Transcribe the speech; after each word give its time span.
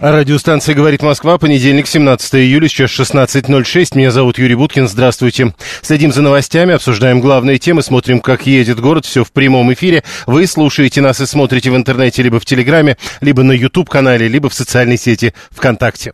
Радиостанция 0.00 0.74
«Говорит 0.74 1.02
Москва», 1.02 1.38
понедельник, 1.38 1.86
17 1.86 2.34
июля, 2.34 2.68
сейчас 2.68 2.90
16.06. 2.90 3.96
Меня 3.96 4.10
зовут 4.10 4.38
Юрий 4.38 4.54
Буткин, 4.54 4.88
здравствуйте. 4.88 5.54
Следим 5.80 6.12
за 6.12 6.20
новостями, 6.20 6.74
обсуждаем 6.74 7.20
главные 7.20 7.58
темы, 7.58 7.82
смотрим, 7.82 8.20
как 8.20 8.46
едет 8.46 8.78
город, 8.78 9.06
все 9.06 9.24
в 9.24 9.32
прямом 9.32 9.72
эфире. 9.72 10.04
Вы 10.26 10.46
слушаете 10.46 11.00
нас 11.00 11.22
и 11.22 11.26
смотрите 11.26 11.70
в 11.70 11.76
интернете 11.76 12.22
либо 12.22 12.38
в 12.38 12.44
Телеграме, 12.44 12.98
либо 13.22 13.42
на 13.42 13.52
YouTube-канале, 13.52 14.28
либо 14.28 14.50
в 14.50 14.54
социальной 14.54 14.98
сети 14.98 15.32
ВКонтакте. 15.50 16.12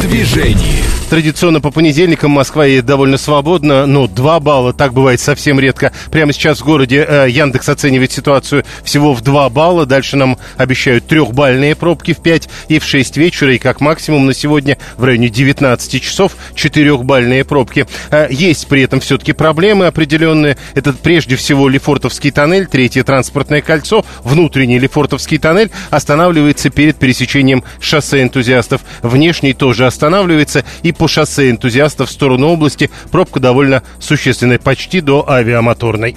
Движении. 0.00 0.84
Традиционно 1.10 1.60
по 1.60 1.70
понедельникам 1.70 2.32
Москва 2.32 2.64
едет 2.64 2.86
довольно 2.86 3.18
свободно, 3.18 3.86
но 3.86 4.08
2 4.08 4.40
балла, 4.40 4.72
так 4.72 4.92
бывает 4.92 5.20
совсем 5.20 5.60
редко. 5.60 5.92
Прямо 6.10 6.32
сейчас 6.32 6.60
в 6.60 6.64
городе 6.64 7.06
э, 7.08 7.26
Яндекс 7.28 7.68
оценивает 7.68 8.10
ситуацию 8.10 8.64
всего 8.82 9.14
в 9.14 9.20
2 9.20 9.48
балла. 9.50 9.86
Дальше 9.86 10.16
нам 10.16 10.38
обещают 10.56 11.06
трехбальные 11.06 11.76
пробки 11.76 12.14
в 12.14 12.18
5 12.18 12.48
и 12.68 12.78
в 12.78 12.84
6 12.84 13.16
вечера. 13.18 13.54
И 13.54 13.58
как 13.58 13.80
максимум 13.80 14.26
на 14.26 14.34
сегодня 14.34 14.78
в 14.96 15.04
районе 15.04 15.28
19 15.28 16.02
часов 16.02 16.36
четырехбальные 16.54 17.44
пробки. 17.44 17.86
Э, 18.10 18.26
есть 18.30 18.66
при 18.66 18.82
этом 18.82 18.98
все-таки 19.00 19.32
проблемы 19.32 19.86
определенные. 19.86 20.56
Это 20.74 20.92
прежде 20.94 21.36
всего 21.36 21.68
Лефортовский 21.68 22.32
тоннель, 22.32 22.66
третье 22.66 23.04
транспортное 23.04 23.60
кольцо. 23.60 24.04
Внутренний 24.24 24.78
Лефортовский 24.78 25.38
тоннель 25.38 25.70
останавливается 25.90 26.70
перед 26.70 26.96
пересечением 26.96 27.62
шоссе 27.78 28.22
энтузиастов. 28.22 28.80
Внешний 29.02 29.52
тоже 29.52 29.83
останавливается. 29.86 30.64
И 30.82 30.92
по 30.92 31.08
шоссе 31.08 31.50
энтузиастов 31.50 32.08
в 32.08 32.12
сторону 32.12 32.48
области 32.48 32.90
пробка 33.10 33.40
довольно 33.40 33.82
существенная, 33.98 34.58
почти 34.58 35.00
до 35.00 35.28
авиамоторной. 35.28 36.16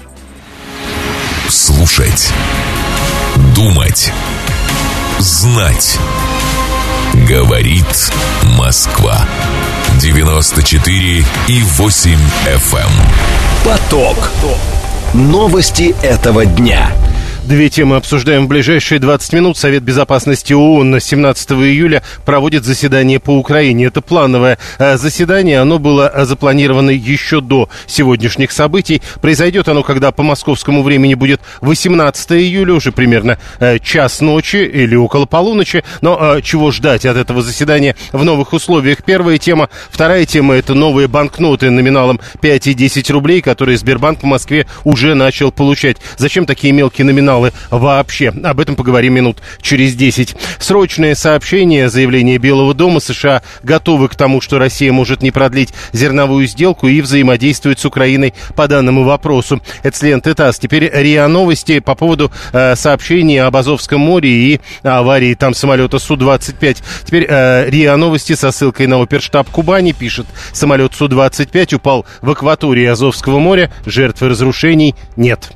Слушать. 1.50 2.32
Думать. 3.56 4.12
Знать. 5.20 5.98
Говорит 7.28 8.12
Москва. 8.58 9.28
94 10.02 11.26
и 11.48 11.62
8 11.64 12.12
FM. 12.46 12.78
Эм. 12.78 12.92
Поток. 13.66 14.32
Новости 15.14 15.96
этого 16.04 16.46
дня. 16.46 16.92
Две 17.48 17.70
темы 17.70 17.96
обсуждаем 17.96 18.44
в 18.44 18.50
ближайшие 18.50 19.00
20 19.00 19.32
минут. 19.32 19.58
Совет 19.58 19.82
Безопасности 19.82 20.52
ООН 20.52 21.00
17 21.00 21.52
июля 21.52 22.04
проводит 22.26 22.66
заседание 22.66 23.22
по 23.22 23.38
Украине. 23.38 23.86
Это 23.86 24.02
плановое 24.02 24.58
э, 24.80 24.98
заседание. 24.98 25.62
Оно 25.62 25.80
было 25.80 26.12
э, 26.14 26.26
запланировано 26.26 26.90
еще 26.90 27.40
до 27.40 27.70
сегодняшних 27.86 28.52
событий. 28.52 29.02
Произойдет 29.22 29.70
оно, 29.70 29.82
когда 29.84 30.12
по 30.12 30.24
московскому 30.24 30.84
времени 30.84 31.14
будет 31.14 31.40
18 31.62 32.34
июля, 32.34 32.74
уже 32.74 32.92
примерно 32.92 33.38
э, 33.62 33.80
час 33.80 34.20
ночи 34.20 34.58
или 34.58 34.96
около 34.96 35.26
полуночи. 35.26 35.86
Но 36.02 36.42
чего 36.42 36.72
ждать 36.72 37.06
от 37.06 37.16
этого 37.16 37.42
заседания 37.42 37.96
в 38.12 38.26
новых 38.26 38.52
условиях? 38.52 39.06
Первая 39.06 39.38
тема. 39.38 39.70
Вторая 39.90 40.26
тема– 40.26 40.54
это 40.56 40.74
новые 40.74 41.08
банкноты 41.08 41.70
номиналом 41.70 42.20
5 42.42 42.68
и 42.68 42.74
10 42.74 43.10
рублей, 43.10 43.42
которые 43.42 43.78
Сбербанк 43.78 44.20
в 44.20 44.26
Москве 44.26 44.68
уже 44.84 45.16
начал 45.16 45.54
получать. 45.54 45.96
Зачем 46.18 46.46
такие 46.46 46.74
мелкие 46.74 47.06
номиналы? 47.06 47.37
Каналы 47.38 47.52
вообще. 47.70 48.30
Об 48.30 48.60
этом 48.60 48.76
поговорим 48.76 49.14
минут 49.14 49.38
через 49.62 49.96
10. 49.96 50.36
Срочное 50.60 51.16
сообщение, 51.16 51.90
заявление 51.90 52.38
Белого 52.38 52.74
дома. 52.74 53.00
США 53.00 53.42
готовы 53.64 54.10
к 54.10 54.16
тому, 54.16 54.42
что 54.42 54.58
Россия 54.58 54.92
может 54.92 55.22
не 55.22 55.32
продлить 55.32 55.74
зерновую 55.94 56.48
сделку 56.48 56.88
и 56.88 57.02
взаимодействует 57.02 57.80
с 57.80 57.86
Украиной 57.86 58.34
по 58.56 58.68
данному 58.68 59.04
вопросу. 59.04 59.62
Это 59.84 59.98
с 59.98 60.02
ленты 60.02 60.34
ТАСС. 60.34 60.60
Теперь 60.60 60.90
РИА 60.92 61.28
Новости 61.28 61.80
по 61.80 61.96
поводу 61.96 62.32
э, 62.54 62.76
сообщения 62.76 63.44
об 63.44 63.56
Азовском 63.56 64.02
море 64.02 64.30
и 64.30 64.62
аварии 64.84 65.36
там 65.36 65.54
самолета 65.54 66.00
Су-25. 66.00 66.78
Теперь 67.06 67.26
э, 67.30 67.70
РИА 67.70 67.98
Новости 67.98 68.34
со 68.34 68.52
ссылкой 68.52 68.88
на 68.88 69.02
оперштаб 69.02 69.50
Кубани 69.50 69.92
пишет. 69.92 70.26
Самолет 70.54 70.96
Су-25 70.96 71.76
упал 71.76 72.06
в 72.22 72.30
акватории 72.30 72.86
Азовского 72.86 73.40
моря. 73.40 73.72
Жертвы 73.86 74.30
разрушений 74.30 74.96
нет. 75.16 75.52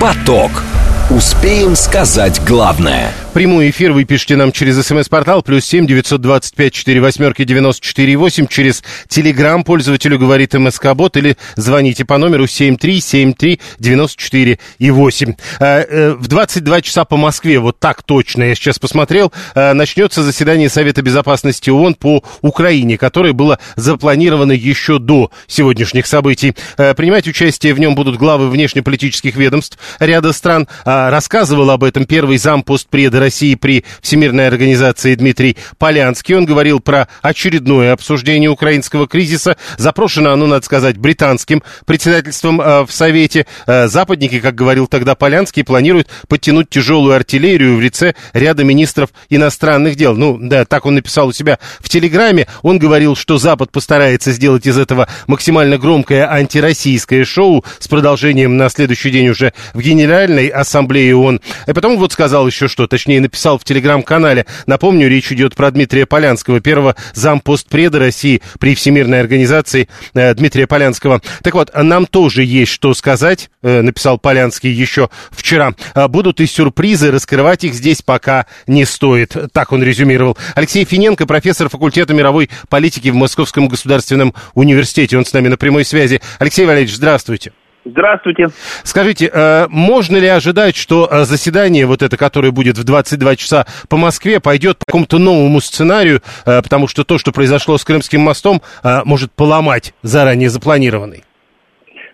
Поток. 0.00 0.77
Успеем 1.10 1.74
сказать 1.74 2.38
главное. 2.46 3.14
Прямой 3.32 3.70
эфир 3.70 3.92
вы 3.92 4.04
пишите 4.04 4.36
нам 4.36 4.52
через 4.52 4.84
смс-портал 4.84 5.42
плюс 5.42 5.64
семь 5.64 5.86
девятьсот 5.86 6.20
двадцать 6.20 6.54
пять 6.54 6.74
четыре 6.74 7.00
восьмерки 7.00 7.44
девяносто 7.44 7.86
четыре 7.86 8.16
восемь 8.16 8.46
через 8.46 8.82
телеграм 9.06 9.64
пользователю 9.64 10.18
говорит 10.18 10.52
МСК 10.52 10.92
Бот 10.94 11.16
или 11.16 11.38
звоните 11.56 12.04
по 12.04 12.18
номеру 12.18 12.46
семь 12.46 12.76
три 12.76 13.00
семь 13.00 13.32
три 13.32 13.60
девяносто 13.78 14.20
четыре 14.20 14.58
и 14.78 14.90
восемь. 14.90 15.34
А, 15.60 15.80
э, 15.80 16.10
в 16.12 16.26
22 16.26 16.82
часа 16.82 17.04
по 17.04 17.16
Москве, 17.16 17.58
вот 17.58 17.78
так 17.78 18.02
точно, 18.02 18.42
я 18.42 18.54
сейчас 18.54 18.78
посмотрел, 18.78 19.32
а, 19.54 19.72
начнется 19.72 20.22
заседание 20.22 20.68
Совета 20.68 21.00
Безопасности 21.00 21.70
ООН 21.70 21.94
по 21.94 22.24
Украине, 22.42 22.98
которое 22.98 23.32
было 23.32 23.58
запланировано 23.76 24.52
еще 24.52 24.98
до 24.98 25.30
сегодняшних 25.46 26.06
событий. 26.06 26.54
А, 26.76 26.92
принимать 26.92 27.28
участие 27.28 27.72
в 27.72 27.78
нем 27.78 27.94
будут 27.94 28.16
главы 28.16 28.50
внешнеполитических 28.50 29.36
ведомств 29.36 29.78
ряда 30.00 30.32
стран. 30.32 30.66
Рассказывал 31.06 31.70
об 31.70 31.84
этом 31.84 32.04
первый 32.04 32.38
зам 32.38 32.62
постпреда 32.62 33.20
России 33.20 33.54
при 33.54 33.84
Всемирной 34.02 34.46
организации 34.46 35.14
Дмитрий 35.14 35.56
Полянский. 35.78 36.34
Он 36.34 36.44
говорил 36.44 36.80
про 36.80 37.08
очередное 37.22 37.92
обсуждение 37.92 38.50
украинского 38.50 39.06
кризиса. 39.06 39.56
Запрошено 39.76 40.32
оно, 40.32 40.46
надо 40.46 40.64
сказать, 40.64 40.96
британским 40.98 41.62
председательством 41.86 42.60
э, 42.60 42.84
в 42.84 42.90
Совете. 42.90 43.46
Э, 43.66 43.86
западники, 43.88 44.40
как 44.40 44.54
говорил 44.54 44.86
тогда 44.88 45.14
Полянский, 45.14 45.64
планируют 45.64 46.08
подтянуть 46.26 46.68
тяжелую 46.68 47.14
артиллерию 47.14 47.76
в 47.76 47.80
лице 47.80 48.14
ряда 48.32 48.64
министров 48.64 49.10
иностранных 49.30 49.96
дел. 49.96 50.16
Ну, 50.16 50.36
да, 50.40 50.64
так 50.64 50.84
он 50.84 50.96
написал 50.96 51.28
у 51.28 51.32
себя 51.32 51.58
в 51.80 51.88
Телеграме. 51.88 52.48
Он 52.62 52.78
говорил, 52.78 53.16
что 53.16 53.38
Запад 53.38 53.70
постарается 53.70 54.32
сделать 54.32 54.66
из 54.66 54.76
этого 54.76 55.08
максимально 55.26 55.78
громкое 55.78 56.30
антироссийское 56.30 57.24
шоу 57.24 57.64
с 57.78 57.88
продолжением 57.88 58.56
на 58.56 58.68
следующий 58.68 59.10
день 59.10 59.28
уже 59.28 59.52
в 59.74 59.80
Генеральной 59.80 60.48
Ассамблее 60.48 60.87
ООН. 60.96 61.40
И 61.66 61.72
потом 61.72 61.98
вот 61.98 62.12
сказал 62.12 62.46
еще 62.46 62.68
что, 62.68 62.86
точнее, 62.86 63.08
точнее 63.08 63.20
написал 63.20 63.58
в 63.58 63.64
телеграм-канале. 63.64 64.44
Напомню, 64.66 65.08
речь 65.08 65.32
идет 65.32 65.54
про 65.54 65.70
Дмитрия 65.70 66.04
Полянского, 66.04 66.60
первого 66.60 66.94
зампостпреда 67.14 67.98
России 67.98 68.42
при 68.60 68.74
Всемирной 68.74 69.20
организации 69.20 69.88
э, 70.14 70.34
Дмитрия 70.34 70.66
Полянского. 70.66 71.22
Так 71.42 71.54
вот, 71.54 71.70
нам 71.74 72.06
тоже 72.06 72.44
есть 72.44 72.72
что 72.72 72.92
сказать, 72.94 73.50
э, 73.62 73.82
написал 73.82 74.18
Полянский 74.18 74.70
еще 74.70 75.10
вчера. 75.30 75.74
«А 75.94 76.08
будут 76.08 76.40
и 76.40 76.46
сюрпризы, 76.46 77.10
раскрывать 77.10 77.64
их 77.64 77.74
здесь 77.74 78.02
пока 78.02 78.46
не 78.66 78.84
стоит. 78.84 79.34
Так 79.52 79.72
он 79.72 79.82
резюмировал. 79.82 80.36
Алексей 80.54 80.84
Финенко, 80.84 81.26
профессор 81.26 81.68
факультета 81.68 82.14
мировой 82.14 82.50
политики 82.68 83.08
в 83.08 83.14
Московском 83.14 83.68
государственном 83.68 84.34
университете. 84.54 85.16
Он 85.16 85.24
с 85.24 85.32
нами 85.32 85.48
на 85.48 85.56
прямой 85.56 85.84
связи. 85.84 86.20
Алексей 86.38 86.66
Валерьевич, 86.66 86.96
здравствуйте. 86.96 87.52
Здравствуйте. 87.90 88.48
Скажите, 88.84 89.30
э, 89.32 89.66
можно 89.70 90.16
ли 90.16 90.26
ожидать, 90.26 90.76
что 90.76 91.08
э, 91.10 91.24
заседание, 91.24 91.86
вот 91.86 92.02
это, 92.02 92.16
которое 92.16 92.50
будет 92.50 92.76
в 92.76 92.84
22 92.84 93.36
часа 93.36 93.66
по 93.88 93.96
Москве, 93.96 94.40
пойдет 94.40 94.78
по 94.78 94.84
какому-то 94.86 95.18
новому 95.18 95.60
сценарию, 95.60 96.20
э, 96.44 96.60
потому 96.62 96.86
что 96.86 97.04
то, 97.04 97.16
что 97.18 97.32
произошло 97.32 97.78
с 97.78 97.84
Крымским 97.84 98.20
мостом, 98.20 98.60
может 99.04 99.32
поломать 99.32 99.94
заранее 100.02 100.48
запланированный? 100.50 101.24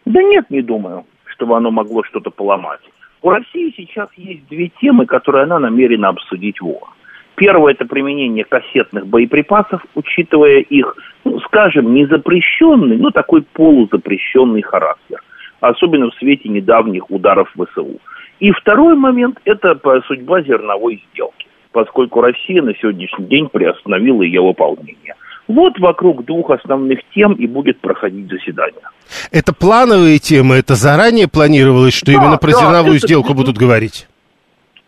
Да 0.04 0.22
нет, 0.22 0.48
не 0.50 0.62
думаю, 0.62 1.06
чтобы 1.26 1.56
оно 1.56 1.70
могло 1.70 2.04
что-то 2.04 2.30
поломать. 2.30 2.80
У 3.22 3.30
России 3.30 3.74
сейчас 3.76 4.08
есть 4.16 4.46
две 4.48 4.70
темы, 4.80 5.06
которые 5.06 5.44
она 5.44 5.58
намерена 5.58 6.08
обсудить 6.08 6.60
в 6.60 6.66
ООН. 6.66 6.90
Первое– 7.36 7.72
это 7.74 7.84
применение 7.84 8.44
кассетных 8.44 9.06
боеприпасов, 9.06 9.82
учитывая 9.94 10.58
их, 10.58 10.94
ну, 11.24 11.40
скажем, 11.40 11.94
не 11.94 12.06
запрещенный, 12.06 12.96
но 12.96 13.10
такой 13.10 13.42
полузапрещенный 13.42 14.62
характер– 14.62 15.20
особенно 15.60 16.10
в 16.10 16.14
свете 16.14 16.48
недавних 16.48 17.10
ударов 17.10 17.48
ВСУ. 17.52 18.00
И 18.40 18.50
второй 18.52 18.96
момент– 18.96 19.38
это 19.44 19.78
судьба 20.06 20.42
зерновой 20.42 21.02
сделки, 21.12 21.46
поскольку 21.72 22.20
Россия 22.20 22.62
на 22.62 22.74
сегодняшний 22.74 23.26
день 23.26 23.48
приостановила 23.48 24.22
ее 24.22 24.40
выполнение. 24.40 25.14
Вот 25.46 25.78
вокруг 25.78 26.24
двух 26.24 26.50
основных 26.50 27.00
тем 27.14 27.34
и 27.34 27.46
будет 27.46 27.78
проходить 27.80 28.28
заседание. 28.30 28.82
Это 29.30 29.54
плановые 29.54 30.18
темы, 30.18 30.56
это 30.56 30.74
заранее 30.74 31.28
планировалось, 31.28 31.94
что 31.94 32.06
да, 32.06 32.12
именно 32.12 32.38
про 32.38 32.52
да, 32.52 32.58
зерновую 32.58 32.96
это, 32.96 33.06
сделку 33.06 33.34
будут 33.34 33.58
говорить? 33.58 34.08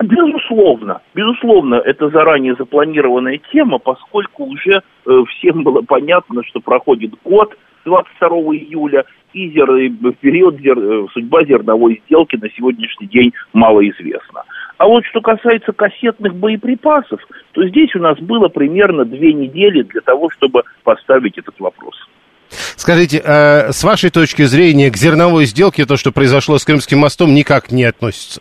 Безусловно, 0.03 1.01
безусловно, 1.15 1.77
это 1.77 2.09
заранее 2.11 2.55
запланированная 2.55 3.41
тема, 3.53 3.79
поскольку 3.79 4.45
уже 4.45 4.83
э, 5.07 5.11
всем 5.31 5.62
было 5.62 5.83
понятно, 5.83 6.43
что 6.45 6.61
проходит 6.61 7.12
год, 7.25 7.55
22 7.87 8.29
июля, 8.57 9.05
и 9.37 9.50
зер... 9.50 9.69
период 10.21 10.59
зер... 10.61 10.79
судьба 11.12 11.44
зерновой 11.44 12.03
сделки 12.06 12.37
на 12.37 12.49
сегодняшний 12.50 13.06
день 13.06 13.33
малоизвестна. 13.53 14.44
А 14.79 14.87
вот 14.87 15.05
что 15.05 15.21
касается 15.21 15.73
кассетных 15.73 16.35
боеприпасов, 16.35 17.21
то 17.53 17.67
здесь 17.69 17.94
у 17.94 17.99
нас 17.99 18.19
было 18.19 18.49
примерно 18.49 19.05
две 19.05 19.35
недели 19.35 19.83
для 19.83 20.00
того, 20.00 20.31
чтобы 20.31 20.62
поставить 20.85 21.37
этот 21.37 21.59
вопрос. 21.61 21.94
Скажите, 22.49 23.21
э, 23.23 23.73
с 23.73 23.85
вашей 23.85 24.11
точки 24.11 24.43
зрения 24.43 24.91
к 24.91 24.97
зерновой 24.97 25.44
сделке 25.44 25.85
то, 25.85 25.97
что 25.97 26.12
произошло 26.12 26.56
с 26.56 26.65
Крымским 26.65 26.99
мостом, 26.99 27.35
никак 27.35 27.71
не 27.71 27.85
относится? 27.85 28.41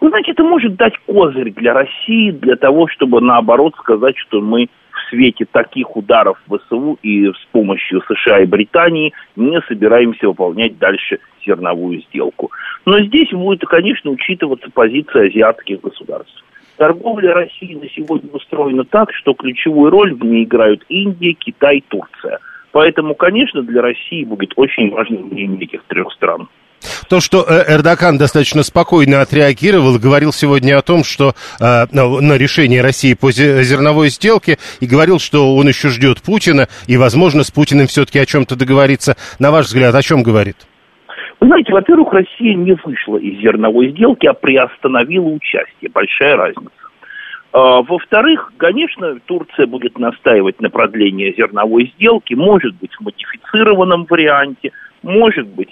Вы 0.00 0.10
знаете, 0.10 0.32
это 0.32 0.44
может 0.44 0.76
дать 0.76 0.94
козырь 1.06 1.52
для 1.52 1.72
России, 1.72 2.30
для 2.30 2.56
того, 2.56 2.86
чтобы 2.88 3.20
наоборот 3.20 3.74
сказать, 3.78 4.14
что 4.18 4.40
мы 4.40 4.68
свете 5.08 5.46
таких 5.50 5.96
ударов 5.96 6.38
ВСУ 6.48 6.98
и 7.02 7.26
с 7.26 7.46
помощью 7.52 8.02
США 8.02 8.40
и 8.40 8.46
Британии 8.46 9.12
не 9.36 9.60
собираемся 9.62 10.28
выполнять 10.28 10.78
дальше 10.78 11.18
зерновую 11.44 12.02
сделку. 12.02 12.50
Но 12.84 13.00
здесь 13.00 13.30
будет, 13.30 13.62
конечно, 13.62 14.10
учитываться 14.10 14.68
позиция 14.72 15.28
азиатских 15.28 15.80
государств. 15.80 16.44
Торговля 16.76 17.32
России 17.32 17.74
на 17.74 17.88
сегодня 17.88 18.30
устроена 18.32 18.84
так, 18.84 19.12
что 19.14 19.34
ключевую 19.34 19.90
роль 19.90 20.14
в 20.14 20.24
ней 20.24 20.44
играют 20.44 20.84
Индия, 20.88 21.32
Китай, 21.32 21.82
Турция. 21.88 22.38
Поэтому, 22.72 23.14
конечно, 23.14 23.62
для 23.62 23.80
России 23.80 24.24
будет 24.24 24.52
очень 24.56 24.90
важно 24.90 25.20
мнение 25.20 25.62
этих 25.62 25.82
трех 25.84 26.12
стран. 26.12 26.48
То, 27.08 27.20
что 27.20 27.44
э, 27.46 27.74
Эрдоган 27.74 28.18
достаточно 28.18 28.62
спокойно 28.62 29.20
отреагировал, 29.20 29.98
говорил 29.98 30.32
сегодня 30.32 30.78
о 30.78 30.82
том, 30.82 31.04
что 31.04 31.34
э, 31.60 31.86
на 31.92 32.36
решение 32.36 32.82
России 32.82 33.14
по 33.14 33.30
зерновой 33.32 34.08
сделке, 34.08 34.58
и 34.80 34.86
говорил, 34.86 35.18
что 35.18 35.56
он 35.56 35.68
еще 35.68 35.88
ждет 35.88 36.22
Путина, 36.22 36.68
и, 36.86 36.96
возможно, 36.96 37.44
с 37.44 37.50
Путиным 37.50 37.86
все-таки 37.86 38.18
о 38.18 38.26
чем-то 38.26 38.56
договориться. 38.56 39.16
На 39.38 39.50
ваш 39.50 39.66
взгляд, 39.66 39.94
о 39.94 40.02
чем 40.02 40.22
говорит? 40.22 40.56
Вы 41.40 41.48
знаете, 41.48 41.72
во-первых, 41.72 42.12
Россия 42.12 42.54
не 42.54 42.76
вышла 42.84 43.18
из 43.18 43.40
зерновой 43.40 43.90
сделки, 43.90 44.26
а 44.26 44.32
приостановила 44.32 45.28
участие. 45.28 45.90
Большая 45.92 46.36
разница. 46.36 46.70
А, 47.52 47.82
во-вторых, 47.82 48.52
конечно, 48.56 49.18
Турция 49.26 49.66
будет 49.66 49.98
настаивать 49.98 50.60
на 50.60 50.70
продлении 50.70 51.34
зерновой 51.36 51.92
сделки, 51.96 52.34
может 52.34 52.74
быть, 52.76 52.92
в 52.94 53.00
модифицированном 53.02 54.06
варианте, 54.08 54.72
может 55.02 55.46
быть, 55.48 55.70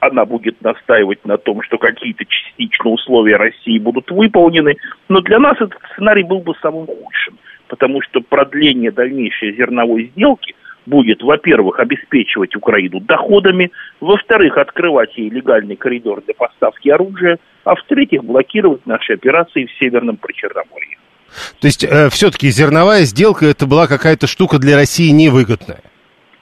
она 0.00 0.24
будет 0.24 0.60
настаивать 0.62 1.24
на 1.24 1.36
том, 1.36 1.62
что 1.62 1.78
какие-то 1.78 2.24
частично 2.24 2.90
условия 2.90 3.36
России 3.36 3.78
будут 3.78 4.10
выполнены, 4.10 4.76
но 5.08 5.20
для 5.20 5.38
нас 5.38 5.56
этот 5.56 5.78
сценарий 5.92 6.24
был 6.24 6.40
бы 6.40 6.54
самым 6.60 6.86
худшим, 6.86 7.38
потому 7.68 8.00
что 8.02 8.20
продление 8.20 8.90
дальнейшей 8.90 9.54
зерновой 9.54 10.10
сделки 10.14 10.54
будет, 10.86 11.22
во-первых, 11.22 11.78
обеспечивать 11.78 12.56
Украину 12.56 13.00
доходами, 13.00 13.70
во-вторых, 14.00 14.56
открывать 14.56 15.16
ей 15.16 15.28
легальный 15.28 15.76
коридор 15.76 16.22
для 16.22 16.34
поставки 16.34 16.88
оружия, 16.88 17.38
а 17.64 17.74
в-третьих, 17.74 18.24
блокировать 18.24 18.86
наши 18.86 19.12
операции 19.12 19.66
в 19.66 19.78
Северном 19.78 20.16
Причерноморье. 20.16 20.96
То 21.60 21.66
есть 21.66 21.84
э, 21.84 22.08
все-таки 22.10 22.48
зерновая 22.48 23.02
сделка 23.02 23.46
это 23.46 23.66
была 23.66 23.86
какая-то 23.86 24.26
штука 24.26 24.58
для 24.58 24.76
России 24.76 25.10
невыгодная? 25.10 25.82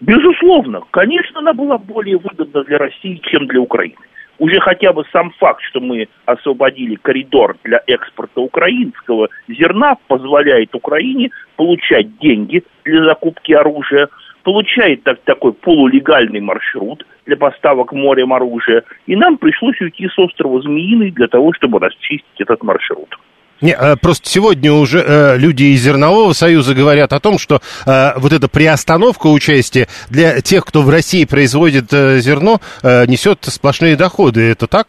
Безусловно, 0.01 0.83
конечно, 0.91 1.41
она 1.41 1.53
была 1.53 1.79
более 1.79 2.19
выгодна 2.19 2.65
для 2.65 2.79
России, 2.79 3.21
чем 3.25 3.47
для 3.47 3.61
Украины. 3.61 3.97
Уже 4.39 4.61
хотя 4.61 4.93
бы 4.93 5.05
сам 5.13 5.33
факт, 5.39 5.63
что 5.63 5.81
мы 5.81 6.09
освободили 6.25 6.95
коридор 6.95 7.57
для 7.65 7.83
экспорта 7.89 8.41
украинского 8.41 9.29
зерна, 9.49 9.97
позволяет 10.07 10.75
Украине 10.77 11.31
получать 11.57 12.19
деньги 12.19 12.63
для 12.85 13.05
закупки 13.05 13.53
оружия, 13.53 14.09
получает 14.45 15.03
так, 15.03 15.21
такой 15.25 15.53
полулегальный 15.53 16.41
маршрут 16.41 17.05
для 17.27 17.37
поставок 17.37 17.93
морем 17.93 18.33
оружия, 18.33 18.85
и 19.07 19.17
нам 19.17 19.39
пришлось 19.39 19.81
уйти 19.81 20.09
с 20.09 20.17
острова 20.17 20.63
Змеиный 20.63 21.11
для 21.11 21.27
того, 21.27 21.53
чтобы 21.53 21.81
расчистить 21.81 22.41
этот 22.41 22.63
маршрут. 22.63 23.19
Не, 23.61 23.73
э, 23.73 23.97
просто 24.01 24.29
сегодня 24.29 24.73
уже 24.73 25.01
э, 25.01 25.39
люди 25.39 25.65
из 25.65 25.83
Зернового 25.83 26.33
союза 26.33 26.75
говорят 26.75 27.13
о 27.13 27.21
том, 27.21 27.39
что 27.39 27.57
э, 27.87 28.19
вот 28.19 28.33
эта 28.33 28.49
приостановка 28.49 29.27
участия 29.27 29.89
для 30.11 30.41
тех, 30.41 30.65
кто 30.65 30.83
в 30.83 30.91
России 30.91 31.25
производит 31.25 31.91
зерно, 31.91 32.61
несет 32.83 33.45
сплошные 33.45 33.97
доходы. 33.97 34.51
Это 34.51 34.67
так? 34.67 34.87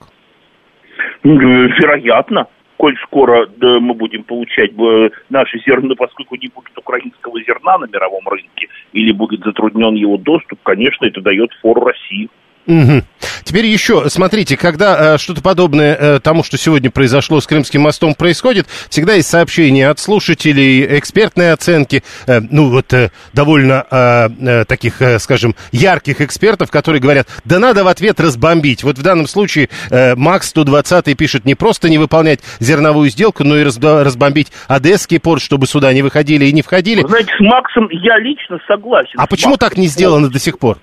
Ну, 1.23 1.37
вероятно. 1.39 2.47
Коль 2.77 2.95
скоро 3.03 3.45
да, 3.57 3.79
мы 3.79 3.93
будем 3.93 4.23
получать 4.23 4.71
э, 4.71 5.09
наши 5.29 5.59
зерно, 5.65 5.95
поскольку 5.95 6.35
не 6.35 6.47
будет 6.47 6.77
украинского 6.77 7.41
зерна 7.43 7.77
на 7.77 7.87
мировом 7.87 8.25
рынке 8.29 8.67
или 8.93 9.11
будет 9.11 9.41
затруднен 9.43 9.95
его 9.95 10.17
доступ, 10.17 10.59
конечно, 10.63 11.05
это 11.05 11.19
дает 11.19 11.51
фору 11.61 11.83
России. 11.83 12.29
Угу. 12.67 13.03
Теперь 13.43 13.65
еще, 13.65 14.09
смотрите, 14.09 14.55
когда 14.55 15.15
э, 15.15 15.17
что-то 15.17 15.41
подобное 15.41 15.95
э, 15.95 16.19
тому, 16.19 16.43
что 16.43 16.57
сегодня 16.57 16.91
произошло 16.91 17.41
с 17.41 17.47
Крымским 17.47 17.81
мостом, 17.81 18.13
происходит, 18.13 18.67
всегда 18.89 19.13
есть 19.13 19.27
сообщения 19.29 19.89
от 19.89 19.99
слушателей, 19.99 20.99
экспертные 20.99 21.53
оценки, 21.53 22.03
э, 22.27 22.41
ну 22.41 22.69
вот 22.69 22.93
э, 22.93 23.09
довольно 23.33 23.85
э, 23.89 24.29
э, 24.39 24.65
таких, 24.65 25.01
э, 25.01 25.19
скажем, 25.19 25.55
ярких 25.71 26.21
экспертов, 26.21 26.69
которые 26.69 27.01
говорят, 27.01 27.27
да 27.43 27.59
надо 27.59 27.83
в 27.83 27.87
ответ 27.87 28.19
разбомбить. 28.19 28.83
Вот 28.83 28.97
в 28.97 29.01
данном 29.01 29.27
случае 29.27 29.69
э, 29.89 30.15
Макс 30.15 30.49
120 30.49 31.17
пишет 31.17 31.45
не 31.45 31.55
просто 31.55 31.89
не 31.89 31.97
выполнять 31.97 32.41
зерновую 32.59 33.09
сделку, 33.09 33.43
но 33.43 33.57
и 33.57 33.63
разбомбить 33.63 34.51
Одесский 34.67 35.19
порт, 35.19 35.41
чтобы 35.41 35.65
сюда 35.65 35.91
не 35.93 36.03
выходили 36.03 36.45
и 36.45 36.53
не 36.53 36.61
входили. 36.61 37.01
Знаете, 37.01 37.31
с 37.35 37.39
Максом 37.39 37.89
я 37.89 38.19
лично 38.19 38.59
согласен. 38.67 39.13
А 39.17 39.25
почему 39.25 39.53
Максом. 39.53 39.69
так 39.69 39.77
не 39.77 39.87
сделано 39.87 40.29
до 40.29 40.39
сих 40.39 40.59
пор? 40.59 40.77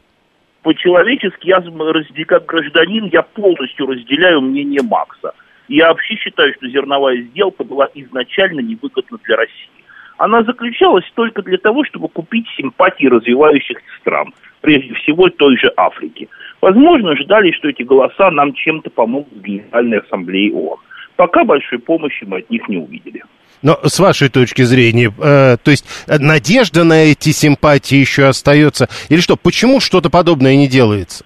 По-человечески, 0.67 1.47
я 1.47 1.63
как 2.27 2.47
гражданин, 2.47 3.09
я 3.13 3.23
полностью 3.23 3.87
разделяю 3.87 4.41
мнение 4.41 4.83
Макса. 4.83 5.33
Я 5.69 5.91
вообще 5.91 6.17
считаю, 6.17 6.53
что 6.55 6.67
зерновая 6.67 7.19
сделка 7.19 7.63
была 7.63 7.89
изначально 7.95 8.59
невыгодна 8.59 9.17
для 9.23 9.37
России. 9.37 9.71
Она 10.19 10.43
заключалась 10.43 11.05
только 11.15 11.43
для 11.43 11.59
того, 11.59 11.85
чтобы 11.85 12.09
купить 12.09 12.49
симпатии 12.57 13.07
развивающихся 13.07 13.87
стран, 14.01 14.35
прежде 14.61 14.93
всего 14.95 15.29
той 15.29 15.57
же 15.57 15.73
Африки. 15.77 16.29
Возможно, 16.61 17.15
ждали, 17.15 17.53
что 17.53 17.69
эти 17.69 17.85
голоса 17.85 18.33
нам 18.33 18.53
чем-то 18.53 18.91
помогут 18.91 19.35
в 19.35 19.43
Генеральной 19.43 19.99
Ассамблее 19.99 20.53
ООН. 20.53 20.81
Пока 21.15 21.45
большой 21.45 21.79
помощи 21.79 22.25
мы 22.25 22.39
от 22.39 22.51
них 22.51 22.69
не 22.69 22.79
увидели. 22.79 23.23
Но 23.63 23.79
с 23.83 23.99
вашей 23.99 24.29
точки 24.29 24.63
зрения, 24.63 25.13
э, 25.19 25.57
то 25.63 25.71
есть 25.71 25.85
э, 26.07 26.19
надежда 26.19 26.85
на 26.85 27.05
эти 27.05 27.31
симпатии 27.31 27.97
еще 27.97 28.27
остается? 28.27 28.89
Или 29.09 29.21
что, 29.21 29.37
почему 29.37 29.81
что-то 29.81 30.11
подобное 30.11 30.57
не 30.57 30.69
делается? 30.69 31.25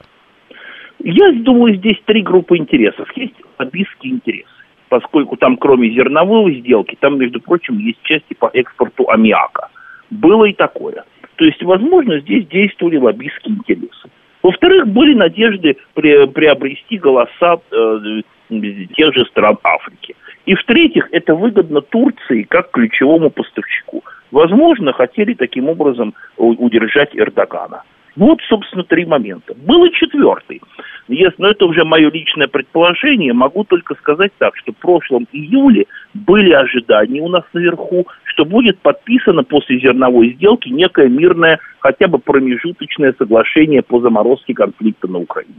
Я 1.02 1.32
думаю, 1.32 1.76
здесь 1.76 1.96
три 2.04 2.22
группы 2.22 2.56
интересов. 2.56 3.08
Есть 3.16 3.34
лоббистские 3.58 4.14
интересы, 4.14 4.48
поскольку 4.88 5.36
там 5.36 5.56
кроме 5.56 5.90
зерновой 5.90 6.60
сделки, 6.60 6.96
там, 7.00 7.18
между 7.18 7.40
прочим, 7.40 7.78
есть 7.78 8.02
части 8.02 8.34
по 8.34 8.50
экспорту 8.52 9.08
аммиака. 9.08 9.68
Было 10.10 10.44
и 10.44 10.52
такое. 10.52 11.04
То 11.37 11.44
есть, 11.44 11.62
возможно, 11.62 12.20
здесь 12.20 12.46
действовали 12.49 12.99
лоббистские 12.99 13.54
интересы. 13.54 14.10
Во-вторых, 14.42 14.88
были 14.88 15.14
надежды 15.14 15.76
приобрести 15.94 16.99
голоса 16.99 17.56
э, 17.70 18.22
тех 18.94 19.14
же 19.14 19.25
стран 19.26 19.58
Африки. 19.62 20.16
И 20.47 20.54
в-третьих, 20.54 21.09
это 21.12 21.35
выгодно 21.35 21.80
Турции 21.80 22.42
как 22.42 22.70
ключевому 22.70 23.30
поставщику. 23.30 24.02
Возможно, 24.30 24.92
хотели 24.92 25.35
таким 25.35 25.68
образом 25.68 26.14
удержать 26.37 27.11
Эрдогана. 27.14 27.82
Вот, 28.16 28.40
собственно, 28.49 28.82
три 28.85 29.04
момента. 29.04 29.54
Был 29.54 29.85
и 29.85 29.92
четвертый. 29.92 30.61
Если, 31.09 31.35
но 31.38 31.49
это 31.49 31.64
уже 31.66 31.85
мое 31.85 32.11
личное 32.11 32.49
предположение. 32.49 33.32
Могу 33.32 33.64
только 33.64 33.94
сказать 33.94 34.32
так, 34.38 34.56
что 34.56 34.73
в 34.73 34.76
прошлом 34.76 35.26
июле 35.32 35.87
были 36.14 36.52
ожидания 36.52 37.20
у 37.20 37.28
нас 37.28 37.44
наверху, 37.52 38.06
что 38.25 38.44
будет 38.44 38.78
подписано 38.80 39.44
после 39.44 39.78
зерновой 39.78 40.35
сделки 40.35 40.68
некое 40.68 41.09
мирное, 41.09 41.61
хотя 41.78 42.09
бы 42.09 42.18
промежуточное 42.18 43.14
соглашение 43.16 43.82
по 43.82 44.00
заморозке 44.00 44.54
конфликта 44.54 45.09
на 45.09 45.18
Украине. 45.18 45.54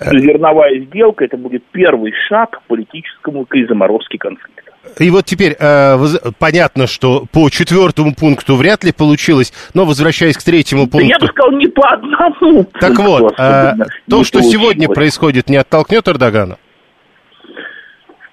Зерновая 0.00 0.80
сделка 0.80 1.24
это 1.24 1.36
будет 1.36 1.62
первый 1.72 2.12
шаг 2.28 2.50
к 2.50 2.62
политическому 2.62 3.44
к 3.44 3.54
заморозке 3.68 4.18
конфликта. 4.18 4.70
И 4.98 5.10
вот 5.10 5.26
теперь 5.26 5.56
э, 5.58 5.96
понятно, 6.38 6.86
что 6.86 7.24
по 7.32 7.50
четвертому 7.50 8.14
пункту 8.14 8.56
вряд 8.56 8.82
ли 8.82 8.92
получилось, 8.92 9.52
но 9.74 9.84
возвращаясь 9.84 10.36
к 10.36 10.42
третьему 10.42 10.88
пункту... 10.88 11.08
Да 11.08 11.14
я 11.14 11.18
бы 11.18 11.26
сказал, 11.26 11.52
не 11.52 11.66
по 11.66 11.88
одному 11.88 12.64
Так 12.64 12.96
пункту, 12.96 13.24
вот, 13.24 13.34
э, 13.38 13.74
то, 14.08 14.24
что 14.24 14.40
сегодня 14.40 14.88
происходит, 14.88 15.50
не 15.50 15.56
оттолкнет 15.56 16.08
Эрдогана? 16.08 16.56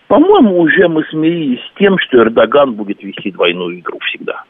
По-моему, 0.08 0.62
уже 0.62 0.88
мы 0.88 1.04
смирились 1.12 1.60
с 1.60 1.80
тем, 1.80 1.98
что 2.00 2.20
Эрдоган 2.20 2.74
будет 2.74 3.04
вести 3.04 3.32
двойную 3.32 3.80
игру 3.80 4.00
всегда. 4.08 4.44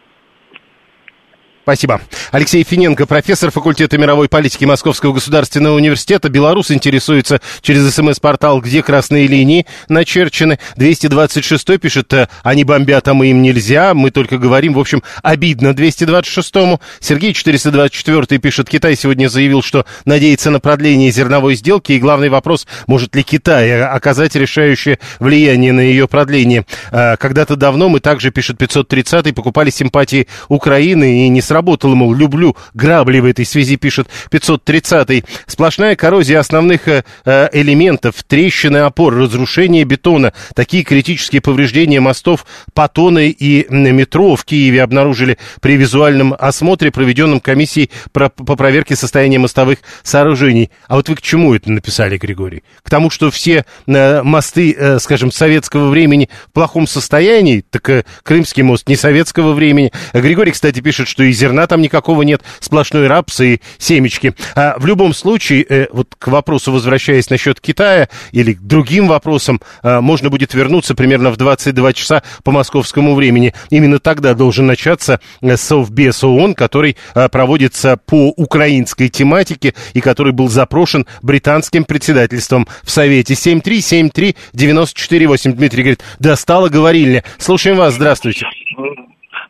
Спасибо. 1.68 2.00
Алексей 2.32 2.64
Финенко, 2.64 3.06
профессор 3.06 3.52
факультета 3.52 3.98
мировой 3.98 4.30
политики 4.30 4.64
Московского 4.64 5.12
государственного 5.12 5.76
университета. 5.76 6.30
Белорус 6.30 6.72
интересуется 6.72 7.42
через 7.60 7.94
смс-портал, 7.94 8.62
где 8.62 8.82
красные 8.82 9.28
линии 9.28 9.66
начерчены. 9.90 10.60
226 10.78 11.78
пишет, 11.78 12.14
э, 12.14 12.30
они 12.42 12.64
бомбят, 12.64 13.10
а 13.10 13.14
мы 13.14 13.32
им 13.32 13.42
нельзя. 13.42 13.94
Мы 13.94 14.12
только 14.12 14.38
говорим, 14.38 14.76
в 14.76 14.80
общем, 14.80 15.04
обидно 15.24 15.74
226-му. 15.74 16.80
Сергей 17.02 17.34
424 17.34 18.40
пишет, 18.40 18.70
Китай 18.70 18.96
сегодня 18.96 19.28
заявил, 19.28 19.62
что 19.62 19.86
надеется 20.06 20.52
на 20.52 20.62
продление 20.62 21.12
зерновой 21.12 21.56
сделки. 21.56 21.92
И 21.92 22.00
главный 22.00 22.30
вопрос, 22.30 22.66
может 22.88 23.14
ли 23.14 23.24
Китай 23.24 23.82
оказать 23.82 24.38
решающее 24.38 25.00
влияние 25.20 25.74
на 25.74 25.82
ее 25.82 26.08
продление. 26.08 26.66
Э, 26.94 27.18
когда-то 27.18 27.58
давно 27.58 27.90
мы 27.90 28.00
также, 28.00 28.32
пишет 28.32 28.58
530 28.58 29.36
покупали 29.36 29.70
симпатии 29.70 30.30
Украины 30.48 31.26
и 31.26 31.28
не 31.28 31.42
сразу 31.42 31.57
сработало, 31.58 31.96
мол, 31.96 32.14
люблю 32.14 32.56
грабли 32.76 33.20
в 33.20 33.26
этой 33.26 33.44
связи, 33.44 33.78
пишет 33.78 34.08
530-й. 34.30 35.24
Сплошная 35.48 35.96
коррозия 35.96 36.40
основных 36.40 36.88
э, 36.88 37.04
э, 37.26 37.50
элементов, 37.52 38.14
трещины 38.28 38.78
опор, 38.78 39.16
разрушение 39.16 39.84
бетона. 39.84 40.34
Такие 40.54 40.84
критические 40.84 41.42
повреждения 41.42 42.00
мостов 42.00 42.46
Патоны 42.76 43.30
и 43.30 43.66
метро 43.70 44.36
в 44.36 44.46
Киеве 44.46 44.84
обнаружили 44.84 45.40
при 45.60 45.78
визуальном 45.78 46.36
осмотре, 46.38 46.92
проведенном 46.92 47.40
комиссией 47.40 47.90
про, 48.12 48.30
по 48.30 48.56
проверке 48.56 48.96
состояния 48.96 49.40
мостовых 49.40 49.80
сооружений. 50.04 50.70
А 50.88 50.96
вот 50.96 51.10
вы 51.10 51.16
к 51.16 51.24
чему 51.24 51.56
это 51.56 51.72
написали, 51.72 52.20
Григорий? 52.20 52.62
К 52.84 52.90
тому, 52.92 53.10
что 53.10 53.32
все 53.32 53.66
э, 53.88 54.22
мосты, 54.22 54.76
э, 54.78 55.00
скажем, 55.00 55.32
советского 55.32 55.90
времени 55.90 56.30
в 56.50 56.52
плохом 56.52 56.86
состоянии? 56.86 57.66
Так 57.68 57.90
э, 57.90 58.04
Крымский 58.22 58.62
мост 58.62 58.88
не 58.88 58.96
советского 58.96 59.54
времени. 59.54 59.92
Григорий, 60.14 60.52
кстати, 60.52 60.82
пишет, 60.82 61.08
что 61.08 61.24
и 61.24 61.32
зерна 61.48 61.68
там 61.68 61.82
никакого 61.82 62.24
нет, 62.24 62.42
сплошной 62.60 63.08
рапс 63.08 63.40
и 63.40 63.62
семечки. 63.78 64.34
А 64.56 64.76
в 64.78 64.86
любом 64.86 65.14
случае, 65.14 65.66
э, 65.68 65.88
вот 65.92 66.14
к 66.18 66.28
вопросу, 66.28 66.74
возвращаясь 66.74 67.30
насчет 67.30 67.62
Китая 67.62 68.10
или 68.34 68.52
к 68.54 68.60
другим 68.60 69.08
вопросам, 69.08 69.62
э, 69.84 70.02
можно 70.02 70.30
будет 70.30 70.54
вернуться 70.54 70.94
примерно 70.94 71.32
в 71.32 71.38
22 71.38 71.94
часа 71.94 72.22
по 72.44 72.52
московскому 72.52 73.16
времени. 73.16 73.54
Именно 73.70 74.00
тогда 74.00 74.34
должен 74.34 74.68
начаться 74.68 75.22
э, 75.42 75.56
Совбез 75.56 76.22
ООН, 76.24 76.56
который 76.56 76.98
э, 77.16 77.30
проводится 77.30 77.98
по 78.06 78.34
украинской 78.36 79.08
тематике 79.08 79.74
и 79.94 80.02
который 80.02 80.34
был 80.34 80.50
запрошен 80.50 81.06
британским 81.22 81.86
председательством 81.86 82.68
в 82.84 82.92
Совете. 82.92 83.36
7373948. 83.36 85.54
Дмитрий 85.54 85.84
говорит, 85.84 86.04
достала 86.20 86.68
говорильня. 86.68 87.24
Слушаем 87.38 87.78
вас, 87.78 87.94
здравствуйте. 87.94 88.46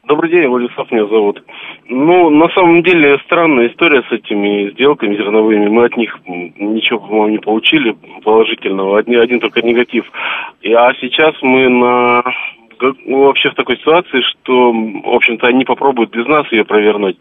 Добрый 0.07 0.31
день, 0.31 0.47
Владислав 0.47 0.89
меня 0.89 1.05
зовут. 1.07 1.43
Ну, 1.89 2.29
на 2.29 2.49
самом 2.49 2.83
деле, 2.83 3.17
странная 3.25 3.67
история 3.67 4.03
с 4.03 4.11
этими 4.11 4.71
сделками 4.71 5.15
зерновыми. 5.15 5.67
Мы 5.67 5.85
от 5.85 5.95
них 5.95 6.19
ничего, 6.25 6.99
по-моему, 6.99 7.29
не 7.29 7.37
получили 7.37 7.95
положительного. 8.23 8.99
Один, 8.99 9.21
один 9.21 9.39
только 9.39 9.61
негатив. 9.61 10.05
И, 10.61 10.73
а 10.73 10.93
сейчас 10.99 11.35
мы 11.41 11.69
на 11.69 12.23
вообще 12.81 13.49
в 13.49 13.55
такой 13.55 13.77
ситуации, 13.77 14.21
что, 14.21 14.71
в 14.71 15.15
общем-то, 15.15 15.47
они 15.47 15.65
попробуют 15.65 16.11
без 16.11 16.25
нас 16.27 16.51
ее 16.51 16.65
провернуть. 16.65 17.17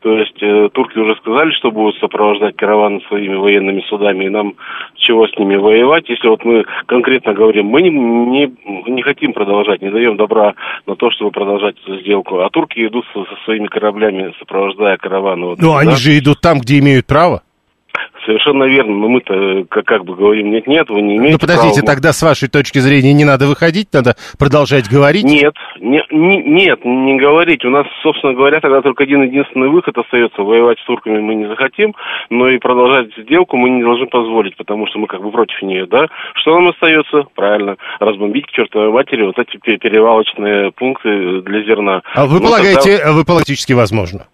То 0.00 0.16
есть 0.16 0.42
э, 0.42 0.68
турки 0.72 0.98
уже 0.98 1.14
сказали, 1.16 1.50
что 1.52 1.70
будут 1.70 1.96
сопровождать 1.98 2.56
караваны 2.56 3.00
своими 3.08 3.34
военными 3.34 3.82
судами, 3.88 4.24
и 4.24 4.30
нам 4.30 4.54
чего 4.96 5.26
с 5.26 5.36
ними 5.36 5.56
воевать, 5.56 6.08
если 6.08 6.28
вот 6.28 6.44
мы 6.44 6.64
конкретно 6.86 7.34
говорим, 7.34 7.66
мы 7.66 7.82
не, 7.82 7.90
не, 7.90 8.52
не 8.90 9.02
хотим 9.02 9.32
продолжать, 9.32 9.82
не 9.82 9.90
даем 9.90 10.16
добра 10.16 10.54
на 10.86 10.96
то, 10.96 11.10
чтобы 11.10 11.30
продолжать 11.30 11.76
эту 11.84 12.00
сделку, 12.00 12.40
а 12.40 12.48
турки 12.48 12.86
идут 12.86 13.04
со, 13.12 13.24
со 13.24 13.44
своими 13.44 13.66
кораблями, 13.66 14.32
сопровождая 14.38 14.96
караваны. 14.96 15.46
Вот, 15.46 15.58
ну, 15.58 15.72
да? 15.72 15.80
они 15.80 15.96
же 15.96 16.18
идут 16.18 16.40
там, 16.40 16.60
где 16.60 16.78
имеют 16.78 17.06
право. 17.06 17.42
Совершенно 18.24 18.64
верно, 18.64 18.96
но 18.96 19.08
мы-то 19.08 19.64
как, 19.70 19.84
как 19.84 20.04
бы 20.04 20.14
говорим, 20.14 20.50
нет, 20.50 20.66
нет, 20.66 20.88
вы 20.90 21.00
не 21.00 21.16
имеете 21.16 21.32
Ну, 21.32 21.38
подождите, 21.38 21.80
права. 21.80 21.94
тогда 21.94 22.12
с 22.12 22.22
вашей 22.22 22.48
точки 22.48 22.78
зрения 22.78 23.12
не 23.12 23.24
надо 23.24 23.46
выходить, 23.46 23.88
надо 23.92 24.14
продолжать 24.38 24.88
говорить? 24.90 25.24
Нет, 25.24 25.54
не, 25.80 26.02
не, 26.10 26.42
нет, 26.42 26.84
не 26.84 27.16
говорить. 27.16 27.64
У 27.64 27.70
нас, 27.70 27.86
собственно 28.02 28.34
говоря, 28.34 28.60
тогда 28.60 28.82
только 28.82 29.04
один 29.04 29.22
единственный 29.22 29.68
выход 29.68 29.96
остается. 29.96 30.42
Воевать 30.42 30.78
с 30.78 30.84
турками 30.84 31.20
мы 31.20 31.34
не 31.34 31.46
захотим, 31.46 31.94
но 32.28 32.48
и 32.48 32.58
продолжать 32.58 33.08
сделку 33.16 33.56
мы 33.56 33.70
не 33.70 33.82
должны 33.82 34.06
позволить, 34.06 34.56
потому 34.56 34.86
что 34.86 34.98
мы 34.98 35.06
как 35.06 35.22
бы 35.22 35.30
против 35.30 35.60
нее, 35.62 35.86
да? 35.86 36.06
Что 36.34 36.54
нам 36.54 36.68
остается? 36.68 37.24
Правильно, 37.34 37.76
разбомбить 37.98 38.46
к 38.46 38.50
чертовой 38.50 38.90
матери 38.90 39.24
вот 39.24 39.38
эти 39.38 39.56
перевалочные 39.56 40.72
пункты 40.72 41.40
для 41.42 41.62
зерна. 41.64 42.02
А 42.14 42.26
вы 42.26 42.40
ну, 42.40 42.46
полагаете, 42.46 42.98
тогда... 42.98 43.12
вы 43.12 43.24
политически 43.24 43.72
возможно? 43.72 44.26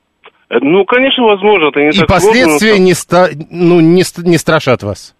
Э, 0.48 0.58
ну, 0.60 0.84
конечно, 0.84 1.24
возможно. 1.24 1.68
Это 1.68 1.80
не 1.80 1.88
И 1.88 2.06
последствия 2.06 2.58
сложно, 2.58 2.78
но... 2.78 2.84
не, 2.84 2.94
ста... 2.94 3.28
ну, 3.50 3.80
не, 3.80 4.04
не 4.28 4.38
страшат 4.38 4.82
вас? 4.82 5.15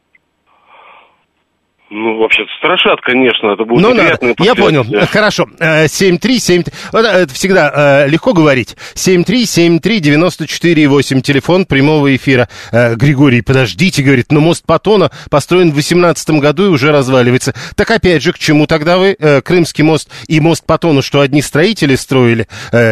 Ну, 1.89 2.19
вообще 2.19 2.43
страшат, 2.59 3.01
конечно, 3.01 3.53
это 3.53 3.65
будет 3.65 3.81
ну, 3.81 3.95
неприятные 3.95 4.35
надо. 4.37 4.43
Я 4.43 4.57
понял, 4.57 4.85
хорошо. 5.07 5.47
737, 5.57 6.65
э, 6.93 6.99
это 6.99 7.33
всегда 7.33 8.05
э, 8.05 8.09
легко 8.09 8.33
говорить. 8.33 8.77
7373948, 8.95 11.21
телефон 11.21 11.65
прямого 11.65 12.17
эфира. 12.17 12.49
Э, 12.73 12.97
Григорий, 12.97 13.41
подождите, 13.41 14.03
говорит, 14.03 14.33
но 14.33 14.41
мост 14.41 14.67
Патона 14.67 15.13
построен 15.31 15.71
в 15.71 15.77
18 15.77 16.29
году 16.31 16.67
и 16.67 16.71
уже 16.71 16.91
разваливается. 16.91 17.55
Так 17.77 17.89
опять 17.93 18.21
же, 18.21 18.33
к 18.33 18.39
чему 18.41 18.67
тогда 18.67 18.99
вы 18.99 19.17
Крымский 19.45 19.85
мост 19.85 20.11
и 20.27 20.41
мост 20.41 20.67
Патона, 20.67 21.03
что 21.03 21.21
одни 21.21 21.41
строители 21.41 21.95
строили? 21.95 22.49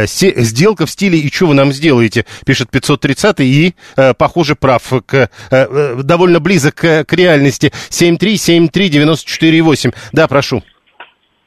Сделка 0.06 0.86
в 0.86 0.90
стиле 0.90 1.18
«И 1.18 1.32
что 1.32 1.46
вы 1.46 1.54
нам 1.54 1.72
сделаете?» 1.72 2.26
пишет 2.46 2.70
530 2.70 3.40
и, 3.40 3.74
похоже, 4.18 4.54
прав, 4.54 4.84
к, 5.04 5.30
довольно 5.50 6.38
близок 6.38 6.76
к, 6.76 7.04
к 7.04 7.12
реальности. 7.12 7.72
7373948 7.90 8.83
94,8. 8.88 9.94
Да, 10.12 10.28
прошу. 10.28 10.62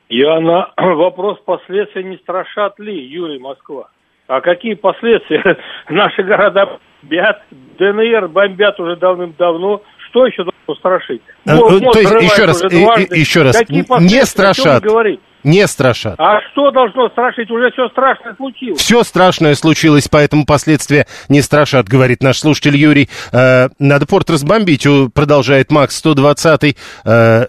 Я 0.10 0.40
на 0.40 0.72
вопрос 0.78 1.40
последствий 1.46 2.04
не 2.04 2.18
страшат 2.18 2.80
ли, 2.80 2.94
Юрий 2.94 3.40
Москва? 3.40 3.90
А 4.28 4.42
какие 4.42 4.74
последствия? 4.74 5.58
Наши 5.90 6.24
города 6.24 6.80
бомбят, 7.02 7.44
ДНР 7.78 8.28
бомбят 8.30 8.80
уже 8.80 8.96
давным-давно. 8.96 9.82
Что 10.10 10.26
еще 10.26 10.44
должно 10.44 10.76
страшить? 10.80 11.22
А, 11.46 11.56
Мост, 11.56 11.94
То 11.94 12.00
есть, 12.00 12.12
еще 12.12 12.46
раз, 12.46 12.64
и, 12.64 13.20
еще 13.20 13.42
раз, 13.42 13.62
не 13.70 14.26
страшат. 14.26 14.84
Не 15.44 15.68
страшат. 15.68 16.16
А 16.18 16.40
что 16.52 16.72
должно 16.72 17.10
страшить? 17.10 17.50
Уже 17.52 17.72
все 17.72 17.88
страшное 17.90 18.36
случилось. 18.36 18.82
Все 18.82 19.04
страшное 19.04 19.56
случилось, 19.56 20.08
поэтому 20.08 20.46
последствия 20.46 21.08
не 21.30 21.42
страшат, 21.42 21.88
говорит 21.88 22.22
наш 22.22 22.40
слушатель 22.40 22.76
Юрий. 22.76 23.10
Э, 23.32 23.70
надо 23.80 24.06
порт 24.06 24.30
разбомбить, 24.30 24.88
продолжает 25.14 25.72
Макс 25.72 25.96
120 25.98 26.76
э, 27.06 27.48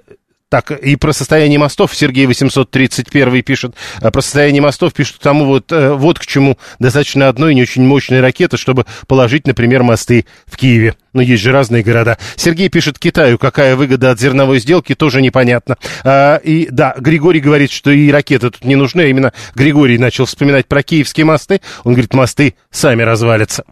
так, 0.49 0.71
и 0.71 0.97
про 0.97 1.13
состояние 1.13 1.59
мостов 1.59 1.95
Сергей 1.95 2.27
831 2.27 3.43
пишет. 3.43 3.75
А 4.01 4.11
про 4.11 4.23
состояние 4.23 4.63
мостов 4.63 4.95
пишут 4.95 5.19
тому 5.21 5.45
вот, 5.45 5.71
э, 5.73 5.93
вот 5.93 6.19
к 6.19 6.25
чему 6.25 6.57
достаточно 6.79 7.29
одной 7.29 7.55
не 7.55 7.63
очень 7.63 7.85
мощной 7.85 8.21
ракеты, 8.21 8.57
чтобы 8.57 8.87
положить, 9.07 9.47
например, 9.47 9.83
мосты 9.83 10.25
в 10.47 10.57
Киеве. 10.57 10.95
Но 11.13 11.21
есть 11.21 11.43
же 11.43 11.53
разные 11.53 11.83
города. 11.83 12.17
Сергей 12.37 12.71
пишет 12.71 12.99
Китаю, 12.99 13.37
какая 13.37 13.77
выгода 13.77 14.11
от 14.11 14.21
зерновой 14.21 14.59
сделки, 14.61 14.95
тоже 14.95 15.21
непонятно. 15.21 15.77
А, 16.03 16.37
и 16.37 16.69
да, 16.71 16.95
Григорий 16.99 17.41
говорит, 17.41 17.71
что 17.71 17.91
и 17.91 18.11
ракеты 18.11 18.51
тут 18.51 18.65
не 18.65 18.77
нужны. 18.77 19.03
А 19.03 19.07
именно 19.07 19.33
Григорий 19.55 19.99
начал 19.99 20.25
вспоминать 20.25 20.67
про 20.67 20.83
киевские 20.83 21.27
мосты. 21.27 21.61
Он 21.85 21.93
говорит, 21.93 22.15
мосты 22.15 22.55
сами 22.71 23.03
развалятся. 23.03 23.65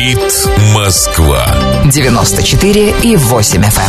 Говорит 0.00 0.48
Москва. 0.74 1.46
94 1.92 2.94
и 3.02 3.16
8 3.16 3.60
FM. 3.60 3.80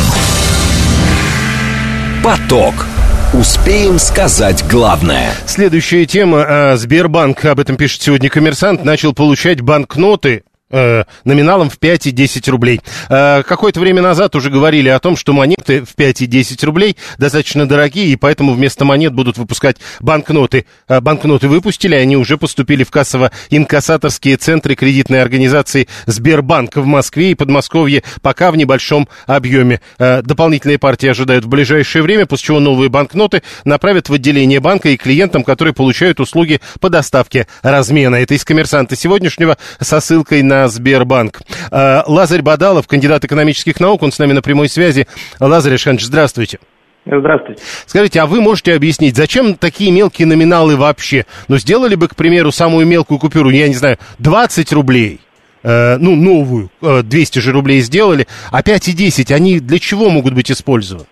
Эм. 2.17 2.21
Поток. 2.21 2.85
Успеем 3.33 3.97
сказать 3.97 4.65
главное. 4.69 5.33
Следующая 5.45 6.05
тема. 6.05 6.45
А, 6.45 6.75
Сбербанк, 6.75 7.45
об 7.45 7.61
этом 7.61 7.77
пишет 7.77 8.01
сегодня 8.01 8.29
коммерсант, 8.29 8.83
начал 8.83 9.13
получать 9.13 9.61
банкноты 9.61 10.43
э, 10.71 11.03
номиналом 11.23 11.69
в 11.69 11.77
5 11.77 12.07
и 12.07 12.11
10 12.11 12.47
рублей. 12.49 12.81
Э, 13.09 13.43
какое-то 13.43 13.79
время 13.79 14.01
назад 14.01 14.35
уже 14.35 14.49
говорили 14.49 14.89
о 14.89 14.99
том, 14.99 15.15
что 15.15 15.33
монеты 15.33 15.83
в 15.83 15.95
5 15.95 16.21
и 16.21 16.25
10 16.25 16.63
рублей 16.63 16.97
достаточно 17.17 17.67
дорогие, 17.67 18.07
и 18.07 18.15
поэтому 18.15 18.53
вместо 18.53 18.85
монет 18.85 19.13
будут 19.13 19.37
выпускать 19.37 19.77
банкноты. 19.99 20.65
Э, 20.87 20.99
банкноты 21.01 21.47
выпустили, 21.47 21.95
они 21.95 22.17
уже 22.17 22.37
поступили 22.37 22.83
в 22.83 22.91
кассово-инкассаторские 22.91 24.37
центры 24.37 24.75
кредитной 24.75 25.21
организации 25.21 25.87
Сбербанк 26.05 26.75
в 26.77 26.85
Москве 26.85 27.31
и 27.31 27.35
Подмосковье, 27.35 28.03
пока 28.21 28.51
в 28.51 28.57
небольшом 28.57 29.07
объеме. 29.27 29.81
Дополнительные 29.97 30.79
партии 30.79 31.07
ожидают 31.07 31.45
в 31.45 31.47
ближайшее 31.47 32.01
время, 32.01 32.25
после 32.25 32.47
чего 32.47 32.59
новые 32.59 32.89
банкноты 32.89 33.43
направят 33.65 34.09
в 34.09 34.13
отделение 34.13 34.59
банка 34.59 34.89
и 34.89 34.97
клиентам, 34.97 35.43
которые 35.43 35.73
получают 35.73 36.19
услуги 36.19 36.59
по 36.79 36.89
доставке 36.89 37.47
размена. 37.61 38.17
Это 38.17 38.33
из 38.33 38.45
коммерсанта 38.45 38.95
сегодняшнего 38.95 39.57
со 39.79 39.99
ссылкой 39.99 40.43
на 40.43 40.60
Сбербанк. 40.67 41.41
А, 41.71 42.03
Лазарь 42.07 42.41
Бадалов, 42.41 42.87
кандидат 42.87 43.25
экономических 43.25 43.79
наук, 43.79 44.03
он 44.03 44.11
с 44.11 44.19
нами 44.19 44.33
на 44.33 44.41
прямой 44.41 44.69
связи. 44.69 45.07
Лазарь 45.39 45.75
Ишханович, 45.75 46.05
здравствуйте. 46.05 46.59
Здравствуйте. 47.05 47.61
Скажите, 47.87 48.21
а 48.21 48.27
вы 48.27 48.41
можете 48.41 48.75
объяснить, 48.75 49.15
зачем 49.15 49.55
такие 49.55 49.91
мелкие 49.91 50.27
номиналы 50.27 50.75
вообще? 50.75 51.25
Ну, 51.47 51.57
сделали 51.57 51.95
бы, 51.95 52.07
к 52.07 52.15
примеру, 52.15 52.51
самую 52.51 52.85
мелкую 52.85 53.19
купюру, 53.19 53.49
я 53.49 53.67
не 53.67 53.73
знаю, 53.73 53.97
20 54.19 54.71
рублей, 54.73 55.19
э, 55.63 55.97
ну, 55.97 56.15
новую, 56.15 56.69
э, 56.81 57.01
200 57.03 57.39
же 57.39 57.51
рублей 57.53 57.81
сделали, 57.81 58.27
а 58.51 58.61
5 58.61 58.89
и 58.89 58.93
10, 58.93 59.31
они 59.31 59.59
для 59.59 59.79
чего 59.79 60.09
могут 60.09 60.35
быть 60.35 60.51
использованы? 60.51 61.07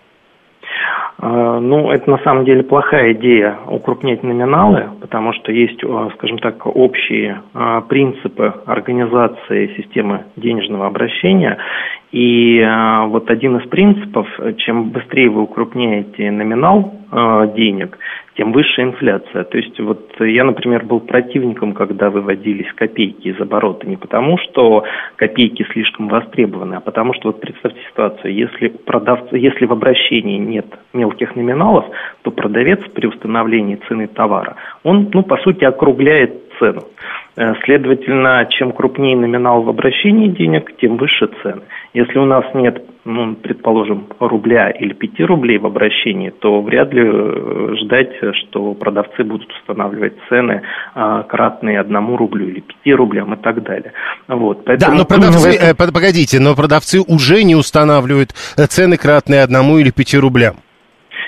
А, 1.22 1.60
ну, 1.60 1.90
это 1.90 2.10
на 2.10 2.18
самом 2.18 2.46
деле 2.46 2.62
плохая 2.62 3.12
идея 3.12 3.58
укрупнять 3.66 4.22
номиналы, 4.22 4.88
потому 5.00 5.34
что 5.34 5.52
есть, 5.52 5.82
а, 5.84 6.08
скажем 6.14 6.38
так, 6.38 6.66
общие 6.66 7.42
а, 7.52 7.82
принципы 7.82 8.54
организации 8.64 9.74
системы 9.76 10.24
денежного 10.36 10.86
обращения. 10.86 11.58
И 12.12 12.60
вот 13.06 13.30
один 13.30 13.58
из 13.58 13.68
принципов, 13.68 14.26
чем 14.56 14.90
быстрее 14.90 15.30
вы 15.30 15.42
укрупняете 15.42 16.28
номинал 16.32 16.92
денег, 17.54 17.96
тем 18.40 18.52
выше 18.52 18.80
инфляция. 18.80 19.44
То 19.44 19.58
есть 19.58 19.78
вот 19.80 20.14
я, 20.18 20.44
например, 20.44 20.86
был 20.86 21.00
противником, 21.00 21.74
когда 21.74 22.08
выводились 22.08 22.72
копейки 22.74 23.28
из 23.28 23.38
оборота, 23.38 23.86
не 23.86 23.98
потому 23.98 24.38
что 24.38 24.84
копейки 25.16 25.62
слишком 25.70 26.08
востребованы, 26.08 26.76
а 26.76 26.80
потому 26.80 27.12
что, 27.12 27.28
вот 27.28 27.40
представьте 27.42 27.78
ситуацию, 27.90 28.32
если, 28.32 28.68
продавца, 28.68 29.36
если 29.36 29.66
в 29.66 29.72
обращении 29.72 30.38
нет 30.38 30.64
мелких 30.94 31.36
номиналов, 31.36 31.84
то 32.22 32.30
продавец 32.30 32.80
при 32.94 33.08
установлении 33.08 33.78
цены 33.86 34.06
товара, 34.06 34.56
он, 34.84 35.10
ну, 35.12 35.22
по 35.22 35.36
сути, 35.36 35.64
округляет 35.64 36.32
цену. 36.58 36.80
Э, 37.36 37.54
следовательно, 37.64 38.46
чем 38.50 38.72
крупнее 38.72 39.16
номинал 39.16 39.62
в 39.62 39.68
обращении 39.68 40.28
денег, 40.28 40.76
тем 40.80 40.96
выше 40.96 41.28
цены. 41.42 41.62
Если 41.94 42.18
у 42.18 42.24
нас 42.24 42.44
нет, 42.54 42.82
ну, 43.04 43.36
предположим, 43.36 44.08
рубля 44.18 44.70
или 44.70 44.92
пяти 44.92 45.22
рублей 45.22 45.58
в 45.58 45.66
обращении, 45.66 46.30
то 46.30 46.60
вряд 46.60 46.92
ли 46.92 47.02
э, 47.04 47.74
ждать, 47.82 48.10
что 48.34 48.74
продавцы 48.74 49.22
будут 49.22 49.48
устанавливать 49.52 50.14
цены 50.28 50.62
а, 50.94 51.22
кратные 51.22 51.78
одному 51.78 52.16
рублю 52.16 52.48
или 52.48 52.60
пяти 52.60 52.92
рублям 52.92 53.32
и 53.34 53.36
так 53.36 53.62
далее. 53.62 53.92
Вот, 54.26 54.64
поэтому... 54.64 54.92
Да, 54.92 54.98
но 54.98 55.04
продавцы, 55.04 55.50
этом... 55.50 55.86
э, 55.86 55.92
погодите, 55.92 56.40
но 56.40 56.56
продавцы 56.56 57.00
уже 57.00 57.44
не 57.44 57.54
устанавливают 57.54 58.30
цены 58.30 58.96
кратные 58.96 59.42
одному 59.42 59.78
или 59.78 59.90
пяти 59.90 60.18
рублям. 60.18 60.56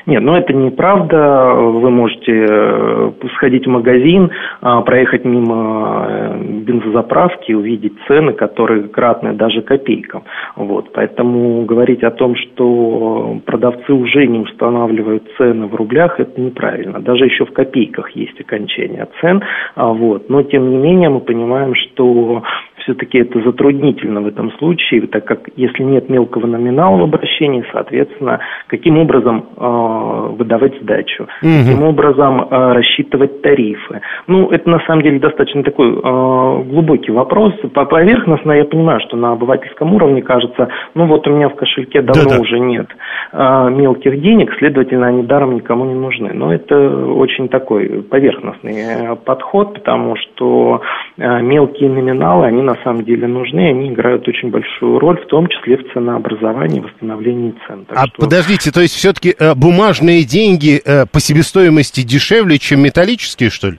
Нет, 0.06 0.22
ну 0.22 0.34
это 0.34 0.52
неправда. 0.52 1.52
Вы 1.54 1.90
можете 1.90 2.46
э, 2.48 3.12
сходить 3.34 3.66
в 3.66 3.70
магазин, 3.70 4.30
а, 4.60 4.80
проехать 4.82 5.24
мимо 5.24 6.06
э, 6.08 6.38
бензозаправки, 6.64 7.52
увидеть 7.52 7.94
цены, 8.08 8.32
которые 8.32 8.88
кратны 8.88 9.32
даже 9.32 9.62
копейкам. 9.62 10.24
Вот. 10.56 10.92
Поэтому 10.92 11.64
говорить 11.64 12.02
о 12.02 12.10
том, 12.10 12.34
что 12.36 13.38
продавцы 13.46 13.92
уже 13.92 14.26
не 14.26 14.40
устанавливают 14.40 15.24
цены 15.36 15.66
в 15.66 15.74
рублях, 15.74 16.18
это 16.18 16.40
неправильно. 16.40 17.00
Даже 17.00 17.26
еще 17.26 17.44
в 17.44 17.52
копейках 17.52 18.10
есть 18.10 18.40
окончание 18.40 19.06
цен. 19.20 19.42
А, 19.76 19.92
вот. 19.92 20.28
Но 20.28 20.42
тем 20.42 20.68
не 20.70 20.76
менее 20.76 21.10
мы 21.10 21.20
понимаем, 21.20 21.74
что 21.74 22.42
все-таки 22.82 23.18
это 23.18 23.40
затруднительно 23.42 24.20
в 24.20 24.26
этом 24.26 24.52
случае, 24.58 25.06
так 25.06 25.24
как 25.24 25.48
если 25.56 25.82
нет 25.82 26.08
мелкого 26.08 26.46
номинала 26.46 26.98
в 26.98 27.04
обращении, 27.04 27.64
соответственно, 27.72 28.40
каким 28.66 28.98
образом 28.98 29.46
э, 29.56 29.91
выдавать 29.92 30.80
сдачу, 30.80 31.24
угу. 31.24 31.28
каким 31.40 31.82
образом 31.82 32.40
э, 32.42 32.72
рассчитывать 32.72 33.42
тарифы. 33.42 34.00
Ну, 34.26 34.50
это 34.50 34.68
на 34.68 34.80
самом 34.86 35.02
деле 35.02 35.18
достаточно 35.18 35.62
такой 35.62 35.88
э, 35.88 36.62
глубокий 36.64 37.12
вопрос. 37.12 37.52
По 37.74 37.84
поверхностно 37.84 38.52
я 38.52 38.64
понимаю, 38.64 39.00
что 39.06 39.16
на 39.16 39.32
обывательском 39.32 39.94
уровне 39.94 40.22
кажется, 40.22 40.68
ну 40.94 41.06
вот 41.06 41.26
у 41.26 41.30
меня 41.30 41.48
в 41.48 41.54
кошельке 41.54 42.02
давно 42.02 42.30
Да-да. 42.30 42.40
уже 42.40 42.58
нет 42.58 42.88
э, 43.32 43.68
мелких 43.70 44.20
денег, 44.20 44.52
следовательно, 44.58 45.06
они 45.06 45.22
даром 45.22 45.54
никому 45.54 45.84
не 45.84 45.94
нужны. 45.94 46.32
Но 46.32 46.52
это 46.52 46.76
очень 46.76 47.48
такой 47.48 48.02
поверхностный 48.02 49.16
подход, 49.24 49.74
потому 49.74 50.16
что 50.16 50.82
э, 51.16 51.40
мелкие 51.42 51.90
номиналы, 51.90 52.46
они 52.46 52.62
на 52.62 52.76
самом 52.84 53.04
деле 53.04 53.26
нужны, 53.26 53.70
они 53.70 53.88
играют 53.88 54.26
очень 54.28 54.50
большую 54.50 54.98
роль, 54.98 55.20
в 55.20 55.26
том 55.26 55.46
числе 55.48 55.76
в 55.78 55.92
ценообразовании, 55.92 56.80
восстановлении 56.80 57.54
цен. 57.66 57.84
Так 57.86 57.98
а 57.98 58.06
что... 58.06 58.22
подождите, 58.22 58.70
то 58.70 58.80
есть 58.80 58.94
все-таки 58.94 59.34
э, 59.38 59.54
бумажные 59.82 60.24
деньги 60.24 60.80
э, 60.84 61.06
по 61.12 61.18
себестоимости 61.18 62.02
дешевле, 62.02 62.58
чем 62.58 62.82
металлические, 62.84 63.50
что 63.50 63.70
ли? 63.70 63.78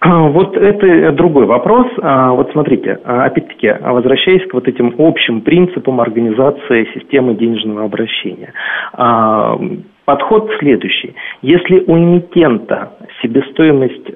Вот 0.00 0.56
это 0.56 1.12
другой 1.12 1.44
вопрос. 1.46 1.86
А, 2.00 2.30
вот 2.30 2.50
смотрите, 2.52 2.98
а, 3.04 3.24
опять-таки, 3.24 3.74
возвращаясь 3.82 4.48
к 4.48 4.54
вот 4.54 4.68
этим 4.68 4.94
общим 4.96 5.40
принципам 5.40 6.00
организации 6.00 6.88
системы 6.94 7.34
денежного 7.34 7.84
обращения. 7.84 8.52
А, 8.92 9.58
подход 10.04 10.50
следующий. 10.60 11.14
Если 11.42 11.82
у 11.86 11.98
эмитента 11.98 12.92
себестоимость 13.20 14.06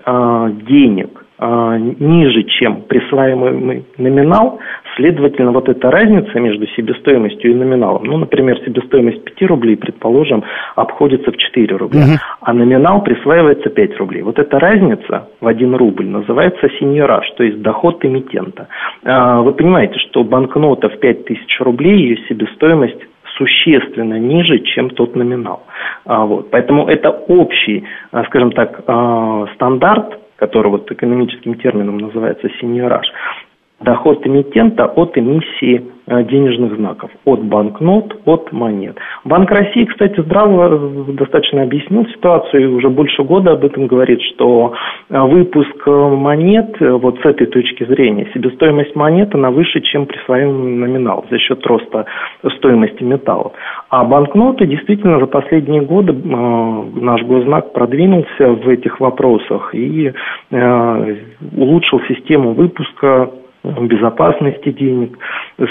денег 0.67 1.11
а, 1.19 1.22
ниже, 1.43 2.45
чем 2.45 2.83
присваиваемый 2.83 3.85
номинал, 3.99 4.61
следовательно, 4.97 5.53
вот 5.53 5.69
эта 5.69 5.91
разница 5.91 6.39
между 6.39 6.67
себестоимостью 6.69 7.51
и 7.51 7.55
номиналом, 7.55 8.05
ну, 8.05 8.17
например, 8.19 8.59
себестоимость 8.65 9.25
5 9.25 9.49
рублей, 9.49 9.77
предположим, 9.77 10.45
обходится 10.77 11.31
в 11.33 11.37
4 11.37 11.77
рубля, 11.77 12.01
угу. 12.01 12.13
а 12.41 12.53
номинал 12.53 13.03
присваивается 13.03 13.71
5 13.71 13.99
рублей. 13.99 14.23
Вот 14.23 14.39
эта 14.39 14.59
разница 14.59 15.29
в 15.41 15.47
1 15.47 15.75
рубль 15.75 16.07
называется 16.07 16.69
сеньораж, 16.79 17.29
то 17.37 17.45
есть 17.45 17.61
доход 17.63 18.05
эмитента. 18.05 18.69
А, 19.05 19.41
вы 19.41 19.53
понимаете, 19.53 19.99
что 19.99 20.25
банкнота 20.25 20.89
в 20.89 20.99
5000 20.99 21.61
рублей, 21.61 21.97
ее 21.97 22.17
себестоимость 22.29 23.01
существенно 23.37 24.19
ниже, 24.19 24.59
чем 24.61 24.91
тот 24.91 25.17
номинал. 25.17 25.65
А, 26.05 26.25
вот. 26.25 26.51
Поэтому 26.51 26.87
это 26.87 27.11
общий, 27.11 27.85
скажем 28.27 28.53
так, 28.53 28.83
стандарт 29.55 30.22
который 30.43 30.73
вот 30.73 30.91
экономическим 30.91 31.55
термином 31.55 31.99
называется 31.99 32.49
синьораж, 32.61 33.07
доход 33.83 34.27
эмитента 34.27 34.87
от 34.87 35.17
эмиссии 35.17 35.93
Э, 36.05 36.25
денежных 36.25 36.75
знаков 36.75 37.13
от 37.25 37.45
банкнот, 37.45 38.23
от 38.25 38.51
монет. 38.51 38.99
Банк 39.25 39.49
России, 39.53 39.85
кстати, 39.85 40.21
здраво 40.21 40.69
э, 41.09 41.13
достаточно 41.13 41.63
объяснил 41.63 42.05
ситуацию 42.07 42.63
и 42.65 42.67
уже 42.67 42.89
больше 42.89 43.23
года 43.23 43.53
об 43.53 43.65
этом 43.65 43.87
говорит, 43.87 44.21
что 44.35 44.75
э, 45.09 45.21
выпуск 45.21 45.87
монет 45.87 46.75
вот 46.81 47.21
с 47.21 47.25
этой 47.25 47.47
точки 47.47 47.85
зрения, 47.85 48.29
себестоимость 48.35 48.97
монет, 48.97 49.33
она 49.37 49.53
выше, 49.53 49.81
чем 49.81 50.07
присвоимый 50.07 50.73
номинал 50.73 51.25
за 51.31 51.39
счет 51.39 51.65
роста 51.67 52.07
стоимости 52.59 53.05
металлов. 53.05 53.53
А 53.89 54.05
банкноты 54.05 54.67
действительно 54.67 55.21
за 55.21 55.27
последние 55.27 55.83
годы 55.83 56.13
наш 56.13 57.23
госзнак 57.23 57.73
продвинулся 57.75 58.49
в 58.49 58.69
этих 58.69 58.99
вопросах 58.99 59.73
и 59.73 60.13
улучшил 61.57 62.01
систему 62.09 62.55
выпуска 62.55 63.31
безопасности 63.65 64.73
денег. 64.73 65.17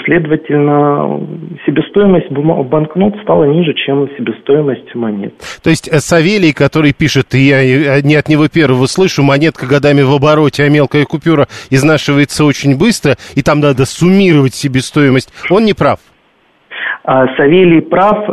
Следовательно, 0.04 1.20
себестоимость 1.66 2.30
банкнот 2.30 3.14
стала 3.22 3.44
ниже, 3.44 3.74
чем 3.74 4.08
себестоимость 4.16 4.94
монет. 4.94 5.34
То 5.62 5.70
есть 5.70 5.88
э, 5.88 5.98
Савелий, 5.98 6.54
который 6.54 6.92
пишет, 6.92 7.34
я 7.34 7.62
э, 7.62 8.00
не 8.02 8.14
от 8.14 8.28
него 8.28 8.48
первого 8.48 8.86
слышу, 8.86 9.22
монетка 9.22 9.66
годами 9.66 10.02
в 10.02 10.12
обороте, 10.12 10.64
а 10.64 10.68
мелкая 10.70 11.04
купюра 11.04 11.48
изнашивается 11.70 12.44
очень 12.44 12.78
быстро, 12.78 13.16
и 13.34 13.42
там 13.42 13.60
надо 13.60 13.84
суммировать 13.84 14.54
себестоимость, 14.54 15.32
он 15.50 15.64
не 15.64 15.74
прав? 15.74 15.98
А, 17.04 17.26
Савелий 17.36 17.82
прав, 17.82 18.28
э, 18.28 18.32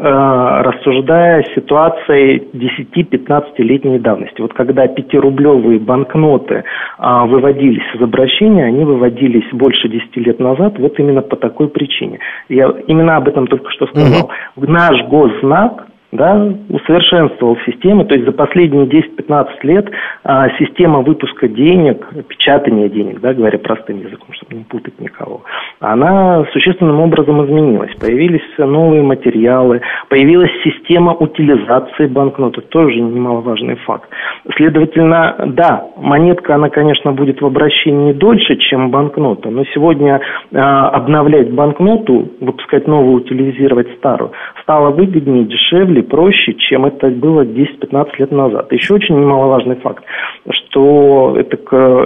рассуждая 0.62 1.44
ситуацией 1.56 2.48
10-15-летней 2.54 3.98
давности. 4.00 4.42
Вот 4.42 4.54
когда 4.54 4.88
пятирублевые 4.88 5.80
банкноты 5.80 6.64
а, 7.00 7.26
выводились 7.26 7.84
из 7.96 8.02
обращения, 8.02 8.66
они 8.66 8.86
выводились 8.86 9.52
больше 9.54 9.90
10 9.90 10.16
лет 10.18 10.40
назад, 10.40 10.78
вот 10.78 11.00
именно 11.00 11.22
по 11.22 11.36
такой 11.36 11.68
причине. 11.70 12.20
Я 12.48 12.72
именно 12.86 13.18
об 13.18 13.28
этом 13.28 13.48
только 13.48 13.72
что 13.72 13.88
сказал. 13.88 14.30
Угу. 14.56 14.68
Наш 14.68 15.04
госзнак 15.08 15.89
да, 16.12 16.52
усовершенствовал 16.70 17.58
систему, 17.66 18.06
то 18.06 18.16
есть 18.16 18.26
за 18.26 18.32
последние 18.32 18.86
10-15 18.88 19.48
лет 19.64 19.90
а, 20.24 20.50
система 20.58 21.02
выпуска 21.02 21.48
денег, 21.48 22.08
печатания 22.28 22.90
денег, 22.90 23.20
да, 23.22 23.34
говоря 23.34 23.60
простым 23.60 24.00
языком, 24.00 24.30
чтобы 24.34 24.56
не 24.56 24.64
путать 24.64 25.00
никого, 25.00 25.44
она 25.80 26.46
существенным 26.52 27.00
образом 27.00 27.46
изменилась. 27.46 27.94
Появились 28.00 28.42
новые 28.58 29.04
материалы, 29.04 29.82
появилась 30.10 30.52
система 30.64 31.14
утилизации 31.14 32.08
банкноты, 32.08 32.62
тоже 32.62 33.00
немаловажный 33.00 33.76
факт. 33.76 34.10
Следовательно, 34.56 35.36
да, 35.48 35.86
монетка, 35.98 36.56
она, 36.56 36.70
конечно, 36.70 37.12
будет 37.12 37.42
в 37.42 37.46
обращении 37.46 38.14
дольше, 38.14 38.56
чем 38.56 38.90
банкнота, 38.90 39.50
но 39.52 39.64
сегодня 39.76 40.22
а, 40.54 40.90
обновлять 40.90 41.52
банкноту, 41.52 42.30
выпускать 42.42 42.88
новую, 42.88 43.18
утилизировать 43.18 43.96
старую, 43.98 44.32
стало 44.64 44.90
выгоднее, 44.90 45.46
дешевле, 45.46 45.99
или 46.00 46.02
проще, 46.02 46.54
чем 46.54 46.86
это 46.86 47.08
было 47.08 47.44
10-15 47.44 48.10
лет 48.18 48.32
назад. 48.32 48.72
Еще 48.72 48.94
очень 48.94 49.16
немаловажный 49.16 49.76
факт, 49.78 50.04
что 50.50 51.36
это, 51.38 51.58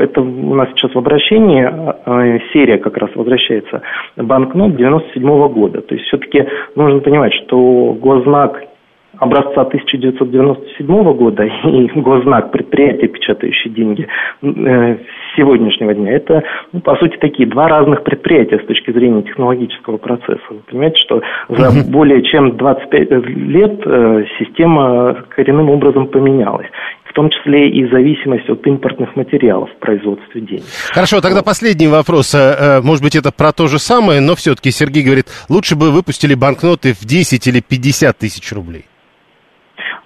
это 0.02 0.22
у 0.22 0.56
нас 0.56 0.70
сейчас 0.70 0.94
в 0.94 0.98
обращении 0.98 1.64
э, 1.64 2.40
серия 2.52 2.78
как 2.78 2.98
раз 2.98 3.10
возвращается 3.16 3.82
банкнот 4.18 4.76
97 4.76 5.24
-го 5.24 5.50
года. 5.50 5.82
То 5.82 5.96
есть 5.96 6.08
все-таки 6.08 6.46
нужно 6.76 7.00
понимать, 7.00 7.34
что 7.46 7.96
госзнак 8.00 8.73
образца 9.24 9.62
1997 9.62 11.14
года 11.14 11.44
и 11.64 11.88
госзнак 12.00 12.52
предприятия, 12.52 13.08
печатающие 13.08 13.74
деньги 13.74 14.08
э, 14.42 14.98
сегодняшнего 15.36 15.94
дня, 15.94 16.14
это, 16.14 16.44
ну, 16.72 16.82
по 16.82 16.96
сути, 16.98 17.18
такие 17.18 17.48
два 17.48 17.68
разных 17.68 18.04
предприятия 18.04 18.60
с 18.60 18.66
точки 18.66 18.92
зрения 18.92 19.24
технологического 19.24 19.98
процесса. 19.98 20.44
Вы 20.50 20.60
понимаете, 20.70 20.98
что 21.04 21.22
за 21.50 21.90
более 21.90 22.24
чем 22.24 22.58
25 22.58 23.12
лет 23.28 23.82
э, 23.86 24.26
система 24.40 25.26
коренным 25.30 25.70
образом 25.70 26.08
поменялась 26.08 26.68
в 27.14 27.16
том 27.16 27.30
числе 27.30 27.70
и 27.70 27.88
зависимость 27.92 28.50
от 28.50 28.66
импортных 28.66 29.16
материалов 29.16 29.70
в 29.70 29.80
производстве 29.80 30.42
денег. 30.42 30.64
Хорошо, 30.92 31.22
тогда 31.22 31.44
последний 31.44 31.88
вопрос. 31.88 32.34
Э, 32.34 32.38
э, 32.40 32.82
может 32.82 33.04
быть, 33.04 33.16
это 33.16 33.32
про 33.32 33.52
то 33.52 33.68
же 33.68 33.78
самое, 33.78 34.20
но 34.20 34.34
все-таки 34.34 34.72
Сергей 34.72 35.04
говорит, 35.04 35.28
лучше 35.48 35.76
бы 35.76 35.92
выпустили 35.92 36.34
банкноты 36.34 36.94
в 36.94 37.06
10 37.06 37.46
или 37.46 37.62
50 37.62 38.18
тысяч 38.18 38.52
рублей. 38.52 38.86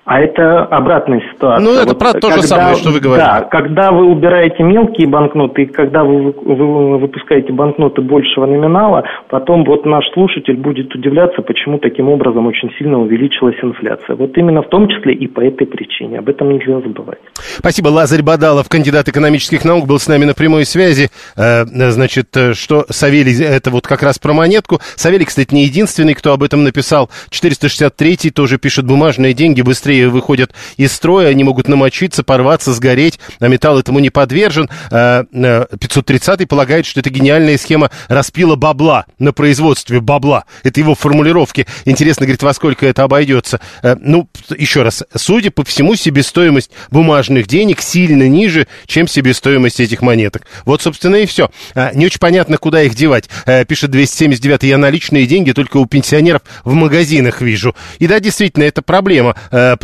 А 0.07 0.21
это 0.21 0.63
обратная 0.63 1.21
ситуация. 1.33 1.65
Ну, 1.65 1.75
это 1.75 1.89
вот 1.89 1.99
про 1.99 2.13
то 2.13 2.29
когда, 2.29 2.35
же 2.37 2.43
самое, 2.43 2.75
что 2.75 2.91
вы 2.91 3.01
говорите. 3.01 3.27
Да, 3.27 3.41
когда 3.41 3.91
вы 3.91 4.05
убираете 4.05 4.63
мелкие 4.63 5.05
банкноты, 5.05 5.63
и 5.63 5.65
когда 5.65 6.05
вы, 6.05 6.31
вы 6.31 6.97
выпускаете 6.97 7.51
банкноты 7.51 8.01
большего 8.01 8.45
номинала, 8.45 9.03
потом 9.29 9.65
вот 9.65 9.85
наш 9.85 10.05
слушатель 10.13 10.55
будет 10.55 10.95
удивляться, 10.95 11.41
почему 11.41 11.77
таким 11.79 12.07
образом 12.07 12.47
очень 12.47 12.71
сильно 12.79 13.01
увеличилась 13.01 13.57
инфляция. 13.61 14.15
Вот 14.15 14.37
именно 14.37 14.61
в 14.61 14.69
том 14.69 14.87
числе 14.87 15.13
и 15.13 15.27
по 15.27 15.41
этой 15.41 15.67
причине. 15.67 16.19
Об 16.19 16.29
этом 16.29 16.53
нельзя 16.53 16.79
забывать. 16.79 17.19
Спасибо. 17.35 17.89
Лазарь 17.89 18.23
Бадалов, 18.23 18.69
кандидат 18.69 19.09
экономических 19.09 19.65
наук, 19.65 19.87
был 19.87 19.99
с 19.99 20.07
нами 20.07 20.23
на 20.23 20.33
прямой 20.33 20.63
связи. 20.63 21.09
Э, 21.35 21.65
значит, 21.65 22.27
э, 22.37 22.53
что 22.53 22.85
Савелий, 22.87 23.43
это 23.43 23.71
вот 23.71 23.85
как 23.85 24.03
раз 24.03 24.19
про 24.19 24.31
монетку. 24.31 24.79
Савелий, 24.95 25.25
кстати, 25.25 25.53
не 25.53 25.65
единственный, 25.65 26.13
кто 26.13 26.31
об 26.31 26.43
этом 26.43 26.63
написал. 26.63 27.09
463 27.29 28.31
тоже 28.31 28.57
пишет 28.57 28.85
бумажные 28.85 29.33
деньги 29.33 29.61
быстрее 29.61 29.96
быстрее 29.97 30.09
выходят 30.09 30.53
из 30.77 30.93
строя, 30.93 31.29
они 31.29 31.43
могут 31.43 31.67
намочиться, 31.67 32.23
порваться, 32.23 32.73
сгореть, 32.73 33.19
а 33.39 33.47
металл 33.47 33.79
этому 33.79 33.99
не 33.99 34.09
подвержен. 34.09 34.69
530 34.89 36.41
э, 36.41 36.45
полагает, 36.45 36.85
что 36.85 36.99
это 36.99 37.09
гениальная 37.09 37.57
схема 37.57 37.89
распила 38.07 38.55
бабла 38.55 39.05
на 39.19 39.33
производстве 39.33 39.99
бабла. 39.99 40.45
Это 40.63 40.79
его 40.79 40.95
формулировки. 40.95 41.65
Интересно, 41.85 42.25
говорит, 42.25 42.43
во 42.43 42.53
сколько 42.53 42.85
это 42.85 43.03
обойдется. 43.03 43.59
Э, 43.81 43.95
ну, 43.99 44.29
еще 44.55 44.83
раз, 44.83 45.03
судя 45.15 45.51
по 45.51 45.63
всему, 45.63 45.95
себестоимость 45.95 46.71
бумажных 46.91 47.47
денег 47.47 47.81
сильно 47.81 48.27
ниже, 48.27 48.67
чем 48.85 49.07
себестоимость 49.07 49.79
этих 49.79 50.01
монеток. 50.01 50.43
Вот, 50.65 50.81
собственно, 50.81 51.15
и 51.15 51.25
все. 51.25 51.49
Э, 51.75 51.91
не 51.93 52.05
очень 52.05 52.19
понятно, 52.19 52.57
куда 52.57 52.81
их 52.83 52.95
девать. 52.95 53.29
Пишет 53.67 53.91
279 53.91 54.63
я 54.63 54.77
наличные 54.77 55.25
деньги 55.25 55.51
только 55.51 55.77
у 55.77 55.85
пенсионеров 55.85 56.41
в 56.63 56.73
магазинах 56.73 57.41
вижу. 57.41 57.75
И 57.99 58.07
да, 58.07 58.19
действительно, 58.19 58.63
это 58.63 58.81
проблема, 58.81 59.35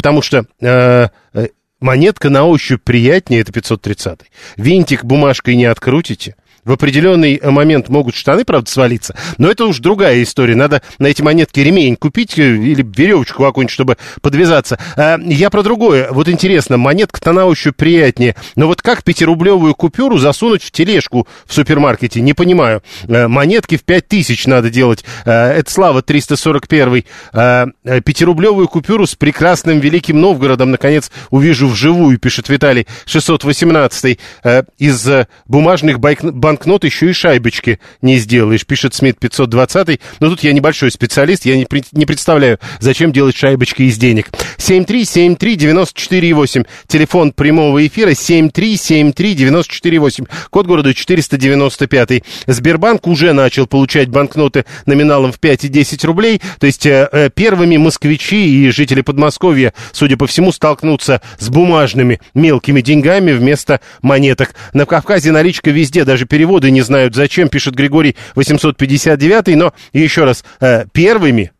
потому 0.03 0.21
что 0.21 0.45
э, 0.59 1.07
э, 1.33 1.47
монетка 1.79 2.29
на 2.29 2.43
ощупь 2.43 2.83
приятнее, 2.83 3.39
это 3.39 3.53
530. 3.53 4.19
Винтик 4.57 5.05
бумажкой 5.05 5.55
не 5.55 5.63
открутите 5.63 6.35
в 6.65 6.71
определенный 6.71 7.35
э, 7.35 7.49
момент 7.49 7.89
могут 7.89 8.15
штаны, 8.15 8.45
правда, 8.45 8.69
свалиться, 8.69 9.15
но 9.37 9.49
это 9.49 9.65
уж 9.65 9.79
другая 9.79 10.23
история. 10.23 10.55
Надо 10.55 10.81
на 10.99 11.07
эти 11.07 11.21
монетки 11.21 11.59
ремень 11.59 11.95
купить 11.95 12.37
э, 12.39 12.55
или 12.55 12.83
веревочку 12.83 13.43
какую-нибудь, 13.43 13.73
чтобы 13.73 13.97
подвязаться. 14.21 14.79
А, 14.95 15.17
я 15.19 15.49
про 15.49 15.63
другое. 15.63 16.07
Вот 16.11 16.29
интересно, 16.29 16.77
монетка-то 16.77 17.31
на 17.31 17.45
ощупь 17.45 17.75
приятнее, 17.75 18.35
но 18.55 18.67
вот 18.67 18.81
как 18.81 19.03
пятирублевую 19.03 19.75
купюру 19.75 20.17
засунуть 20.17 20.63
в 20.63 20.71
тележку 20.71 21.27
в 21.45 21.53
супермаркете? 21.53 22.21
Не 22.21 22.33
понимаю. 22.33 22.81
А, 23.07 23.27
монетки 23.27 23.77
в 23.77 23.83
5000 23.83 24.47
надо 24.47 24.69
делать. 24.69 25.03
Это 25.25 25.65
Слава 25.67 26.01
341. 26.01 27.03
А, 27.33 27.67
пятирублевую 28.03 28.67
купюру 28.67 29.05
с 29.05 29.15
прекрасным 29.15 29.79
Великим 29.79 30.21
Новгородом, 30.21 30.71
наконец, 30.71 31.11
увижу 31.29 31.67
вживую, 31.67 32.17
пишет 32.19 32.49
Виталий 32.49 32.87
618. 33.05 34.19
А, 34.43 34.63
из 34.77 35.07
бумажных 35.47 35.99
банкнот 35.99 36.52
банкнот 36.53 36.83
еще 36.83 37.09
и 37.09 37.13
шайбочки 37.13 37.79
не 38.03 38.17
сделаешь, 38.17 38.67
пишет 38.67 38.93
Смит 38.93 39.17
520. 39.17 39.99
Но 40.19 40.29
тут 40.29 40.43
я 40.43 40.53
небольшой 40.53 40.91
специалист, 40.91 41.45
я 41.45 41.57
не, 41.57 41.65
не 41.93 42.05
представляю, 42.05 42.59
зачем 42.79 43.11
делать 43.11 43.35
шайбочки 43.35 43.81
из 43.83 43.97
денег. 43.97 44.29
7373948, 44.59 46.67
телефон 46.85 47.31
прямого 47.31 47.87
эфира 47.87 48.11
7373948, 48.11 50.27
код 50.51 50.67
города 50.67 50.93
495. 50.93 52.21
Сбербанк 52.45 53.07
уже 53.07 53.33
начал 53.33 53.65
получать 53.65 54.09
банкноты 54.09 54.65
номиналом 54.85 55.31
в 55.31 55.39
5 55.39 55.65
и 55.65 55.69
10 55.69 56.05
рублей, 56.05 56.39
то 56.59 56.67
есть 56.67 56.85
э, 56.85 57.09
э, 57.11 57.31
первыми 57.33 57.77
москвичи 57.77 58.67
и 58.67 58.69
жители 58.69 59.01
Подмосковья, 59.01 59.73
судя 59.91 60.17
по 60.17 60.27
всему, 60.27 60.51
столкнутся 60.51 61.19
с 61.39 61.49
бумажными 61.49 62.21
мелкими 62.35 62.81
деньгами 62.81 63.31
вместо 63.31 63.81
монеток. 64.03 64.53
На 64.73 64.85
Кавказе 64.85 65.31
наличка 65.31 65.71
везде, 65.71 66.05
даже 66.05 66.27
перед 66.27 66.42
переводы 66.43 66.71
не 66.71 66.81
знают 66.81 67.15
зачем, 67.15 67.47
пишет 67.47 67.73
Григорий 67.73 68.17
859, 68.35 69.55
но 69.55 69.73
еще 69.93 70.25
раз, 70.25 70.43
э, 70.59 70.85
первыми 70.91 71.53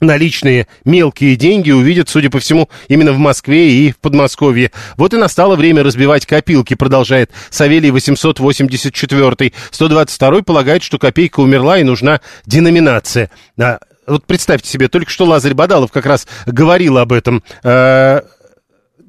наличные 0.00 0.66
мелкие 0.86 1.36
деньги 1.36 1.70
увидят, 1.70 2.08
судя 2.08 2.30
по 2.30 2.38
всему, 2.38 2.70
именно 2.88 3.12
в 3.12 3.18
Москве 3.18 3.70
и 3.70 3.92
в 3.92 3.98
Подмосковье. 3.98 4.70
Вот 4.96 5.12
и 5.12 5.18
настало 5.18 5.56
время 5.56 5.82
разбивать 5.82 6.24
копилки, 6.24 6.72
продолжает 6.72 7.30
Савелий 7.50 7.90
884. 7.90 9.52
122 9.70 10.42
полагает, 10.42 10.82
что 10.82 10.98
копейка 10.98 11.40
умерла 11.40 11.78
и 11.78 11.82
нужна 11.82 12.22
деноминация. 12.46 13.28
А, 13.60 13.78
вот 14.06 14.24
представьте 14.24 14.70
себе, 14.70 14.88
только 14.88 15.10
что 15.10 15.26
Лазарь 15.26 15.52
Бадалов 15.52 15.92
как 15.92 16.06
раз 16.06 16.26
говорил 16.46 16.96
об 16.96 17.12
этом. 17.12 17.44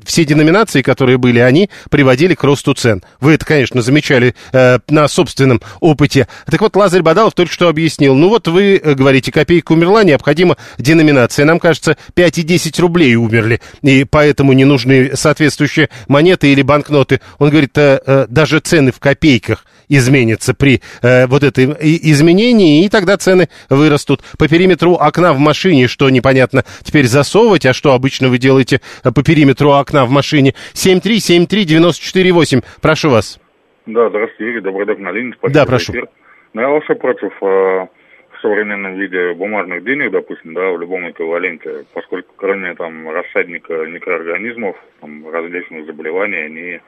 Все 0.05 0.25
деноминации, 0.25 0.81
которые 0.81 1.17
были, 1.17 1.39
они 1.39 1.69
приводили 1.89 2.35
к 2.35 2.43
росту 2.43 2.73
цен. 2.73 3.03
Вы 3.19 3.33
это, 3.33 3.45
конечно, 3.45 3.81
замечали 3.81 4.35
э, 4.51 4.79
на 4.89 5.07
собственном 5.07 5.61
опыте. 5.79 6.27
Так 6.45 6.61
вот, 6.61 6.75
Лазарь 6.75 7.01
Бадалов 7.01 7.33
только 7.33 7.51
что 7.51 7.69
объяснил. 7.69 8.15
Ну 8.15 8.29
вот 8.29 8.47
вы 8.47 8.81
э, 8.83 8.93
говорите, 8.93 9.31
копейка 9.31 9.73
умерла, 9.73 10.03
необходима 10.03 10.57
деноминация. 10.77 11.45
Нам 11.45 11.59
кажется, 11.59 11.97
5 12.13 12.37
и 12.39 12.43
10 12.43 12.79
рублей 12.79 13.15
умерли, 13.15 13.61
и 13.81 14.03
поэтому 14.03 14.53
не 14.53 14.65
нужны 14.65 15.15
соответствующие 15.15 15.89
монеты 16.07 16.51
или 16.51 16.61
банкноты. 16.61 17.21
Он 17.39 17.49
говорит, 17.49 17.77
э, 17.77 17.99
э, 18.05 18.25
даже 18.29 18.59
цены 18.59 18.91
в 18.91 18.99
копейках 18.99 19.65
изменятся 19.89 20.53
при 20.53 20.81
э, 21.01 21.27
вот 21.27 21.43
этой 21.43 21.65
изменении, 21.65 22.85
и 22.85 22.89
тогда 22.89 23.17
цены 23.17 23.49
вырастут. 23.69 24.21
По 24.37 24.47
периметру 24.47 24.93
окна 24.93 25.33
в 25.33 25.39
машине, 25.39 25.87
что 25.87 26.09
непонятно 26.09 26.63
теперь 26.83 27.05
засовывать, 27.05 27.65
а 27.65 27.73
что 27.73 27.93
обычно 27.93 28.29
вы 28.29 28.37
делаете 28.37 28.81
э, 29.03 29.11
по 29.11 29.23
периметру 29.23 29.71
окна 29.71 30.05
в 30.05 30.09
машине. 30.09 30.53
7373948, 30.73 32.63
прошу 32.81 33.09
вас. 33.09 33.39
Да, 33.85 34.09
здравствуйте, 34.09 34.51
Игорь, 34.51 34.61
добрый 34.61 34.85
док 34.85 34.99
на 34.99 35.11
линии. 35.11 35.33
Спасибо 35.37 35.59
да, 35.59 35.65
прошу. 35.65 35.91
Эфир. 35.91 36.07
Ну, 36.53 36.61
я 36.61 36.69
вообще 36.69 36.95
против 36.95 37.31
э, 37.41 37.45
в 37.45 37.87
современном 38.41 38.95
виде 38.95 39.33
бумажных 39.33 39.83
денег, 39.83 40.11
допустим, 40.11 40.53
да, 40.53 40.71
в 40.71 40.79
любом 40.79 41.09
эквиваленте, 41.09 41.85
поскольку 41.93 42.33
кроме 42.37 42.75
там 42.75 43.09
рассадника 43.09 43.73
микроорганизмов, 43.85 44.77
там, 45.01 45.29
различных 45.29 45.85
заболеваний, 45.85 46.37
они 46.37 46.79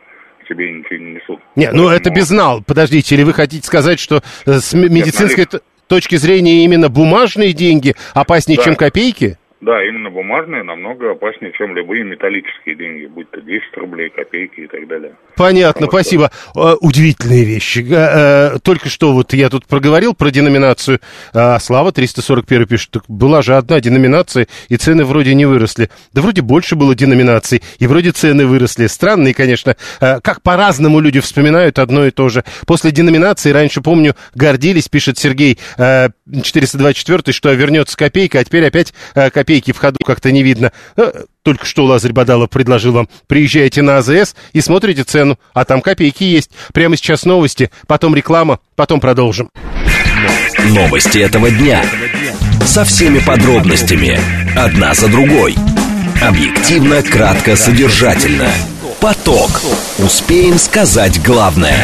себе 0.47 0.71
ничего 0.71 0.97
не 0.99 1.11
несут. 1.15 1.39
Не, 1.55 1.71
ну 1.71 1.89
это 1.89 2.09
безнал. 2.09 2.61
Подождите, 2.63 3.15
или 3.15 3.23
вы 3.23 3.33
хотите 3.33 3.65
сказать, 3.65 3.99
что 3.99 4.21
э, 4.45 4.59
с 4.59 4.73
медицинской 4.73 5.47
Нет, 5.51 5.63
точки 5.87 6.15
зрения 6.15 6.63
именно 6.63 6.89
бумажные 6.89 7.53
деньги 7.53 7.95
опаснее, 8.13 8.57
да. 8.57 8.63
чем 8.63 8.75
копейки? 8.75 9.37
Да, 9.65 9.83
именно 9.83 10.11
бумажные 10.11 10.61
намного 10.61 11.13
опаснее, 11.13 11.51
чем 11.57 11.75
любые 11.75 12.03
металлические 12.03 12.75
деньги, 12.75 13.07
будь 13.07 13.31
то 13.31 13.41
10 13.41 13.75
рублей, 13.77 14.11
копейки 14.11 14.59
и 14.59 14.67
так 14.67 14.87
далее. 14.87 15.15
Понятно, 15.35 15.87
Потому 15.87 16.03
спасибо. 16.03 16.31
Что... 16.51 16.73
Э, 16.73 16.77
удивительные 16.81 17.45
вещи. 17.45 17.83
Э, 17.89 18.59
только 18.61 18.89
что 18.89 19.13
вот 19.13 19.33
я 19.33 19.49
тут 19.49 19.65
проговорил 19.65 20.13
про 20.13 20.29
деноминацию, 20.29 20.99
а 21.33 21.57
Слава 21.57 21.91
341 21.91 22.67
пишет, 22.67 22.91
так 22.91 23.05
была 23.07 23.41
же 23.41 23.55
одна 23.55 23.79
деноминация, 23.79 24.47
и 24.69 24.77
цены 24.77 25.03
вроде 25.03 25.33
не 25.33 25.47
выросли. 25.47 25.89
Да 26.13 26.21
вроде 26.21 26.43
больше 26.43 26.75
было 26.75 26.93
деноминаций, 26.93 27.63
и 27.79 27.87
вроде 27.87 28.11
цены 28.11 28.45
выросли. 28.45 28.85
Странные, 28.85 29.33
конечно, 29.33 29.75
э, 29.99 30.19
как 30.21 30.43
по-разному 30.43 30.99
люди 30.99 31.19
вспоминают 31.21 31.79
одно 31.79 32.05
и 32.05 32.11
то 32.11 32.29
же. 32.29 32.43
После 32.67 32.91
деноминации, 32.91 33.49
раньше, 33.49 33.81
помню, 33.81 34.13
гордились, 34.35 34.89
пишет 34.89 35.17
Сергей 35.17 35.57
424, 35.75 37.33
что 37.33 37.51
вернется 37.53 37.97
копейка, 37.97 38.37
а 38.37 38.43
теперь 38.43 38.67
опять 38.67 38.93
копейка 39.15 39.54
копейки 39.55 39.71
в 39.71 39.77
ходу 39.77 39.97
как-то 40.05 40.31
не 40.31 40.43
видно. 40.43 40.71
Э, 40.97 41.11
только 41.43 41.65
что 41.65 41.85
Лазарь 41.85 42.11
Бадалов 42.11 42.49
предложил 42.49 42.93
вам. 42.93 43.07
Приезжайте 43.27 43.81
на 43.81 43.97
АЗС 43.97 44.35
и 44.53 44.61
смотрите 44.61 45.03
цену, 45.03 45.39
а 45.53 45.63
там 45.63 45.81
копейки 45.81 46.23
есть. 46.23 46.51
Прямо 46.73 46.97
сейчас 46.97 47.25
новости, 47.25 47.71
потом 47.87 48.15
реклама, 48.15 48.59
потом 48.75 48.99
продолжим. 48.99 49.49
Новости 50.69 51.19
этого 51.19 51.49
дня. 51.51 51.85
Со 52.65 52.83
всеми 52.83 53.19
подробностями. 53.19 54.19
Одна 54.57 54.93
за 54.93 55.07
другой. 55.07 55.55
Объективно, 56.21 57.01
кратко, 57.01 57.55
содержательно. 57.55 58.49
Поток. 58.99 59.61
Успеем 59.99 60.57
сказать 60.57 61.21
главное. 61.23 61.77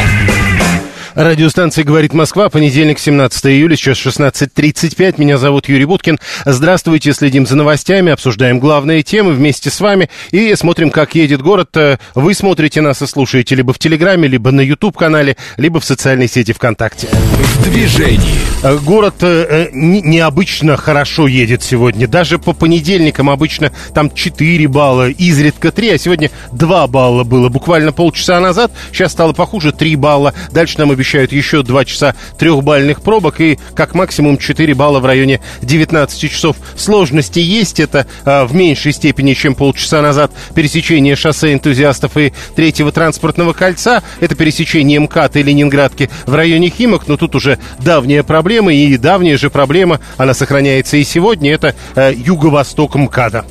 Радиостанция 1.16 1.84
«Говорит 1.84 2.14
Москва», 2.14 2.50
понедельник, 2.50 2.98
17 2.98 3.46
июля, 3.48 3.76
сейчас 3.76 3.98
16.35. 3.98 5.16
Меня 5.18 5.38
зовут 5.38 5.68
Юрий 5.68 5.84
Буткин. 5.84 6.20
Здравствуйте, 6.46 7.12
следим 7.12 7.46
за 7.46 7.58
новостями, 7.58 8.14
обсуждаем 8.14 8.60
главные 8.60 9.04
темы 9.04 9.34
вместе 9.34 9.70
с 9.70 9.82
вами 9.82 10.10
и 10.32 10.56
смотрим, 10.56 10.90
как 10.90 11.16
едет 11.16 11.42
город. 11.42 11.76
Вы 12.16 12.34
смотрите 12.34 12.80
нас 12.80 13.02
и 13.02 13.08
слушаете 13.08 13.56
либо 13.56 13.74
в 13.74 13.80
Телеграме, 13.80 14.30
либо 14.30 14.52
на 14.52 14.62
YouTube-канале, 14.62 15.36
либо 15.58 15.82
в 15.82 15.86
социальной 15.86 16.30
сети 16.30 16.54
ВКонтакте. 16.54 17.08
В 17.08 17.64
движении. 17.64 18.40
Город 18.86 19.16
э, 19.22 19.70
необычно 19.74 20.78
хорошо 20.78 21.28
едет 21.28 21.62
сегодня. 21.62 22.08
Даже 22.08 22.40
по 22.40 22.54
понедельникам 22.54 23.30
обычно 23.30 23.72
там 23.94 24.12
4 24.14 24.68
балла, 24.68 25.10
изредка 25.10 25.72
3, 25.72 25.90
а 25.90 25.98
сегодня 25.98 26.32
2 26.54 26.88
балла 26.88 27.24
было 27.24 27.50
буквально 27.50 27.92
полчаса 27.92 28.40
назад. 28.40 28.72
Сейчас 28.94 29.12
стало 29.12 29.34
похуже, 29.34 29.72
3 29.74 29.96
балла. 29.98 30.34
Дальше 30.52 30.78
нам 30.78 30.94
обещают 31.02 31.32
еще 31.32 31.64
2 31.64 31.86
часа 31.86 32.16
трехбальных 32.38 33.02
пробок 33.02 33.42
и 33.42 33.58
как 33.74 33.96
максимум 33.96 34.38
4 34.38 34.74
балла 34.76 35.00
в 35.00 35.06
районе 35.06 35.42
19 35.64 36.32
часов. 36.32 36.58
Сложности 36.76 37.40
есть, 37.40 37.80
это 37.80 38.06
а, 38.24 38.46
в 38.46 38.54
меньшей 38.54 38.94
степени, 38.94 39.34
чем 39.34 39.56
полчаса 39.56 40.02
назад 40.04 40.32
пересечение 40.54 41.16
шоссе 41.16 41.54
энтузиастов 41.54 42.16
и 42.18 42.34
третьего 42.56 42.92
транспортного 42.92 43.54
кольца. 43.54 44.04
Это 44.20 44.36
пересечение 44.36 45.00
МКАД 45.00 45.38
и 45.38 45.44
Ленинградки 45.44 46.10
в 46.28 46.36
районе 46.36 46.70
Химок, 46.70 47.08
но 47.08 47.18
тут 47.18 47.34
уже 47.34 47.58
давняя 47.80 48.22
проблема, 48.22 48.72
и 48.72 48.96
давняя 48.98 49.38
же 49.38 49.50
проблема, 49.50 50.00
она 50.18 50.36
сохраняется 50.36 50.98
и 50.98 51.04
сегодня, 51.04 51.52
это 51.52 51.74
э, 51.96 52.14
юго-восток 52.16 52.96
МКАДа. 52.96 53.46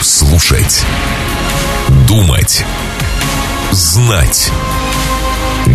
Слушать. 0.00 0.84
Думать. 2.08 2.64
Знать. 3.70 4.50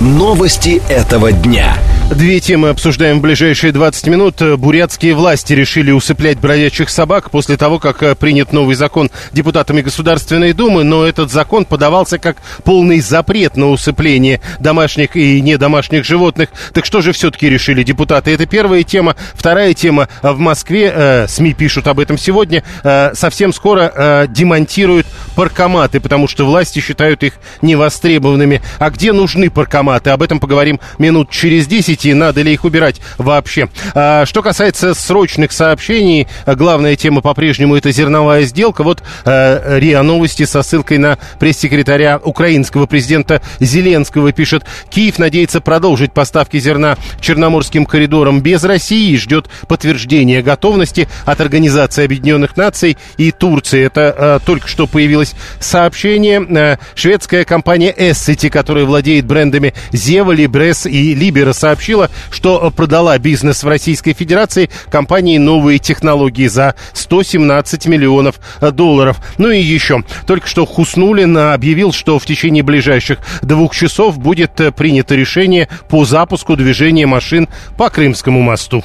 Новости 0.00 0.82
этого 0.90 1.32
дня. 1.32 1.74
Две 2.10 2.38
темы 2.38 2.68
обсуждаем 2.68 3.18
в 3.18 3.22
ближайшие 3.22 3.72
20 3.72 4.06
минут. 4.08 4.42
Бурятские 4.58 5.14
власти 5.14 5.54
решили 5.54 5.90
усыплять 5.90 6.38
бродячих 6.38 6.90
собак 6.90 7.30
после 7.30 7.56
того, 7.56 7.78
как 7.78 8.02
э, 8.02 8.14
принят 8.14 8.52
новый 8.52 8.76
закон 8.76 9.10
депутатами 9.32 9.80
Государственной 9.80 10.52
Думы, 10.52 10.84
но 10.84 11.04
этот 11.04 11.32
закон 11.32 11.64
подавался 11.64 12.18
как 12.18 12.36
полный 12.62 13.00
запрет 13.00 13.56
на 13.56 13.70
усыпление 13.70 14.40
домашних 14.60 15.16
и 15.16 15.40
недомашних 15.40 16.04
животных. 16.04 16.50
Так 16.74 16.84
что 16.84 17.00
же 17.00 17.12
все-таки 17.12 17.48
решили 17.48 17.82
депутаты? 17.82 18.30
Это 18.30 18.46
первая 18.46 18.82
тема. 18.82 19.16
Вторая 19.34 19.74
тема. 19.74 20.08
В 20.22 20.38
Москве, 20.38 20.92
э, 20.94 21.26
СМИ 21.26 21.54
пишут 21.54 21.88
об 21.88 21.98
этом 21.98 22.18
сегодня, 22.18 22.62
э, 22.84 23.14
совсем 23.14 23.52
скоро 23.52 23.92
э, 23.94 24.26
демонтируют 24.28 25.06
паркоматы, 25.34 26.00
потому 26.00 26.28
что 26.28 26.44
власти 26.44 26.80
считают 26.80 27.22
их 27.22 27.32
невостребованными. 27.62 28.62
А 28.78 28.90
где 28.90 29.12
нужны 29.12 29.50
паркоматы? 29.50 29.85
Об 29.94 30.22
этом 30.22 30.40
поговорим 30.40 30.80
минут 30.98 31.30
через 31.30 31.66
10 31.66 32.06
и 32.06 32.14
надо 32.14 32.42
ли 32.42 32.52
их 32.52 32.64
убирать 32.64 33.00
вообще. 33.18 33.68
А, 33.94 34.26
что 34.26 34.42
касается 34.42 34.94
срочных 34.94 35.52
сообщений, 35.52 36.26
главная 36.46 36.96
тема 36.96 37.20
по-прежнему 37.20 37.76
это 37.76 37.90
зерновая 37.90 38.44
сделка. 38.44 38.82
Вот 38.82 39.02
а, 39.24 39.78
РИА 39.78 40.02
Новости 40.02 40.44
со 40.44 40.62
ссылкой 40.62 40.98
на 40.98 41.18
пресс-секретаря 41.38 42.20
украинского 42.22 42.86
президента 42.86 43.42
Зеленского 43.60 44.32
пишет, 44.32 44.64
Киев 44.90 45.18
надеется 45.18 45.60
продолжить 45.60 46.12
поставки 46.12 46.58
зерна 46.58 46.96
Черноморским 47.20 47.86
коридором 47.86 48.40
без 48.40 48.64
России 48.64 49.12
и 49.12 49.16
ждет 49.16 49.48
подтверждения 49.68 50.42
готовности 50.42 51.08
от 51.24 51.40
Организации 51.40 52.04
Объединенных 52.04 52.56
Наций 52.56 52.96
и 53.16 53.30
Турции. 53.32 53.84
Это 53.84 54.14
а, 54.16 54.38
только 54.38 54.68
что 54.68 54.86
появилось 54.86 55.34
сообщение. 55.60 56.40
А, 56.40 56.78
шведская 56.94 57.44
компания 57.44 57.92
Essity, 57.92 58.50
которая 58.50 58.84
владеет 58.84 59.26
брендами 59.26 59.74
Зева, 59.92 60.32
Либрес 60.32 60.86
и 60.86 61.14
Либера, 61.14 61.52
сообщила, 61.52 62.10
что 62.30 62.70
продала 62.70 63.18
бизнес 63.18 63.62
в 63.62 63.68
Российской 63.68 64.12
Федерации 64.12 64.70
компании 64.90 65.38
«Новые 65.38 65.78
технологии» 65.78 66.46
за 66.46 66.74
117 66.92 67.86
миллионов 67.86 68.40
долларов. 68.72 69.18
Ну 69.38 69.50
и 69.50 69.60
еще. 69.60 70.02
Только 70.26 70.46
что 70.46 70.66
Хуснулин 70.66 71.36
объявил, 71.36 71.92
что 71.92 72.18
в 72.18 72.26
течение 72.26 72.62
ближайших 72.62 73.18
двух 73.42 73.74
часов 73.74 74.18
будет 74.18 74.60
принято 74.76 75.14
решение 75.14 75.68
по 75.88 76.04
запуску 76.04 76.56
движения 76.56 77.06
машин 77.06 77.48
по 77.76 77.90
Крымскому 77.90 78.42
мосту. 78.42 78.84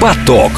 Поток. 0.00 0.52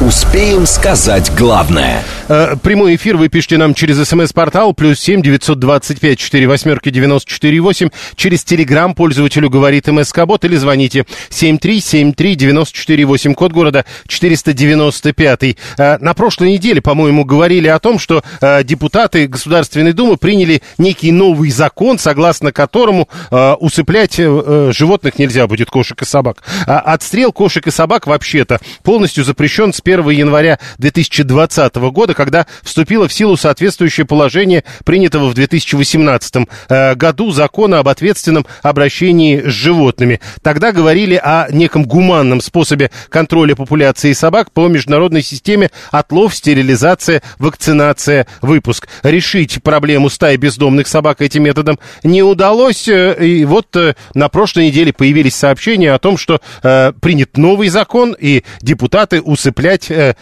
Успеем 0.00 0.64
сказать 0.64 1.32
главное– 1.34 2.04
Э, 2.28 2.56
прямой 2.62 2.96
эфир 2.96 3.16
вы 3.16 3.28
пишите 3.28 3.56
нам 3.56 3.72
через 3.72 4.06
смс-портал 4.06 4.74
плюс 4.74 5.00
семь 5.00 5.22
девятьсот 5.22 5.58
двадцать 5.58 5.98
пять 5.98 6.18
четыре 6.18 6.46
восьмерки 6.46 6.90
девяносто 6.90 7.30
четыре 7.30 7.58
восемь 7.60 7.88
через 8.16 8.44
телеграм 8.44 8.94
пользователю 8.94 9.48
говорит 9.48 9.86
МСК 9.88 10.26
Бот 10.26 10.44
или 10.44 10.56
звоните 10.56 11.06
семь 11.30 11.56
три 11.56 11.80
семь 11.80 12.12
три 12.12 12.34
девяносто 12.34 12.76
четыре 12.76 13.06
восемь 13.06 13.32
код 13.32 13.52
города 13.52 13.86
четыреста 14.06 14.52
девяносто 14.52 15.14
пятый. 15.14 15.56
Э, 15.78 15.96
на 15.98 16.12
прошлой 16.12 16.52
неделе, 16.52 16.82
по-моему, 16.82 17.24
говорили 17.24 17.66
о 17.66 17.78
том, 17.78 17.98
что 17.98 18.22
э, 18.42 18.62
депутаты 18.62 19.26
Государственной 19.26 19.94
Думы 19.94 20.18
приняли 20.18 20.60
некий 20.76 21.12
новый 21.12 21.50
закон, 21.50 21.98
согласно 21.98 22.52
которому 22.52 23.08
усыплять 23.30 24.16
животных 24.16 25.18
нельзя 25.18 25.46
будет 25.46 25.70
кошек 25.70 26.00
и 26.02 26.04
собак. 26.04 26.42
А 26.66 26.80
отстрел 26.80 27.32
кошек 27.32 27.66
и 27.66 27.70
собак 27.70 28.06
вообще-то 28.06 28.60
полностью 28.82 29.24
запрещен 29.24 29.72
с 29.72 29.80
1 29.88 30.08
января 30.10 30.58
2020 30.78 31.76
года, 31.76 32.14
когда 32.14 32.46
вступило 32.62 33.08
в 33.08 33.12
силу 33.12 33.36
соответствующее 33.36 34.04
положение 34.04 34.64
принятого 34.84 35.28
в 35.28 35.34
2018 35.34 36.48
э, 36.68 36.94
году 36.94 37.30
закона 37.30 37.78
об 37.78 37.88
ответственном 37.88 38.46
обращении 38.62 39.40
с 39.40 39.52
животными. 39.52 40.20
Тогда 40.42 40.72
говорили 40.72 41.14
о 41.22 41.48
неком 41.50 41.84
гуманном 41.84 42.40
способе 42.40 42.90
контроля 43.08 43.54
популяции 43.54 44.12
собак 44.12 44.52
по 44.52 44.68
международной 44.68 45.22
системе 45.22 45.70
отлов, 45.90 46.34
стерилизация, 46.34 47.22
вакцинация, 47.38 48.26
выпуск. 48.42 48.88
Решить 49.02 49.62
проблему 49.62 50.10
стаи 50.10 50.36
бездомных 50.36 50.86
собак 50.86 51.22
этим 51.22 51.44
методом 51.44 51.78
не 52.02 52.22
удалось. 52.22 52.88
Э, 52.88 53.16
и 53.24 53.44
вот 53.44 53.74
э, 53.76 53.94
на 54.14 54.28
прошлой 54.28 54.66
неделе 54.66 54.92
появились 54.92 55.34
сообщения 55.34 55.92
о 55.92 55.98
том, 55.98 56.18
что 56.18 56.40
э, 56.62 56.92
принят 57.00 57.36
новый 57.36 57.68
закон, 57.68 58.14
и 58.18 58.44
депутаты 58.60 59.20
усыплять, 59.20 59.77
э, 59.88 60.14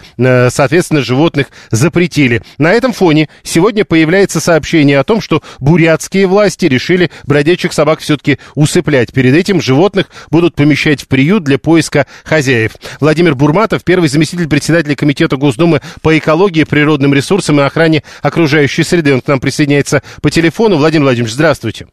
соответственно, 0.51 1.01
животных 1.01 1.47
за 1.71 1.87
запретили. 1.87 2.43
На 2.59 2.73
этом 2.73 2.93
фоне 2.93 3.29
сегодня 3.45 3.85
появляется 3.85 4.41
сообщение 4.41 4.99
о 4.99 5.05
том, 5.05 5.21
что 5.21 5.41
бурятские 5.61 6.27
власти 6.27 6.67
решили 6.67 7.13
бродячих 7.25 7.73
собак 7.73 8.01
все-таки 8.01 8.39
усыплять. 8.57 9.13
Перед 9.13 9.35
этим 9.35 9.61
животных 9.61 10.09
будут 10.31 10.57
помещать 10.57 11.03
в 11.03 11.07
приют 11.07 11.45
для 11.45 11.59
поиска 11.59 12.07
хозяев. 12.25 12.73
Владимир 12.99 13.37
Бурматов, 13.37 13.85
первый 13.85 14.09
заместитель 14.09 14.49
председателя 14.49 14.97
Комитета 14.97 15.37
Госдумы 15.37 15.81
по 16.03 16.19
экологии, 16.19 16.65
природным 16.65 17.15
ресурсам 17.15 17.61
и 17.61 17.63
охране 17.63 18.03
окружающей 18.21 18.83
среды. 18.83 19.15
Он 19.15 19.21
к 19.21 19.29
нам 19.29 19.39
присоединяется 19.39 20.03
по 20.21 20.31
телефону. 20.31 20.77
Владимир 20.77 21.05
Владимирович, 21.05 21.35
здравствуйте. 21.35 21.87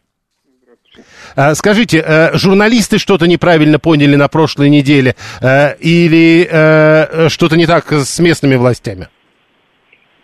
А, 1.35 1.55
скажите, 1.55 1.97
э, 2.05 2.37
журналисты 2.37 2.99
что-то 2.99 3.27
неправильно 3.27 3.79
поняли 3.79 4.15
на 4.15 4.27
прошлой 4.27 4.69
неделе 4.69 5.15
э, 5.41 5.75
или 5.79 6.47
э, 6.49 7.29
что-то 7.29 7.57
не 7.57 7.65
так 7.65 7.91
с 7.91 8.19
местными 8.19 8.55
властями? 8.55 9.07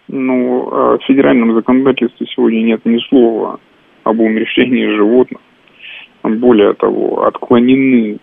Ну, 0.07 0.69
в 0.69 0.99
федеральном 1.07 1.53
законодательстве 1.55 2.27
сегодня 2.35 2.61
нет 2.61 2.81
ни 2.85 2.99
слова 3.09 3.59
об 4.03 4.19
умерщвлении 4.19 4.85
животных. 4.95 5.41
Более 6.23 6.73
того, 6.73 7.25
отклонены 7.25 8.19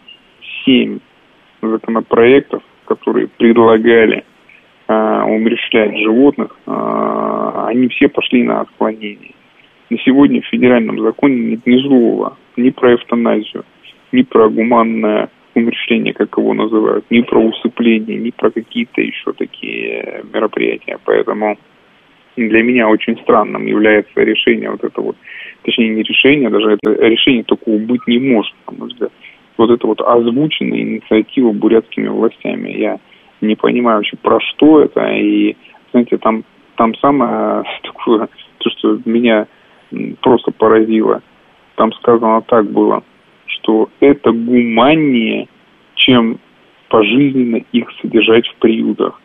семь 0.64 0.98
законопроектов, 1.62 2.62
которые 2.84 3.28
предлагали 3.28 4.24
э, 4.86 5.22
умерщвлять 5.22 5.96
животных, 5.98 6.56
э, 6.66 7.66
они 7.66 7.88
все 7.88 8.08
пошли 8.08 8.44
на 8.44 8.60
отклонение. 8.60 9.34
На 9.90 9.98
сегодня 9.98 10.40
в 10.42 10.46
федеральном 10.46 11.00
законе 11.00 11.36
нет 11.36 11.66
ни 11.66 11.80
слова 11.82 12.36
ни 12.56 12.70
про 12.70 12.94
эвтаназию, 12.94 13.64
ни 14.12 14.22
про 14.22 14.48
гуманное 14.48 15.30
умерщвление, 15.54 16.12
как 16.12 16.36
его 16.36 16.52
называют, 16.54 17.04
ни 17.10 17.22
про 17.22 17.40
усыпление, 17.40 18.18
ни 18.18 18.30
про 18.30 18.50
какие-то 18.50 19.00
еще 19.00 19.32
такие 19.32 20.22
мероприятия. 20.32 20.98
Поэтому 21.04 21.56
для 22.36 22.62
меня 22.62 22.88
очень 22.88 23.18
странным 23.22 23.66
является 23.66 24.20
решение 24.20 24.70
вот 24.70 24.84
это 24.84 25.00
вот, 25.00 25.16
точнее 25.62 25.88
не 25.88 26.02
решение, 26.02 26.50
даже 26.50 26.72
это 26.72 26.92
решение 27.06 27.44
такого 27.44 27.78
быть 27.78 28.06
не 28.06 28.18
может, 28.18 28.54
на 28.66 28.76
мой 28.76 28.88
взгляд. 28.88 29.12
Вот 29.56 29.70
это 29.70 29.86
вот 29.86 30.02
озвученная 30.02 30.80
инициатива 30.80 31.52
бурятскими 31.52 32.08
властями. 32.08 32.70
Я 32.72 32.98
не 33.40 33.56
понимаю 33.56 33.98
вообще, 33.98 34.16
про 34.18 34.38
что 34.40 34.82
это. 34.82 35.00
И, 35.14 35.56
знаете, 35.92 36.18
там, 36.18 36.44
там 36.76 36.94
самое 36.96 37.64
такое, 37.82 38.28
то, 38.58 38.70
что 38.70 38.98
меня 39.06 39.46
просто 40.20 40.50
поразило, 40.50 41.22
там 41.76 41.92
сказано 41.92 42.42
так 42.42 42.70
было, 42.70 43.02
что 43.46 43.88
это 44.00 44.32
гуманнее, 44.32 45.48
чем 45.94 46.38
пожизненно 46.88 47.60
их 47.72 47.88
содержать 48.00 48.46
в 48.48 48.56
приютах. 48.56 49.20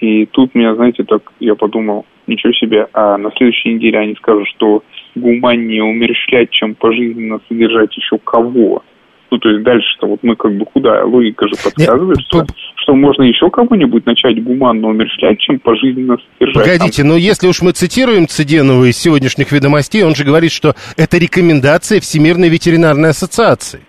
И 0.00 0.26
тут 0.26 0.54
меня, 0.54 0.74
знаете, 0.74 1.04
так 1.04 1.32
я 1.40 1.54
подумал, 1.54 2.06
ничего 2.26 2.52
себе, 2.52 2.86
а 2.92 3.18
на 3.18 3.30
следующей 3.32 3.74
неделе 3.74 3.98
они 3.98 4.14
скажут, 4.14 4.46
что 4.48 4.84
гуманнее 5.14 5.82
умерщвлять, 5.82 6.50
чем 6.50 6.74
пожизненно 6.74 7.40
содержать 7.48 7.96
еще 7.96 8.18
кого. 8.18 8.84
Ну, 9.30 9.38
то 9.38 9.48
есть 9.50 9.62
дальше-то 9.62 10.06
вот 10.06 10.20
мы 10.22 10.36
как 10.36 10.56
бы 10.56 10.64
куда? 10.64 11.04
Логика 11.04 11.48
же 11.48 11.54
подсказывает, 11.62 12.20
что, 12.20 12.46
что 12.88 12.94
можно 12.94 13.22
еще 13.24 13.50
кого-нибудь 13.50 14.06
начать 14.06 14.42
гуманно 14.42 14.88
умерщвлять, 14.88 15.38
чем 15.40 15.58
пожизненно 15.58 16.16
содержать. 16.38 16.64
Погодите, 16.64 17.04
но 17.04 17.16
если 17.16 17.46
уж 17.46 17.60
мы 17.60 17.72
цитируем 17.72 18.26
Цыденова 18.26 18.84
из 18.88 18.96
сегодняшних 18.96 19.52
ведомостей, 19.52 20.02
он 20.02 20.14
же 20.14 20.24
говорит, 20.24 20.50
что 20.50 20.72
это 20.96 21.18
рекомендация 21.18 22.00
Всемирной 22.00 22.48
ветеринарной 22.48 23.10
ассоциации. 23.10 23.80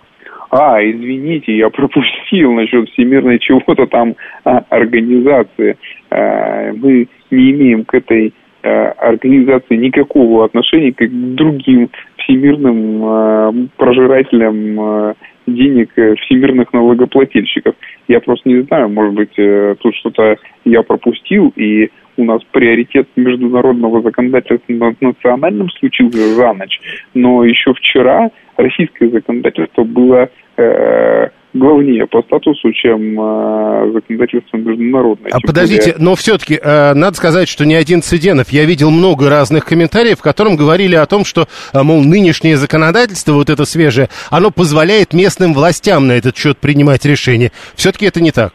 А, 0.50 0.82
извините, 0.82 1.56
я 1.56 1.70
пропустил 1.70 2.52
насчет 2.52 2.90
всемирной 2.90 3.38
чего-то 3.38 3.86
там 3.86 4.16
а, 4.44 4.64
организации. 4.68 5.78
А, 6.10 6.72
мы 6.74 7.08
не 7.30 7.52
имеем 7.52 7.84
к 7.86 7.94
этой 7.94 8.34
а, 8.62 8.90
организации 8.98 9.76
никакого 9.76 10.44
отношения 10.44 10.92
как 10.92 11.08
к 11.08 11.34
другим 11.36 11.88
всемирным 12.30 13.02
а, 13.04 13.52
прожирателям 13.76 14.80
а, 14.80 15.14
денег 15.46 15.90
э, 15.96 16.14
всемирных 16.14 16.72
налогоплательщиков. 16.72 17.74
Я 18.06 18.20
просто 18.20 18.48
не 18.48 18.62
знаю, 18.62 18.88
может 18.88 19.14
быть, 19.14 19.36
э, 19.36 19.74
тут 19.80 19.96
что-то 19.96 20.36
я 20.64 20.82
пропустил, 20.82 21.52
и 21.56 21.90
у 22.16 22.24
нас 22.24 22.40
приоритет 22.52 23.08
международного 23.16 24.02
законодательства 24.02 24.72
над 24.72 25.00
национальным 25.00 25.68
случился 25.70 26.18
за 26.18 26.52
ночь, 26.52 26.80
но 27.14 27.44
еще 27.44 27.74
вчера 27.74 28.30
российское 28.56 29.08
законодательство 29.08 29.82
было 29.82 30.28
э, 30.56 31.28
главнее 31.52 32.06
по 32.06 32.22
статусу, 32.22 32.72
чем 32.72 33.20
э, 33.20 33.92
законодательство 33.92 34.56
международное. 34.56 35.30
А 35.32 35.40
подождите, 35.40 35.92
более... 35.92 36.04
но 36.04 36.14
все-таки 36.14 36.58
э, 36.62 36.94
надо 36.94 37.16
сказать, 37.16 37.48
что 37.48 37.64
не 37.66 37.74
один 37.74 38.02
Цыденов. 38.02 38.50
Я 38.50 38.64
видел 38.64 38.90
много 38.90 39.28
разных 39.28 39.64
комментариев, 39.64 40.18
в 40.18 40.22
котором 40.22 40.56
говорили 40.56 40.94
о 40.94 41.06
том, 41.06 41.24
что, 41.24 41.46
э, 41.72 41.82
мол, 41.82 42.02
нынешнее 42.02 42.56
законодательство, 42.56 43.32
вот 43.32 43.50
это 43.50 43.64
свежее, 43.64 44.08
оно 44.30 44.50
позволяет 44.50 45.12
местным 45.12 45.52
властям 45.52 46.06
на 46.06 46.12
этот 46.12 46.36
счет 46.36 46.58
принимать 46.58 47.04
решения. 47.04 47.50
Все-таки 47.74 48.06
это 48.06 48.20
не 48.20 48.30
так. 48.30 48.52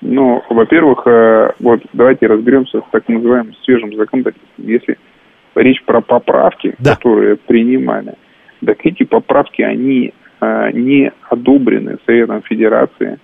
Ну, 0.00 0.42
во-первых, 0.48 1.06
э, 1.06 1.52
вот 1.60 1.80
давайте 1.92 2.26
разберемся 2.26 2.80
с 2.80 2.84
так 2.90 3.08
называемым 3.08 3.54
свежим 3.64 3.94
законодательством. 3.94 4.48
Если 4.58 4.98
речь 5.54 5.82
про 5.84 6.00
поправки, 6.00 6.74
да. 6.78 6.94
которые 6.94 7.36
принимали, 7.36 8.14
так 8.64 8.78
эти 8.84 9.04
поправки, 9.04 9.62
они 9.62 10.12
не 10.40 11.12
одобрены 11.28 11.98
Советом 12.06 12.42
Федерации, 12.42 13.18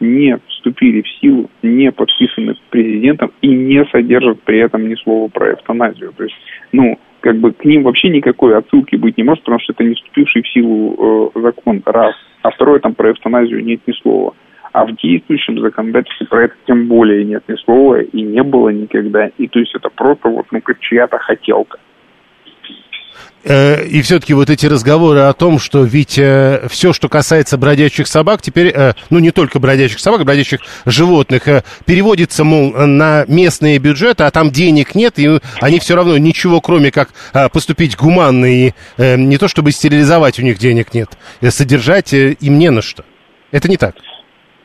не 0.00 0.38
вступили 0.48 1.02
в 1.02 1.08
силу, 1.20 1.50
не 1.62 1.90
подписаны 1.90 2.54
президентом 2.70 3.32
и 3.40 3.48
не 3.48 3.84
содержат 3.86 4.40
при 4.42 4.58
этом 4.58 4.88
ни 4.88 4.94
слова 4.96 5.28
про 5.28 5.52
эвтаназию. 5.52 6.12
То 6.16 6.24
есть, 6.24 6.36
ну, 6.72 6.98
как 7.20 7.36
бы 7.38 7.52
к 7.52 7.64
ним 7.64 7.82
вообще 7.82 8.08
никакой 8.08 8.56
отсылки 8.56 8.96
быть 8.96 9.16
не 9.16 9.24
может, 9.24 9.42
потому 9.42 9.60
что 9.60 9.72
это 9.72 9.84
не 9.84 9.94
вступивший 9.94 10.42
в 10.42 10.48
силу 10.48 11.32
э, 11.34 11.40
закон, 11.40 11.82
раз. 11.84 12.14
А 12.42 12.50
второе, 12.50 12.78
там 12.78 12.94
про 12.94 13.10
эвтаназию 13.12 13.64
нет 13.64 13.80
ни 13.86 13.92
слова. 13.94 14.34
А 14.72 14.84
в 14.84 14.94
действующем 14.96 15.58
законодательстве 15.58 16.26
про 16.26 16.44
это 16.44 16.54
тем 16.66 16.86
более 16.86 17.24
нет 17.24 17.42
ни 17.48 17.54
слова 17.56 18.00
и 18.02 18.22
не 18.22 18.42
было 18.42 18.68
никогда. 18.68 19.30
И 19.38 19.48
то 19.48 19.58
есть 19.58 19.74
это 19.74 19.88
просто 19.88 20.28
вот, 20.28 20.46
ну, 20.50 20.60
как 20.60 20.78
чья-то 20.80 21.18
хотелка. 21.18 21.78
Э, 23.48 23.84
и 23.84 24.02
все-таки 24.02 24.34
вот 24.34 24.50
эти 24.50 24.66
разговоры 24.66 25.20
о 25.20 25.32
том, 25.32 25.60
что 25.60 25.84
ведь 25.84 26.18
э, 26.18 26.66
все, 26.68 26.92
что 26.92 27.08
касается 27.08 27.56
бродячих 27.56 28.08
собак, 28.08 28.42
теперь, 28.42 28.72
э, 28.74 28.92
ну 29.08 29.20
не 29.20 29.30
только 29.30 29.60
бродячих 29.60 30.00
собак, 30.00 30.24
бродячих 30.24 30.60
животных, 30.84 31.44
переводится, 31.84 32.42
мол, 32.42 32.72
на 32.72 33.24
местные 33.28 33.78
бюджеты, 33.78 34.24
а 34.24 34.30
там 34.32 34.50
денег 34.50 34.96
нет, 34.96 35.18
и 35.18 35.38
они 35.60 35.78
все 35.78 35.94
равно 35.94 36.18
ничего, 36.18 36.60
кроме 36.60 36.90
как 36.90 37.10
поступить 37.52 37.96
гуманно 37.96 38.46
и 38.46 38.72
не 38.98 39.38
то 39.38 39.48
чтобы 39.48 39.70
стерилизовать 39.70 40.38
у 40.38 40.42
них 40.42 40.58
денег 40.58 40.92
нет, 40.92 41.10
содержать 41.50 42.12
им 42.12 42.58
не 42.58 42.70
на 42.70 42.82
что. 42.82 43.04
Это 43.52 43.68
не 43.68 43.76
так 43.76 43.94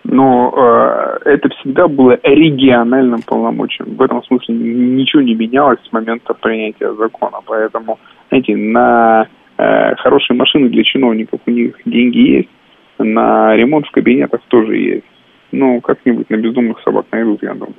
но 0.04 1.20
э, 1.26 1.30
это 1.30 1.50
всегда 1.50 1.88
было 1.88 2.18
региональным 2.24 3.22
полномочием. 3.22 3.96
В 3.96 4.02
этом 4.02 4.24
смысле 4.24 4.56
ничего 4.56 5.22
не 5.22 5.36
менялось 5.36 5.80
с 5.88 5.92
момента 5.92 6.34
принятия 6.34 6.94
закона. 6.96 7.38
Поэтому, 7.46 8.00
знаете, 8.32 8.56
на 8.56 9.28
э, 9.58 9.96
хорошие 9.98 10.38
машины 10.38 10.70
для 10.70 10.84
чиновников 10.84 11.42
у 11.46 11.52
них 11.52 11.76
деньги 11.86 12.38
есть, 12.38 12.50
на 12.98 13.56
ремонт 13.56 13.88
в 13.88 13.92
кабинетах 13.92 14.42
тоже 14.48 14.78
есть 14.78 15.06
ну, 15.52 15.82
как-нибудь 15.82 16.30
на 16.30 16.36
бездумных 16.38 16.78
собак 16.84 17.06
найдут, 17.12 17.44
я 17.44 17.54
думаю. 17.54 17.76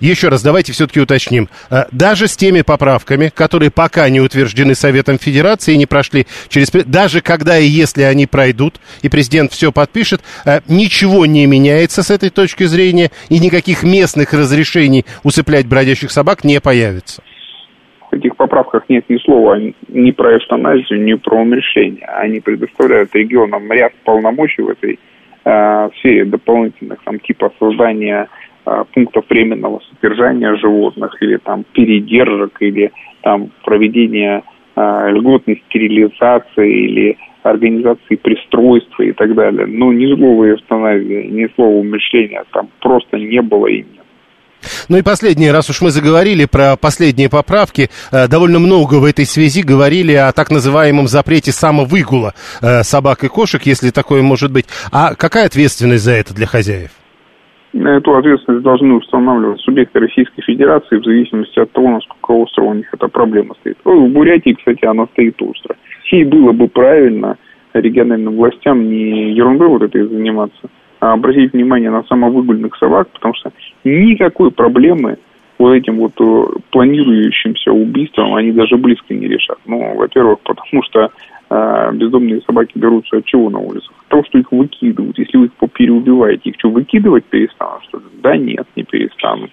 Еще 0.00 0.28
раз, 0.28 0.42
давайте 0.42 0.72
все-таки 0.72 1.00
уточним. 1.00 1.48
Э, 1.70 1.84
даже 1.90 2.26
с 2.26 2.36
теми 2.36 2.62
поправками, 2.62 3.30
которые 3.34 3.70
пока 3.70 4.08
не 4.08 4.20
утверждены 4.20 4.74
Советом 4.74 5.18
Федерации 5.18 5.74
и 5.74 5.78
не 5.78 5.86
прошли 5.86 6.26
через... 6.48 6.70
Даже 6.70 7.20
когда 7.20 7.58
и 7.58 7.66
если 7.66 8.02
они 8.02 8.26
пройдут, 8.26 8.74
и 9.02 9.08
президент 9.08 9.52
все 9.52 9.72
подпишет, 9.72 10.20
э, 10.44 10.60
ничего 10.68 11.26
не 11.26 11.46
меняется 11.46 12.02
с 12.02 12.10
этой 12.10 12.30
точки 12.30 12.64
зрения, 12.64 13.10
и 13.28 13.38
никаких 13.38 13.82
местных 13.82 14.32
разрешений 14.32 15.04
усыплять 15.22 15.66
бродящих 15.66 16.10
собак 16.10 16.44
не 16.44 16.60
появится. 16.60 17.22
Этих 18.14 18.36
поправках 18.36 18.84
нет 18.88 19.04
ни 19.08 19.16
слова 19.18 19.58
ни 19.88 20.10
про 20.12 20.36
эвтаназию, 20.36 21.02
ни 21.02 21.14
про 21.14 21.40
умерщвление. 21.40 22.06
Они 22.06 22.40
предоставляют 22.40 23.14
регионам 23.14 23.70
ряд 23.72 23.92
полномочий 24.04 24.62
в 24.62 24.68
этой 24.68 24.98
э, 25.44 25.88
сфере 25.98 26.24
дополнительных, 26.24 27.02
там, 27.04 27.18
типа 27.18 27.52
создания 27.58 28.28
э, 28.66 28.84
пунктов 28.94 29.24
временного 29.28 29.80
содержания 29.90 30.54
животных 30.56 31.16
или 31.20 31.38
там 31.38 31.64
передержек 31.72 32.56
или 32.60 32.92
там 33.22 33.50
проведения 33.64 34.44
э, 34.76 35.10
льготной 35.10 35.62
стерилизации 35.66 36.72
или 36.72 37.16
организации 37.42 38.14
пристройства 38.14 39.02
и 39.02 39.12
так 39.12 39.34
далее. 39.34 39.66
Но 39.66 39.92
ни 39.92 40.06
слова 40.14 40.54
эвтаназии, 40.54 41.26
ни 41.30 41.48
слова 41.56 41.78
умышления 41.78 42.44
там 42.52 42.68
просто 42.80 43.18
не 43.18 43.42
было 43.42 43.66
и 43.66 43.78
нет. 43.78 44.03
Ну 44.88 44.98
и 44.98 45.02
последнее, 45.02 45.52
раз 45.52 45.70
уж 45.70 45.80
мы 45.82 45.90
заговорили 45.90 46.46
про 46.46 46.76
последние 46.76 47.28
поправки, 47.28 47.90
э, 48.12 48.28
довольно 48.28 48.58
много 48.58 48.94
в 48.94 49.04
этой 49.04 49.26
связи 49.26 49.62
говорили 49.62 50.12
о 50.12 50.32
так 50.32 50.50
называемом 50.50 51.08
запрете 51.08 51.52
самовыгула 51.52 52.34
э, 52.62 52.82
собак 52.82 53.24
и 53.24 53.28
кошек, 53.28 53.62
если 53.64 53.90
такое 53.90 54.22
может 54.22 54.52
быть. 54.52 54.66
А 54.92 55.14
какая 55.14 55.46
ответственность 55.46 56.04
за 56.04 56.12
это 56.12 56.34
для 56.34 56.46
хозяев? 56.46 56.90
Эту 57.74 58.14
ответственность 58.14 58.62
должны 58.62 58.94
устанавливать 58.94 59.60
субъекты 59.62 59.98
Российской 59.98 60.42
Федерации 60.42 60.96
в 60.96 61.04
зависимости 61.04 61.58
от 61.58 61.72
того, 61.72 61.90
насколько 61.90 62.30
остро 62.30 62.62
у 62.62 62.74
них 62.74 62.86
эта 62.92 63.08
проблема 63.08 63.54
стоит. 63.60 63.76
Ну, 63.84 64.06
в 64.06 64.12
Бурятии, 64.12 64.54
кстати, 64.56 64.84
она 64.84 65.06
стоит 65.06 65.42
остро. 65.42 65.74
И 66.12 66.22
было 66.22 66.52
бы 66.52 66.68
правильно 66.68 67.36
региональным 67.72 68.36
властям 68.36 68.88
не 68.88 69.32
ерундой 69.32 69.68
вот 69.68 69.82
этой 69.82 70.06
заниматься, 70.06 70.68
обратить 71.12 71.52
внимание 71.52 71.90
на 71.90 72.02
самовыгульных 72.04 72.76
собак, 72.76 73.08
потому 73.10 73.34
что 73.34 73.52
никакой 73.84 74.50
проблемы 74.50 75.18
вот 75.58 75.72
этим 75.72 75.98
вот 75.98 76.12
э, 76.20 76.44
планирующимся 76.70 77.72
убийством 77.72 78.34
они 78.34 78.52
даже 78.52 78.76
близко 78.76 79.14
не 79.14 79.28
решат. 79.28 79.58
Ну, 79.66 79.96
во-первых, 79.96 80.40
потому 80.40 80.82
что 80.82 81.10
э, 81.50 81.90
бездомные 81.94 82.40
собаки 82.42 82.72
берутся 82.74 83.18
от 83.18 83.24
чего 83.24 83.50
на 83.50 83.58
улицах? 83.58 83.92
От 84.02 84.08
того, 84.08 84.24
что 84.24 84.38
их 84.38 84.50
выкидывают. 84.50 85.18
Если 85.18 85.36
вы 85.36 85.46
их 85.46 85.52
переубиваете, 85.72 86.50
их 86.50 86.56
что, 86.58 86.70
выкидывать 86.70 87.24
перестанут, 87.26 87.82
что 87.84 87.98
ли? 87.98 88.04
Да 88.22 88.36
нет, 88.36 88.66
не 88.74 88.82
перестанут. 88.82 89.50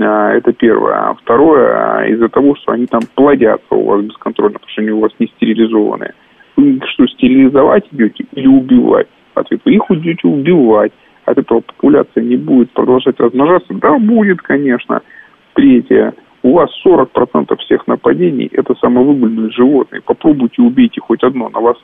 А, 0.00 0.32
это 0.32 0.52
первое. 0.52 0.94
А 0.94 1.14
второе, 1.14 1.98
а, 1.98 2.06
из-за 2.06 2.28
того, 2.28 2.56
что 2.56 2.72
они 2.72 2.86
там 2.86 3.02
плодятся 3.14 3.74
у 3.74 3.84
вас 3.84 4.04
бесконтрольно, 4.04 4.54
потому 4.54 4.70
что 4.70 4.82
они 4.82 4.90
у 4.90 5.00
вас 5.00 5.12
не 5.18 5.26
стерилизованные. 5.26 6.14
Вы 6.56 6.76
их 6.76 6.88
что, 6.88 7.06
стерилизовать 7.06 7.84
идете 7.90 8.24
или 8.32 8.46
убивать? 8.46 9.08
Ответ. 9.36 9.60
Вы 9.64 9.74
их 9.74 9.82
будете 9.88 10.26
убивать. 10.26 10.92
От 11.24 11.38
этого 11.38 11.60
популяция 11.60 12.22
не 12.22 12.36
будет 12.36 12.70
продолжать 12.72 13.18
размножаться. 13.18 13.72
Да, 13.74 13.98
будет, 13.98 14.42
конечно. 14.42 15.00
Третье. 15.54 16.14
У 16.42 16.52
вас 16.52 16.70
40% 16.84 17.56
всех 17.60 17.86
нападений– 17.86 18.50
это 18.52 18.74
самовыгульные 18.74 19.50
животные. 19.50 20.02
Попробуйте 20.02 20.60
убейте 20.60 21.00
хоть 21.00 21.22
одно. 21.22 21.48
На 21.48 21.60
вас 21.60 21.78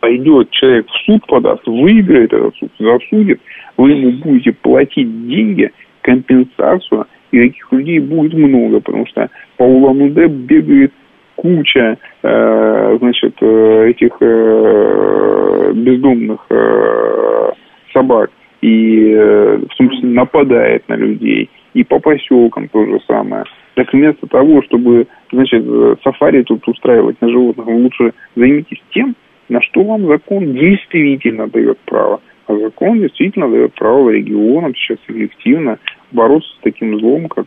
пойдет 0.00 0.50
человек 0.50 0.86
в 0.88 1.04
суд 1.04 1.24
подаст, 1.26 1.66
выиграет 1.66 2.32
этот 2.32 2.56
суд, 2.56 2.72
засудит. 2.78 3.40
Вы 3.76 3.92
ему 3.92 4.12
будете 4.18 4.52
платить 4.52 5.28
деньги, 5.28 5.70
компенсацию. 6.02 7.06
И 7.30 7.38
таких 7.38 7.70
людей 7.70 8.00
будет 8.00 8.34
много, 8.34 8.80
потому 8.80 9.06
что 9.06 9.28
по 9.56 9.62
Улан-Удэ 9.62 10.26
бегает 10.26 10.92
куча, 11.38 11.98
э, 12.22 12.96
значит, 12.98 13.34
э, 13.40 13.90
этих 13.90 14.16
э, 14.20 15.72
бездомных 15.72 16.44
э, 16.50 17.50
собак 17.92 18.30
и 18.60 19.14
в 19.14 19.74
смысле 19.76 20.08
нападает 20.08 20.88
на 20.88 20.94
людей, 20.94 21.48
и 21.74 21.84
по 21.84 22.00
поселкам 22.00 22.66
то 22.68 22.84
же 22.84 22.98
самое. 23.06 23.44
Так 23.74 23.92
вместо 23.92 24.26
того, 24.26 24.62
чтобы, 24.62 25.06
значит, 25.30 25.64
сафари 26.02 26.42
тут 26.42 26.66
устраивать 26.66 27.20
на 27.20 27.28
животных, 27.28 27.68
лучше 27.68 28.14
займитесь 28.34 28.82
тем, 28.90 29.14
на 29.48 29.62
что 29.62 29.84
вам 29.84 30.08
закон 30.08 30.54
действительно 30.54 31.46
дает 31.46 31.78
право. 31.86 32.20
А 32.48 32.56
закон 32.56 32.98
действительно 32.98 33.48
дает 33.48 33.74
право 33.74 34.10
регионам 34.10 34.74
сейчас 34.74 34.98
эффективно 35.06 35.78
бороться 36.10 36.50
с 36.58 36.62
таким 36.62 36.98
злом, 36.98 37.28
как 37.28 37.46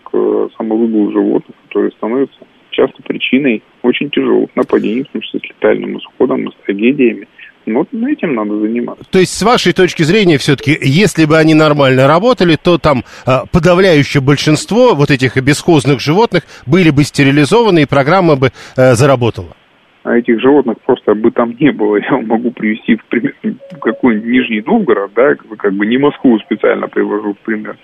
самовыгул 0.57 1.11
животных, 1.11 1.57
который 1.67 1.91
становится 1.91 2.39
часто 2.71 3.01
причиной 3.03 3.63
очень 3.83 4.09
тяжелых 4.09 4.49
нападений, 4.55 5.03
в 5.03 5.07
том 5.07 5.21
числе 5.21 5.39
с 5.39 5.43
летальным 5.43 5.97
исходом, 5.97 6.51
с 6.51 6.55
трагедиями. 6.65 7.27
Вот 7.67 7.89
этим 7.93 8.33
надо 8.33 8.59
заниматься. 8.59 9.05
То 9.11 9.19
есть, 9.19 9.37
с 9.37 9.43
вашей 9.43 9.73
точки 9.73 10.01
зрения, 10.01 10.37
все-таки, 10.39 10.75
если 10.81 11.25
бы 11.25 11.37
они 11.37 11.53
нормально 11.53 12.07
работали, 12.07 12.57
то 12.61 12.79
там 12.79 13.03
э, 13.27 13.31
подавляющее 13.51 14.21
большинство 14.21 14.95
вот 14.95 15.11
этих 15.11 15.37
бесхозных 15.37 15.99
животных 15.99 16.43
были 16.65 16.89
бы 16.89 17.03
стерилизованы, 17.03 17.83
и 17.83 17.85
программа 17.85 18.35
бы 18.35 18.49
э, 18.77 18.93
заработала? 18.93 19.55
А 20.03 20.17
этих 20.17 20.41
животных 20.41 20.77
просто 20.81 21.13
бы 21.13 21.29
там 21.29 21.55
не 21.59 21.71
было. 21.71 21.97
Я 22.11 22.17
могу 22.17 22.51
привести 22.51 22.95
в 22.95 23.05
пример 23.05 23.35
какой-нибудь 23.79 24.27
Нижний 24.27 24.61
Новгород, 24.61 25.11
да, 25.15 25.35
как 25.35 25.73
бы 25.73 25.85
не 25.85 25.97
Москву 25.97 26.39
специально 26.39 26.87
привожу 26.87 27.33
в 27.33 27.45
пример, 27.45 27.77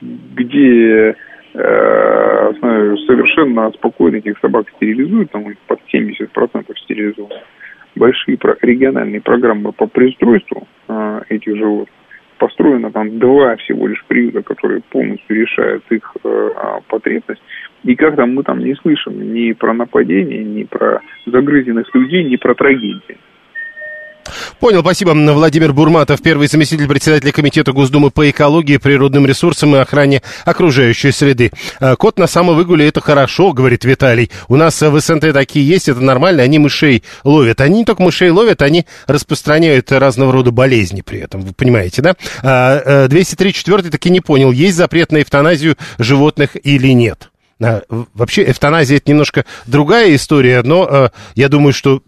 где 0.00 1.14
совершенно 1.52 3.70
спокойно 3.72 4.16
этих 4.16 4.38
собак 4.38 4.66
стерилизуют, 4.76 5.30
там 5.30 5.50
их 5.50 5.58
под 5.66 5.80
70% 5.92 6.74
стерилизованы 6.84 7.42
большие 7.94 8.38
региональные 8.62 9.20
программы 9.20 9.72
по 9.72 9.86
пристройству 9.86 10.66
э, 10.88 11.20
этих 11.28 11.56
животных. 11.56 11.94
Построено 12.38 12.90
там 12.90 13.18
два 13.18 13.56
всего 13.56 13.86
лишь 13.86 14.04
приюта, 14.06 14.42
которые 14.42 14.80
полностью 14.90 15.36
решают 15.36 15.84
их 15.90 16.16
э, 16.24 16.50
а, 16.56 16.80
потребность. 16.88 17.42
И 17.84 17.94
как 17.94 18.16
там 18.16 18.34
мы 18.34 18.42
там 18.42 18.58
не 18.58 18.74
слышим 18.74 19.32
ни 19.32 19.52
про 19.52 19.72
нападения, 19.72 20.42
ни 20.42 20.64
про 20.64 21.02
загрызенных 21.26 21.94
людей, 21.94 22.24
ни 22.24 22.36
про 22.36 22.54
трагедии. 22.54 23.18
Понял, 24.62 24.82
спасибо. 24.82 25.10
Владимир 25.10 25.72
Бурматов, 25.72 26.22
первый 26.22 26.46
заместитель 26.46 26.86
председателя 26.86 27.32
Комитета 27.32 27.72
Госдумы 27.72 28.12
по 28.12 28.30
экологии, 28.30 28.76
природным 28.76 29.26
ресурсам 29.26 29.74
и 29.74 29.80
охране 29.80 30.22
окружающей 30.44 31.10
среды. 31.10 31.50
«Э, 31.80 31.96
кот 31.96 32.16
на 32.16 32.28
самовыгуле– 32.28 32.86
это 32.88 33.00
хорошо, 33.00 33.52
говорит 33.52 33.84
Виталий. 33.84 34.30
У 34.46 34.54
нас 34.54 34.80
в 34.80 35.00
СНТ 35.00 35.32
такие 35.32 35.66
есть, 35.66 35.88
это 35.88 35.98
нормально, 35.98 36.44
они 36.44 36.60
мышей 36.60 37.02
ловят. 37.24 37.60
Они 37.60 37.78
не 37.78 37.84
только 37.84 38.04
мышей 38.04 38.30
ловят, 38.30 38.62
они 38.62 38.86
распространяют 39.08 39.90
разного 39.90 40.30
рода 40.30 40.52
болезни 40.52 41.00
при 41.00 41.18
этом, 41.18 41.40
вы 41.40 41.52
понимаете, 41.54 42.00
да? 42.00 43.08
203 43.08 43.52
4 43.52 43.90
таки 43.90 44.10
не 44.10 44.20
понял, 44.20 44.52
есть 44.52 44.76
запрет 44.76 45.10
на 45.10 45.22
эвтаназию 45.22 45.76
животных 45.98 46.50
или 46.62 46.92
нет. 46.92 47.31
А, 47.62 47.82
вообще 48.14 48.50
эвтаназия 48.50 48.96
это 48.96 49.10
немножко 49.10 49.44
другая 49.66 50.14
история, 50.16 50.62
но 50.62 50.88
э, 50.90 51.08
я 51.34 51.48
думаю, 51.48 51.72
что 51.72 52.02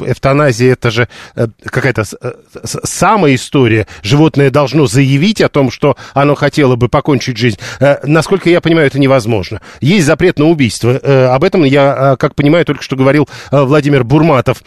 эвтаназия 0.00 0.72
это 0.72 0.90
же 0.90 1.08
э, 1.34 1.48
какая-то 1.64 2.04
э, 2.20 2.32
самая 2.64 3.34
история. 3.34 3.86
Животное 4.02 4.50
должно 4.50 4.86
заявить 4.86 5.40
о 5.40 5.48
том, 5.48 5.70
что 5.70 5.96
оно 6.14 6.34
хотело 6.34 6.76
бы 6.76 6.88
покончить 6.88 7.36
жизнь. 7.36 7.58
Насколько 8.04 8.50
я 8.50 8.60
понимаю, 8.60 8.86
это 8.86 8.98
невозможно. 8.98 9.60
Есть 9.80 10.06
запрет 10.06 10.38
на 10.38 10.46
убийство. 10.46 10.96
Об 11.34 11.44
этом 11.44 11.64
я, 11.64 12.16
как 12.18 12.34
понимаю, 12.34 12.64
только 12.64 12.82
что 12.82 12.96
говорил 12.96 13.28
Владимир 13.50 14.04
Бурматов. 14.04 14.62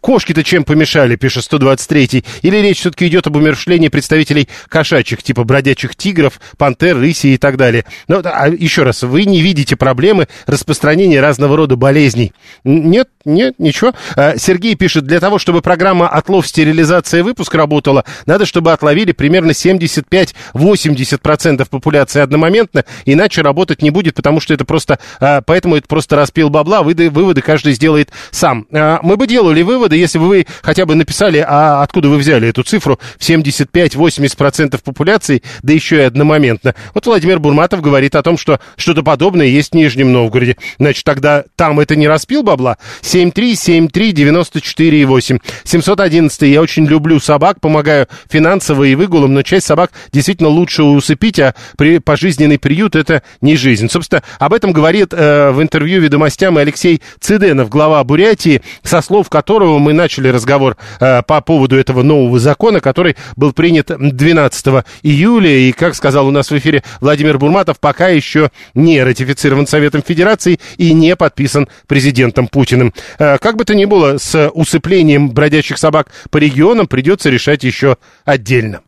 Кошки-то 0.00 0.44
чем 0.44 0.64
помешали, 0.64 1.16
пишет 1.16 1.44
123-й? 1.50 2.24
Или 2.42 2.56
речь 2.58 2.80
все-таки 2.80 3.06
идет 3.08 3.26
об 3.26 3.36
умершлении 3.36 3.88
представителей 3.88 4.48
кошачьих, 4.68 5.22
типа 5.22 5.44
бродячих 5.44 5.96
тигров, 5.96 6.40
пантер, 6.56 6.96
рыси 6.96 7.28
и 7.28 7.38
так 7.38 7.56
далее? 7.56 7.84
Но, 8.08 8.20
а 8.24 8.48
еще 8.48 8.82
раз, 8.82 9.02
вы 9.02 9.24
не 9.24 9.40
видите 9.40 9.65
видите 9.66 9.76
проблемы 9.76 10.28
распространения 10.46 11.20
разного 11.20 11.56
рода 11.56 11.74
болезней? 11.76 12.32
Нет, 12.64 13.08
нет, 13.24 13.54
ничего. 13.58 13.94
А, 14.16 14.36
Сергей 14.38 14.76
пишет, 14.76 15.04
для 15.04 15.18
того, 15.18 15.40
чтобы 15.40 15.60
программа 15.60 16.08
отлов, 16.08 16.46
стерилизация, 16.46 17.24
выпуск 17.24 17.52
работала, 17.54 18.04
надо, 18.26 18.46
чтобы 18.46 18.72
отловили 18.72 19.10
примерно 19.12 19.50
75-80% 19.50 21.68
популяции 21.68 22.20
одномоментно, 22.20 22.84
иначе 23.04 23.42
работать 23.42 23.82
не 23.82 23.90
будет, 23.90 24.14
потому 24.14 24.38
что 24.40 24.54
это 24.54 24.64
просто, 24.64 25.00
а, 25.20 25.42
поэтому 25.42 25.74
это 25.76 25.88
просто 25.88 26.14
распил 26.14 26.48
бабла, 26.48 26.82
выводы, 26.82 27.10
выводы 27.10 27.42
каждый 27.42 27.72
сделает 27.72 28.10
сам. 28.30 28.68
А, 28.72 29.00
мы 29.02 29.16
бы 29.16 29.26
делали 29.26 29.62
выводы, 29.62 29.96
если 29.96 30.18
бы 30.18 30.28
вы 30.28 30.46
хотя 30.62 30.86
бы 30.86 30.94
написали, 30.94 31.44
а 31.46 31.82
откуда 31.82 32.08
вы 32.08 32.18
взяли 32.18 32.46
эту 32.48 32.62
цифру 32.62 33.00
в 33.18 33.28
75-80% 33.28 34.80
популяции, 34.84 35.42
да 35.62 35.72
еще 35.72 35.96
и 35.96 36.02
одномоментно. 36.02 36.76
Вот 36.94 37.04
Владимир 37.06 37.40
Бурматов 37.40 37.80
говорит 37.80 38.14
о 38.14 38.22
том, 38.22 38.38
что 38.38 38.60
что-то 38.76 39.02
подобное 39.02 39.46
есть 39.56 39.72
в 39.72 39.74
Нижнем 39.74 40.12
Новгороде. 40.12 40.56
Значит, 40.78 41.04
тогда 41.04 41.44
там 41.56 41.80
это 41.80 41.96
не 41.96 42.08
распил 42.08 42.42
бабла? 42.42 42.76
7373948. 43.02 45.40
711 45.64 46.42
я 46.42 46.60
очень 46.60 46.86
люблю 46.86 47.20
собак, 47.20 47.60
помогаю 47.60 48.08
финансово 48.30 48.84
и 48.84 48.94
выгулом, 48.94 49.34
но 49.34 49.42
часть 49.42 49.66
собак 49.66 49.90
действительно 50.12 50.48
лучше 50.48 50.82
усыпить, 50.82 51.40
а 51.40 51.54
при, 51.76 51.98
пожизненный 51.98 52.58
приют 52.58 52.96
это 52.96 53.22
не 53.40 53.56
жизнь. 53.56 53.88
Собственно, 53.88 54.22
об 54.38 54.52
этом 54.52 54.72
говорит 54.72 55.12
э, 55.12 55.50
в 55.50 55.62
интервью 55.62 56.00
ведомостям 56.00 56.58
Алексей 56.58 57.02
Циденов, 57.20 57.68
глава 57.68 58.02
Бурятии, 58.04 58.62
со 58.82 59.00
слов 59.00 59.30
которого 59.30 59.78
мы 59.78 59.92
начали 59.92 60.28
разговор 60.28 60.76
э, 61.00 61.22
по 61.22 61.40
поводу 61.40 61.76
этого 61.76 62.02
нового 62.02 62.38
закона, 62.38 62.80
который 62.80 63.16
был 63.36 63.52
принят 63.52 63.90
12 63.96 64.66
июля, 65.02 65.50
и, 65.50 65.72
как 65.72 65.94
сказал 65.94 66.28
у 66.28 66.30
нас 66.30 66.50
в 66.50 66.58
эфире 66.58 66.82
Владимир 67.00 67.38
Бурматов, 67.38 67.80
пока 67.80 68.08
еще 68.08 68.50
не 68.74 69.02
ратифицирован 69.02 69.35
ратифицирован 69.36 69.66
Советом 69.66 70.02
Федерации 70.02 70.58
и 70.78 70.92
не 70.92 71.14
подписан 71.16 71.68
президентом 71.86 72.48
Путиным. 72.48 72.94
Э, 73.18 73.38
как 73.38 73.56
бы 73.56 73.64
то 73.64 73.74
ни 73.74 73.84
было, 73.84 74.18
с 74.18 74.48
усыплением 74.50 75.30
бродячих 75.30 75.78
собак 75.78 76.08
по 76.30 76.38
регионам 76.38 76.86
придется 76.86 77.28
решать 77.30 77.64
еще 77.64 77.96
отдельно. 78.24 78.80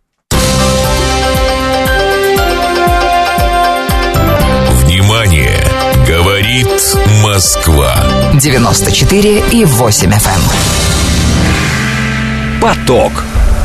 Внимание! 4.84 5.60
Говорит 6.06 6.68
Москва. 7.22 7.94
94 8.40 9.42
и 9.52 9.64
8 9.66 10.10
FM. 10.10 10.14
Эм. 10.14 10.42
Поток. 12.62 13.12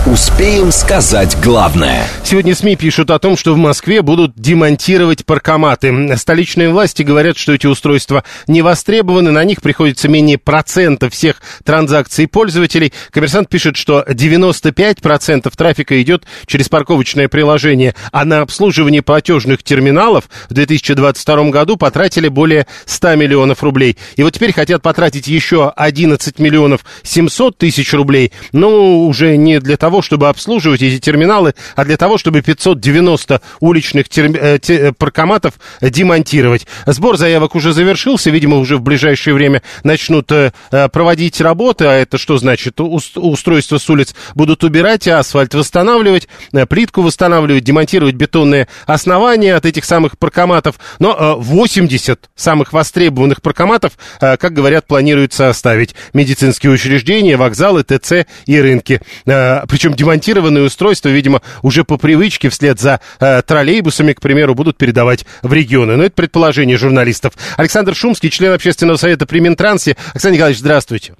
Успеем 0.05 0.73
сказать 0.73 1.37
главное. 1.41 2.05
Сегодня 2.25 2.53
СМИ 2.53 2.75
пишут 2.75 3.09
о 3.09 3.19
том, 3.19 3.37
что 3.37 3.53
в 3.53 3.57
Москве 3.57 4.01
будут 4.01 4.33
демонтировать 4.35 5.25
паркоматы. 5.25 6.17
Столичные 6.17 6.71
власти 6.71 7.03
говорят, 7.03 7.37
что 7.37 7.53
эти 7.53 7.67
устройства 7.67 8.25
не 8.45 8.61
востребованы, 8.61 9.31
на 9.31 9.45
них 9.45 9.61
приходится 9.61 10.09
менее 10.09 10.37
процента 10.37 11.09
всех 11.09 11.41
транзакций 11.63 12.27
пользователей. 12.27 12.91
Коммерсант 13.11 13.47
пишет, 13.47 13.77
что 13.77 14.03
95% 14.05 15.49
трафика 15.55 16.01
идет 16.01 16.25
через 16.47 16.67
парковочное 16.67 17.29
приложение, 17.29 17.95
а 18.11 18.25
на 18.25 18.41
обслуживание 18.41 19.03
платежных 19.03 19.63
терминалов 19.63 20.25
в 20.49 20.53
2022 20.53 21.49
году 21.49 21.77
потратили 21.77 22.27
более 22.27 22.67
100 22.87 23.15
миллионов 23.15 23.63
рублей. 23.63 23.97
И 24.17 24.23
вот 24.23 24.33
теперь 24.33 24.51
хотят 24.51 24.81
потратить 24.81 25.27
еще 25.27 25.71
11 25.73 26.39
миллионов 26.39 26.83
700 27.03 27.57
тысяч 27.57 27.93
рублей, 27.93 28.33
но 28.51 29.05
уже 29.05 29.37
не 29.37 29.61
для 29.61 29.77
того, 29.77 29.92
того, 29.93 30.01
чтобы 30.01 30.27
обслуживать 30.29 30.81
эти 30.81 30.99
терминалы, 30.99 31.53
а 31.75 31.85
для 31.85 31.97
того, 31.97 32.17
чтобы 32.17 32.41
590 32.41 33.41
уличных 33.59 34.09
терм... 34.09 34.33
э, 34.33 34.57
те... 34.57 34.75
Э, 34.75 34.91
паркоматов 34.91 35.53
демонтировать. 35.81 36.65
Сбор 36.87 37.17
заявок 37.17 37.53
уже 37.53 37.73
завершился, 37.73 38.31
видимо, 38.31 38.57
уже 38.57 38.77
в 38.77 38.81
ближайшее 38.81 39.35
время 39.35 39.61
начнут 39.83 40.31
э, 40.31 40.51
проводить 40.91 41.39
работы, 41.41 41.85
а 41.85 41.93
это 41.93 42.17
что 42.17 42.37
значит? 42.37 42.79
Устройства 42.79 43.77
с 43.77 43.87
улиц 43.87 44.15
будут 44.33 44.63
убирать, 44.63 45.07
а 45.07 45.19
асфальт 45.19 45.53
восстанавливать, 45.53 46.27
плитку 46.69 47.03
восстанавливать, 47.03 47.63
демонтировать 47.63 48.15
бетонные 48.15 48.67
основания 48.87 49.53
от 49.53 49.67
этих 49.67 49.85
самых 49.85 50.17
паркоматов. 50.17 50.79
Но 50.97 51.37
80 51.37 52.31
самых 52.35 52.73
востребованных 52.73 53.43
паркоматов, 53.43 53.91
как 54.19 54.53
говорят, 54.53 54.87
планируется 54.87 55.49
оставить. 55.49 55.93
Медицинские 56.13 56.71
учреждения, 56.71 57.37
вокзалы, 57.37 57.83
ТЦ 57.83 58.25
и 58.47 58.59
рынки. 58.59 59.01
Причем 59.25 59.82
причем 59.83 59.97
демонтированные 59.97 60.63
устройства, 60.63 61.09
видимо, 61.09 61.41
уже 61.61 61.83
по 61.83 61.97
привычке 61.97 62.47
вслед 62.47 62.79
за 62.79 63.01
э, 63.19 63.41
троллейбусами, 63.41 64.13
к 64.13 64.21
примеру, 64.21 64.55
будут 64.55 64.77
передавать 64.77 65.25
в 65.41 65.51
регионы. 65.51 65.97
Но 65.97 66.03
это 66.03 66.15
предположение 66.15 66.77
журналистов. 66.77 67.33
Александр 67.57 67.93
Шумский, 67.93 68.29
член 68.29 68.53
общественного 68.53 68.95
совета 68.95 69.25
при 69.25 69.39
Минтрансе. 69.39 69.97
Александр 70.13 70.35
Николаевич, 70.35 70.61
здравствуйте. 70.61 71.15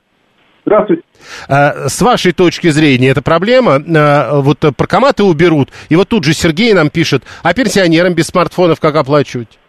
Здравствуйте. 0.66 1.04
Э, 1.50 1.90
с 1.90 2.02
вашей 2.02 2.32
точки 2.32 2.70
зрения, 2.70 3.10
это 3.10 3.22
проблема? 3.22 3.84
Э, 3.86 4.40
вот 4.40 4.60
паркоматы 4.78 5.24
уберут, 5.24 5.70
и 5.90 5.98
вот 5.98 6.08
тут 6.08 6.24
же 6.24 6.34
Сергей 6.34 6.74
нам 6.74 6.90
пишет, 6.90 7.24
а 7.42 7.54
пенсионерам 7.54 8.14
без 8.14 8.28
смартфонов 8.28 8.80
как 8.80 8.96
оплачивать? 8.96 9.60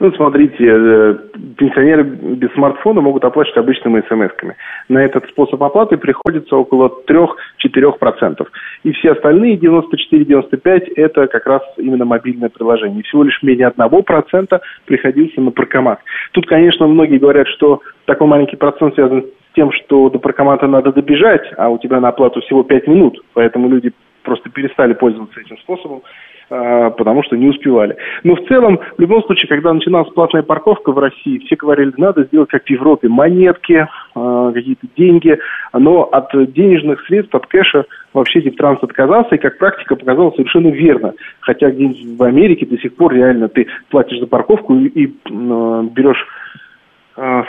Ну, 0.00 0.10
смотрите, 0.12 0.64
э, 0.66 1.14
пенсионеры 1.58 2.04
без 2.04 2.50
смартфона 2.54 3.02
могут 3.02 3.22
оплачивать 3.22 3.58
обычными 3.58 4.02
смс-ками. 4.08 4.56
На 4.88 5.04
этот 5.04 5.28
способ 5.28 5.62
оплаты 5.62 5.98
приходится 5.98 6.56
около 6.56 6.90
3-4%. 7.06 8.48
И 8.82 8.92
все 8.92 9.12
остальные 9.12 9.58
94-95% 9.58 10.92
это 10.96 11.26
как 11.26 11.46
раз 11.46 11.62
именно 11.76 12.06
мобильное 12.06 12.48
приложение. 12.48 13.02
Всего 13.02 13.24
лишь 13.24 13.42
менее 13.42 13.68
1% 13.68 14.60
приходился 14.86 15.40
на 15.42 15.50
паркомат. 15.50 16.00
Тут, 16.32 16.46
конечно, 16.46 16.86
многие 16.86 17.18
говорят, 17.18 17.46
что 17.48 17.82
такой 18.06 18.26
маленький 18.26 18.56
процент 18.56 18.94
связан 18.94 19.24
с 19.24 19.54
тем, 19.54 19.70
что 19.72 20.08
до 20.08 20.18
паркомата 20.18 20.66
надо 20.66 20.92
добежать, 20.92 21.46
а 21.58 21.68
у 21.68 21.76
тебя 21.76 22.00
на 22.00 22.08
оплату 22.08 22.40
всего 22.40 22.62
5 22.62 22.86
минут, 22.86 23.22
поэтому 23.34 23.68
люди 23.68 23.92
просто 24.22 24.48
перестали 24.48 24.94
пользоваться 24.94 25.40
этим 25.40 25.58
способом. 25.58 26.02
А, 26.50 26.90
потому 26.90 27.22
что 27.22 27.36
не 27.36 27.48
успевали. 27.48 27.96
Но 28.24 28.34
в 28.34 28.44
целом, 28.48 28.80
в 28.96 29.00
любом 29.00 29.22
случае, 29.22 29.48
когда 29.48 29.72
начиналась 29.72 30.12
платная 30.12 30.42
парковка 30.42 30.90
в 30.90 30.98
России, 30.98 31.38
все 31.38 31.54
говорили, 31.54 31.92
надо 31.96 32.24
сделать 32.24 32.50
как 32.50 32.64
в 32.64 32.70
Европе, 32.70 33.08
монетки, 33.08 33.86
а, 34.16 34.50
какие-то 34.50 34.88
деньги, 34.96 35.38
но 35.72 36.02
от 36.02 36.32
денежных 36.52 37.06
средств, 37.06 37.32
от 37.36 37.46
кэша 37.46 37.84
вообще 38.12 38.40
Дептранс 38.42 38.82
отказался, 38.82 39.36
и 39.36 39.38
как 39.38 39.58
практика 39.58 39.94
показала 39.94 40.32
совершенно 40.32 40.68
верно. 40.68 41.14
Хотя 41.38 41.70
где-нибудь 41.70 42.18
в 42.18 42.22
Америке 42.24 42.66
до 42.66 42.78
сих 42.78 42.96
пор 42.96 43.14
реально 43.14 43.48
ты 43.48 43.68
платишь 43.88 44.18
за 44.18 44.26
парковку 44.26 44.74
и, 44.74 44.88
и 44.88 45.06
берешь 45.06 46.26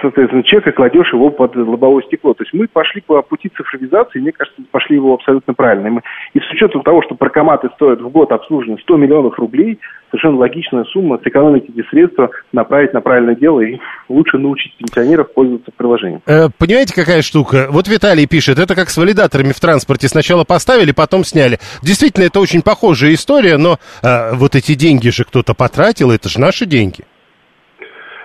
соответственно, 0.01 0.43
чек 0.43 0.73
кладешь 0.75 1.13
его 1.13 1.29
под 1.29 1.55
лобовое 1.55 2.03
стекло. 2.03 2.33
То 2.33 2.43
есть 2.43 2.53
мы 2.53 2.67
пошли 2.67 3.01
по 3.01 3.21
пути 3.21 3.49
цифровизации, 3.55 4.19
мне 4.19 4.33
кажется, 4.33 4.61
пошли 4.69 4.97
его 4.97 5.13
абсолютно 5.13 5.53
правильно. 5.53 5.87
И, 5.87 5.89
мы, 5.91 6.01
и 6.33 6.39
с 6.39 6.51
учетом 6.51 6.83
того, 6.83 7.01
что 7.03 7.15
паркоматы 7.15 7.69
стоят 7.75 8.01
в 8.01 8.09
год 8.09 8.31
обслуживания 8.31 8.79
100 8.81 8.97
миллионов 8.97 9.39
рублей, 9.39 9.79
совершенно 10.09 10.37
логичная 10.37 10.83
сумма 10.85 11.19
сэкономить 11.23 11.69
эти 11.69 11.87
средства, 11.87 12.31
направить 12.51 12.93
на 12.93 12.99
правильное 12.99 13.35
дело 13.35 13.61
и 13.61 13.79
лучше 14.09 14.37
научить 14.37 14.75
пенсионеров 14.75 15.33
пользоваться 15.33 15.71
приложением. 15.75 16.21
Э, 16.27 16.49
понимаете, 16.57 16.93
какая 16.93 17.21
штука? 17.21 17.67
Вот 17.69 17.87
Виталий 17.87 18.27
пишет, 18.27 18.59
это 18.59 18.75
как 18.75 18.89
с 18.89 18.97
валидаторами 18.97 19.53
в 19.53 19.59
транспорте. 19.61 20.09
Сначала 20.09 20.43
поставили, 20.43 20.91
потом 20.91 21.23
сняли. 21.23 21.59
Действительно, 21.81 22.25
это 22.25 22.41
очень 22.41 22.61
похожая 22.61 23.13
история, 23.13 23.57
но 23.57 23.77
э, 24.03 24.35
вот 24.35 24.55
эти 24.55 24.75
деньги 24.75 25.09
же 25.09 25.23
кто-то 25.23 25.53
потратил, 25.53 26.11
это 26.11 26.27
же 26.27 26.41
наши 26.41 26.65
деньги. 26.65 27.05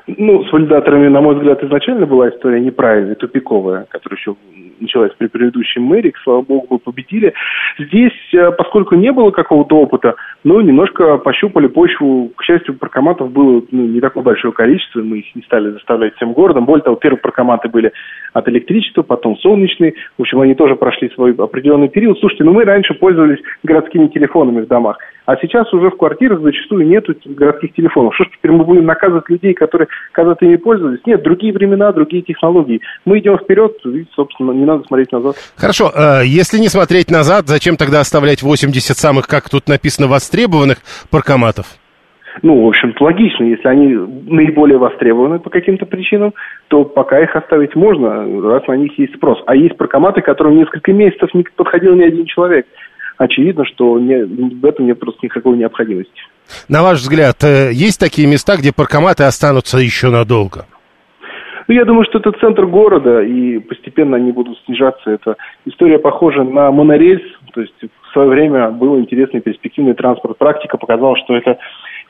Ну, 0.06 0.44
с 0.44 0.52
валидаторами, 0.52 1.08
на 1.08 1.20
мой 1.20 1.34
взгляд, 1.34 1.62
изначально 1.64 2.06
была 2.06 2.28
история 2.28 2.60
неправильная, 2.60 3.16
тупиковая, 3.16 3.86
которая 3.90 4.18
еще 4.18 4.36
началась 4.80 5.12
при 5.18 5.26
предыдущем 5.26 5.82
мэре, 5.82 6.12
слава 6.22 6.42
богу, 6.42 6.66
мы 6.70 6.78
победили. 6.78 7.32
Здесь, 7.78 8.12
э, 8.34 8.52
поскольку 8.52 8.94
не 8.94 9.10
было 9.10 9.30
какого-то 9.30 9.76
опыта, 9.76 10.14
ну, 10.44 10.60
немножко 10.60 11.18
пощупали 11.18 11.66
почву. 11.66 12.30
К 12.36 12.42
счастью, 12.44 12.74
паркоматов 12.74 13.32
было 13.32 13.62
ну, 13.70 13.86
не 13.86 14.00
такое 14.00 14.22
большое 14.22 14.52
количество, 14.52 15.00
мы 15.00 15.18
их 15.18 15.34
не 15.34 15.42
стали 15.42 15.70
заставлять 15.70 16.14
всем 16.16 16.32
городом. 16.32 16.66
Более 16.66 16.84
того, 16.84 16.96
первые 16.96 17.20
паркоматы 17.20 17.68
были 17.68 17.92
от 18.36 18.48
электричества, 18.48 19.02
потом 19.02 19.36
солнечные. 19.38 19.94
В 20.18 20.22
общем, 20.22 20.40
они 20.40 20.54
тоже 20.54 20.76
прошли 20.76 21.08
свой 21.14 21.32
определенный 21.32 21.88
период. 21.88 22.18
Слушайте, 22.18 22.44
ну 22.44 22.52
мы 22.52 22.64
раньше 22.64 22.92
пользовались 22.94 23.38
городскими 23.62 24.08
телефонами 24.08 24.60
в 24.60 24.66
домах. 24.66 24.98
А 25.24 25.36
сейчас 25.40 25.72
уже 25.72 25.90
в 25.90 25.96
квартирах 25.96 26.40
зачастую 26.42 26.86
нету 26.86 27.14
городских 27.24 27.72
телефонов. 27.74 28.14
Что 28.14 28.24
ж 28.24 28.28
теперь 28.36 28.52
мы 28.52 28.64
будем 28.64 28.84
наказывать 28.84 29.28
людей, 29.30 29.54
которые 29.54 29.88
когда-то 30.12 30.44
ими 30.44 30.56
пользовались? 30.56 31.00
Нет, 31.06 31.22
другие 31.22 31.52
времена, 31.52 31.92
другие 31.92 32.22
технологии. 32.22 32.80
Мы 33.06 33.20
идем 33.20 33.38
вперед, 33.38 33.74
и, 33.86 34.06
собственно, 34.14 34.52
не 34.52 34.66
надо 34.66 34.84
смотреть 34.84 35.12
назад. 35.12 35.36
Хорошо, 35.56 35.90
э, 35.94 36.26
если 36.26 36.58
не 36.58 36.68
смотреть 36.68 37.10
назад, 37.10 37.48
зачем 37.48 37.76
тогда 37.76 38.00
оставлять 38.00 38.42
80 38.42 38.96
самых, 38.96 39.26
как 39.26 39.48
тут 39.48 39.66
написано, 39.66 40.08
востребованных 40.08 40.78
паркоматов? 41.10 41.78
Ну, 42.42 42.64
в 42.64 42.68
общем-то, 42.68 43.02
логично. 43.02 43.44
Если 43.44 43.66
они 43.66 43.94
наиболее 44.28 44.78
востребованы 44.78 45.38
по 45.38 45.50
каким-то 45.50 45.86
причинам, 45.86 46.34
то 46.68 46.84
пока 46.84 47.20
их 47.20 47.34
оставить 47.34 47.74
можно, 47.74 48.26
раз 48.50 48.66
на 48.66 48.76
них 48.76 48.98
есть 48.98 49.14
спрос. 49.14 49.42
А 49.46 49.56
есть 49.56 49.76
паркоматы, 49.76 50.20
которым 50.20 50.56
несколько 50.56 50.92
месяцев 50.92 51.32
не 51.34 51.44
подходил 51.56 51.94
ни 51.94 52.02
один 52.02 52.26
человек 52.26 52.66
очевидно, 53.18 53.64
что 53.64 53.98
не, 53.98 54.24
в 54.24 54.64
этом 54.64 54.86
нет 54.86 55.00
просто 55.00 55.20
никакой 55.22 55.56
необходимости. 55.56 56.20
На 56.68 56.82
ваш 56.82 56.98
взгляд, 56.98 57.42
э, 57.42 57.70
есть 57.72 57.98
такие 57.98 58.28
места, 58.28 58.56
где 58.56 58.72
паркоматы 58.72 59.24
останутся 59.24 59.78
еще 59.78 60.10
надолго? 60.10 60.66
Ну, 61.68 61.74
я 61.74 61.84
думаю, 61.84 62.04
что 62.04 62.18
это 62.18 62.30
центр 62.38 62.66
города, 62.66 63.22
и 63.22 63.58
постепенно 63.58 64.16
они 64.16 64.30
будут 64.30 64.58
снижаться. 64.66 65.10
Это 65.10 65.36
история 65.64 65.98
похожа 65.98 66.44
на 66.44 66.70
монорельс, 66.70 67.22
то 67.52 67.60
есть 67.60 67.74
в 67.82 68.12
свое 68.12 68.28
время 68.28 68.70
был 68.70 68.98
интересный 68.98 69.40
перспективный 69.40 69.94
транспорт. 69.94 70.38
Практика 70.38 70.78
показала, 70.78 71.16
что 71.16 71.36
это 71.36 71.58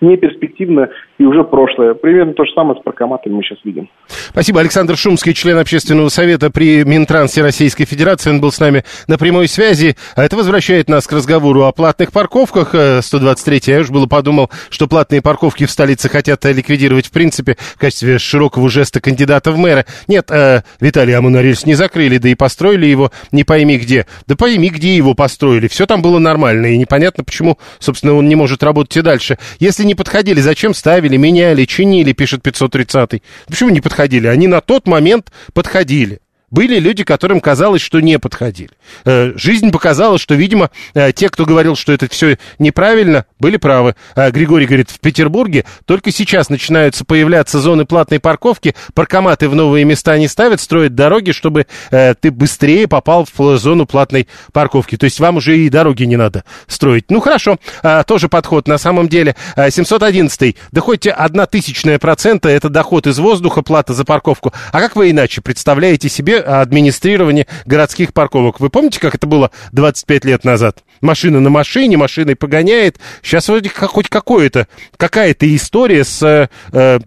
не 0.01 0.17
перспективно 0.17 0.89
и 1.19 1.25
уже 1.25 1.45
прошлое. 1.45 1.95
Примерно 1.95 2.35
то 2.35 2.45
же 2.45 2.53
самое 2.53 2.79
с 2.79 2.83
паркоматами 2.83 3.35
мы 3.35 3.43
сейчас 3.43 3.59
видим. 3.65 3.89
Спасибо. 4.07 4.61
Александр 4.61 4.97
Шумский, 4.97 5.33
член 5.33 5.59
общественного 5.59 6.09
совета 6.09 6.51
при 6.51 6.85
Минтрансе 6.85 7.43
Российской 7.43 7.85
Федерации. 7.85 8.31
Он 8.31 8.41
был 8.41 8.53
с 8.53 8.61
нами 8.61 8.85
на 9.09 9.17
прямой 9.19 9.49
связи. 9.49 9.97
А 10.15 10.25
это 10.25 10.37
возвращает 10.37 10.89
нас 10.89 11.07
к 11.07 11.13
разговору 11.13 11.65
о 11.65 11.73
платных 11.73 12.13
парковках. 12.13 12.75
123 13.03 13.57
э, 13.57 13.77
я 13.77 13.81
уж 13.81 13.91
было 13.91 14.07
подумал, 14.07 14.51
что 14.69 14.87
платные 14.87 15.23
парковки 15.23 15.65
в 15.65 15.71
столице 15.71 16.09
хотят 16.09 16.45
ликвидировать 16.45 17.07
в 17.07 17.13
принципе 17.13 17.57
в 17.59 17.79
качестве 17.79 18.19
широкого 18.19 18.69
жеста 18.69 19.01
кандидата 19.01 19.51
в 19.53 19.59
мэра. 19.59 19.87
Нет, 20.09 20.31
э, 20.31 20.63
Виталий 20.81 21.17
Амунарельс 21.17 21.65
не 21.65 21.75
закрыли, 21.75 22.19
да 22.19 22.29
и 22.29 22.35
построили 22.35 22.87
его 22.87 23.11
не 23.33 23.45
пойми 23.45 23.79
где. 23.79 24.07
Да 24.27 24.37
пойми, 24.37 24.69
где 24.69 24.95
его 24.97 25.15
построили. 25.15 25.69
Все 25.69 25.87
там 25.87 26.03
было 26.03 26.19
нормально, 26.19 26.67
и 26.67 26.77
непонятно, 26.77 27.25
почему, 27.25 27.59
собственно, 27.79 28.15
он 28.15 28.29
не 28.29 28.35
может 28.35 28.63
работать 28.63 28.97
и 28.97 29.03
дальше. 29.03 29.39
Если 29.59 29.86
не 29.87 29.95
подходили, 29.95 30.41
зачем 30.41 30.75
ставили, 30.75 31.17
меняли, 31.17 31.65
чинили, 31.65 32.13
пишет 32.13 32.47
530-й. 32.47 33.23
Почему 33.47 33.71
не 33.71 33.81
подходили? 33.81 34.27
Они 34.27 34.47
на 34.47 34.61
тот 34.61 34.87
момент 34.87 35.33
подходили. 35.55 36.21
Были 36.51 36.79
люди, 36.79 37.03
которым 37.03 37.41
казалось, 37.41 37.83
что 37.83 37.99
не 37.99 38.21
подходили. 38.21 38.71
Э, 39.05 39.33
жизнь 39.37 39.73
показала, 39.73 40.17
что, 40.17 40.37
видимо, 40.37 40.71
э, 40.95 41.13
те, 41.13 41.29
кто 41.29 41.45
говорил, 41.45 41.75
что 41.75 41.93
это 41.93 42.09
все 42.09 42.39
неправильно, 42.61 43.27
были 43.41 43.57
правы. 43.57 43.97
Э, 44.15 44.31
Григорий 44.31 44.67
говорит, 44.67 44.91
в 44.91 45.01
Петербурге 45.01 45.65
только 45.87 46.13
сейчас 46.13 46.49
начинаются 46.49 47.05
появляться 47.05 47.59
зоны 47.59 47.85
платной 47.85 48.21
парковки, 48.21 48.77
паркоматы 48.95 49.49
в 49.49 49.57
новые 49.57 49.85
места 49.85 50.17
не 50.19 50.29
ставят, 50.29 50.61
строят 50.61 50.95
дороги, 50.95 51.33
чтобы 51.33 51.67
ты 51.91 52.31
быстрее 52.31 52.87
попал 52.87 53.27
в 53.37 53.59
зону 53.59 53.87
платной 53.87 54.29
парковки. 54.53 54.97
То 54.97 55.05
есть 55.05 55.19
вам 55.21 55.37
уже 55.39 55.59
и 55.59 55.69
дороги 55.69 56.05
не 56.05 56.17
надо 56.17 56.45
строить. 56.67 57.11
Ну, 57.11 57.21
хорошо, 57.21 57.59
тоже 58.07 58.29
подход. 58.29 58.69
На 58.69 58.79
самом 58.79 59.09
деле, 59.09 59.37
711 59.57 60.57
да 60.73 60.81
хоть 60.81 61.07
одна 61.07 61.47
тысячная 61.47 61.99
процента, 61.99 62.49
это 62.49 62.69
доход 62.69 63.07
из 63.07 63.19
воздуха, 63.19 63.63
плата 63.63 63.95
за 63.95 64.05
парковку. 64.05 64.53
А 64.73 64.81
как 64.81 64.97
вы 64.97 65.11
иначе 65.11 65.41
представляете 65.41 66.09
себе 66.09 66.36
администрирование 66.41 67.47
городских 67.65 68.13
парковок. 68.13 68.61
Вы 68.61 68.71
помните, 68.71 69.01
как 69.01 69.15
это 69.15 69.27
было 69.27 69.51
25 69.73 70.25
лет 70.25 70.45
назад? 70.45 70.85
Машина 71.01 71.41
на 71.41 71.51
машине, 71.51 71.97
машиной 71.97 72.37
погоняет. 72.37 72.99
Сейчас 73.23 73.49
вроде 73.49 73.69
хоть 73.69 74.09
какое-то, 74.09 74.69
какая-то 74.97 75.55
история 75.55 76.05
с 76.05 76.49
э, 76.73 76.99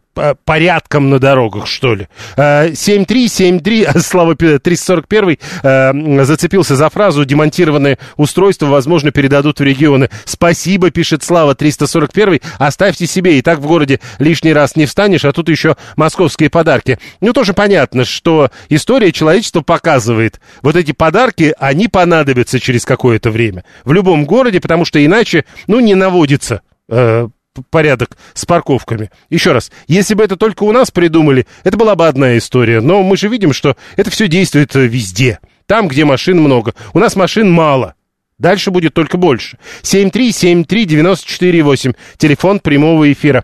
порядком 0.46 1.10
на 1.10 1.20
дорогах, 1.20 1.68
что 1.68 1.96
ли. 1.96 2.08
7-3, 2.36 3.96
э, 3.96 4.00
Слава 4.02 4.36
341 4.36 5.38
э, 5.64 6.24
зацепился 6.26 6.76
за 6.76 6.90
фразу 6.90 7.26
«демонтированные 7.26 7.98
устройства, 8.18 8.68
возможно, 8.68 9.12
передадут 9.12 9.60
в 9.60 9.64
регионы». 9.64 10.10
Спасибо, 10.26 10.92
пишет 10.92 11.24
Слава 11.24 11.56
341 11.56 12.42
оставьте 12.58 13.08
себе, 13.08 13.38
и 13.38 13.42
так 13.42 13.60
в 13.60 13.68
городе 13.68 14.00
лишний 14.20 14.54
раз 14.54 14.76
не 14.76 14.86
встанешь, 14.86 15.26
а 15.26 15.32
тут 15.32 15.50
еще 15.50 15.76
московские 15.96 16.50
подарки. 16.50 17.00
Ну, 17.22 17.34
тоже 17.34 17.54
понятно, 17.54 18.06
что 18.06 18.50
история 18.70 19.12
человечества 19.12 19.62
показывает, 19.62 20.40
вот 20.62 20.76
эти 20.76 20.92
подарки, 20.92 21.54
они 21.60 21.88
понадобятся 21.88 22.60
через 22.60 22.86
какое-то 22.86 23.32
время 23.32 23.64
в 23.84 23.94
любом 23.94 24.26
городе, 24.26 24.60
потому 24.60 24.86
что 24.86 25.04
иначе, 25.04 25.46
ну, 25.68 25.80
не 25.80 25.96
наводится 25.96 26.62
э, 26.90 27.28
порядок 27.70 28.18
с 28.34 28.46
парковками. 28.46 29.12
Еще 29.30 29.52
раз, 29.52 29.70
если 29.88 30.14
бы 30.14 30.24
это 30.24 30.38
только 30.38 30.64
у 30.64 30.72
нас 30.72 30.92
придумали, 30.92 31.46
это 31.64 31.78
была 31.78 31.96
бы 31.96 32.08
одна 32.08 32.38
история. 32.38 32.82
Но 32.82 33.04
мы 33.04 33.18
же 33.18 33.28
видим, 33.28 33.54
что 33.54 33.76
это 33.98 34.10
все 34.10 34.28
действует 34.28 34.76
э, 34.76 34.88
везде. 34.88 35.40
Там, 35.66 35.88
где 35.88 36.06
машин 36.06 36.42
много. 36.42 36.74
У 36.94 37.00
нас 37.00 37.16
машин 37.16 37.52
мало. 37.52 37.96
Дальше 38.38 38.72
будет 38.72 38.94
только 38.94 39.18
больше. 39.18 39.58
7373948. 39.84 41.96
Телефон 42.18 42.60
прямого 42.60 43.12
эфира 43.12 43.44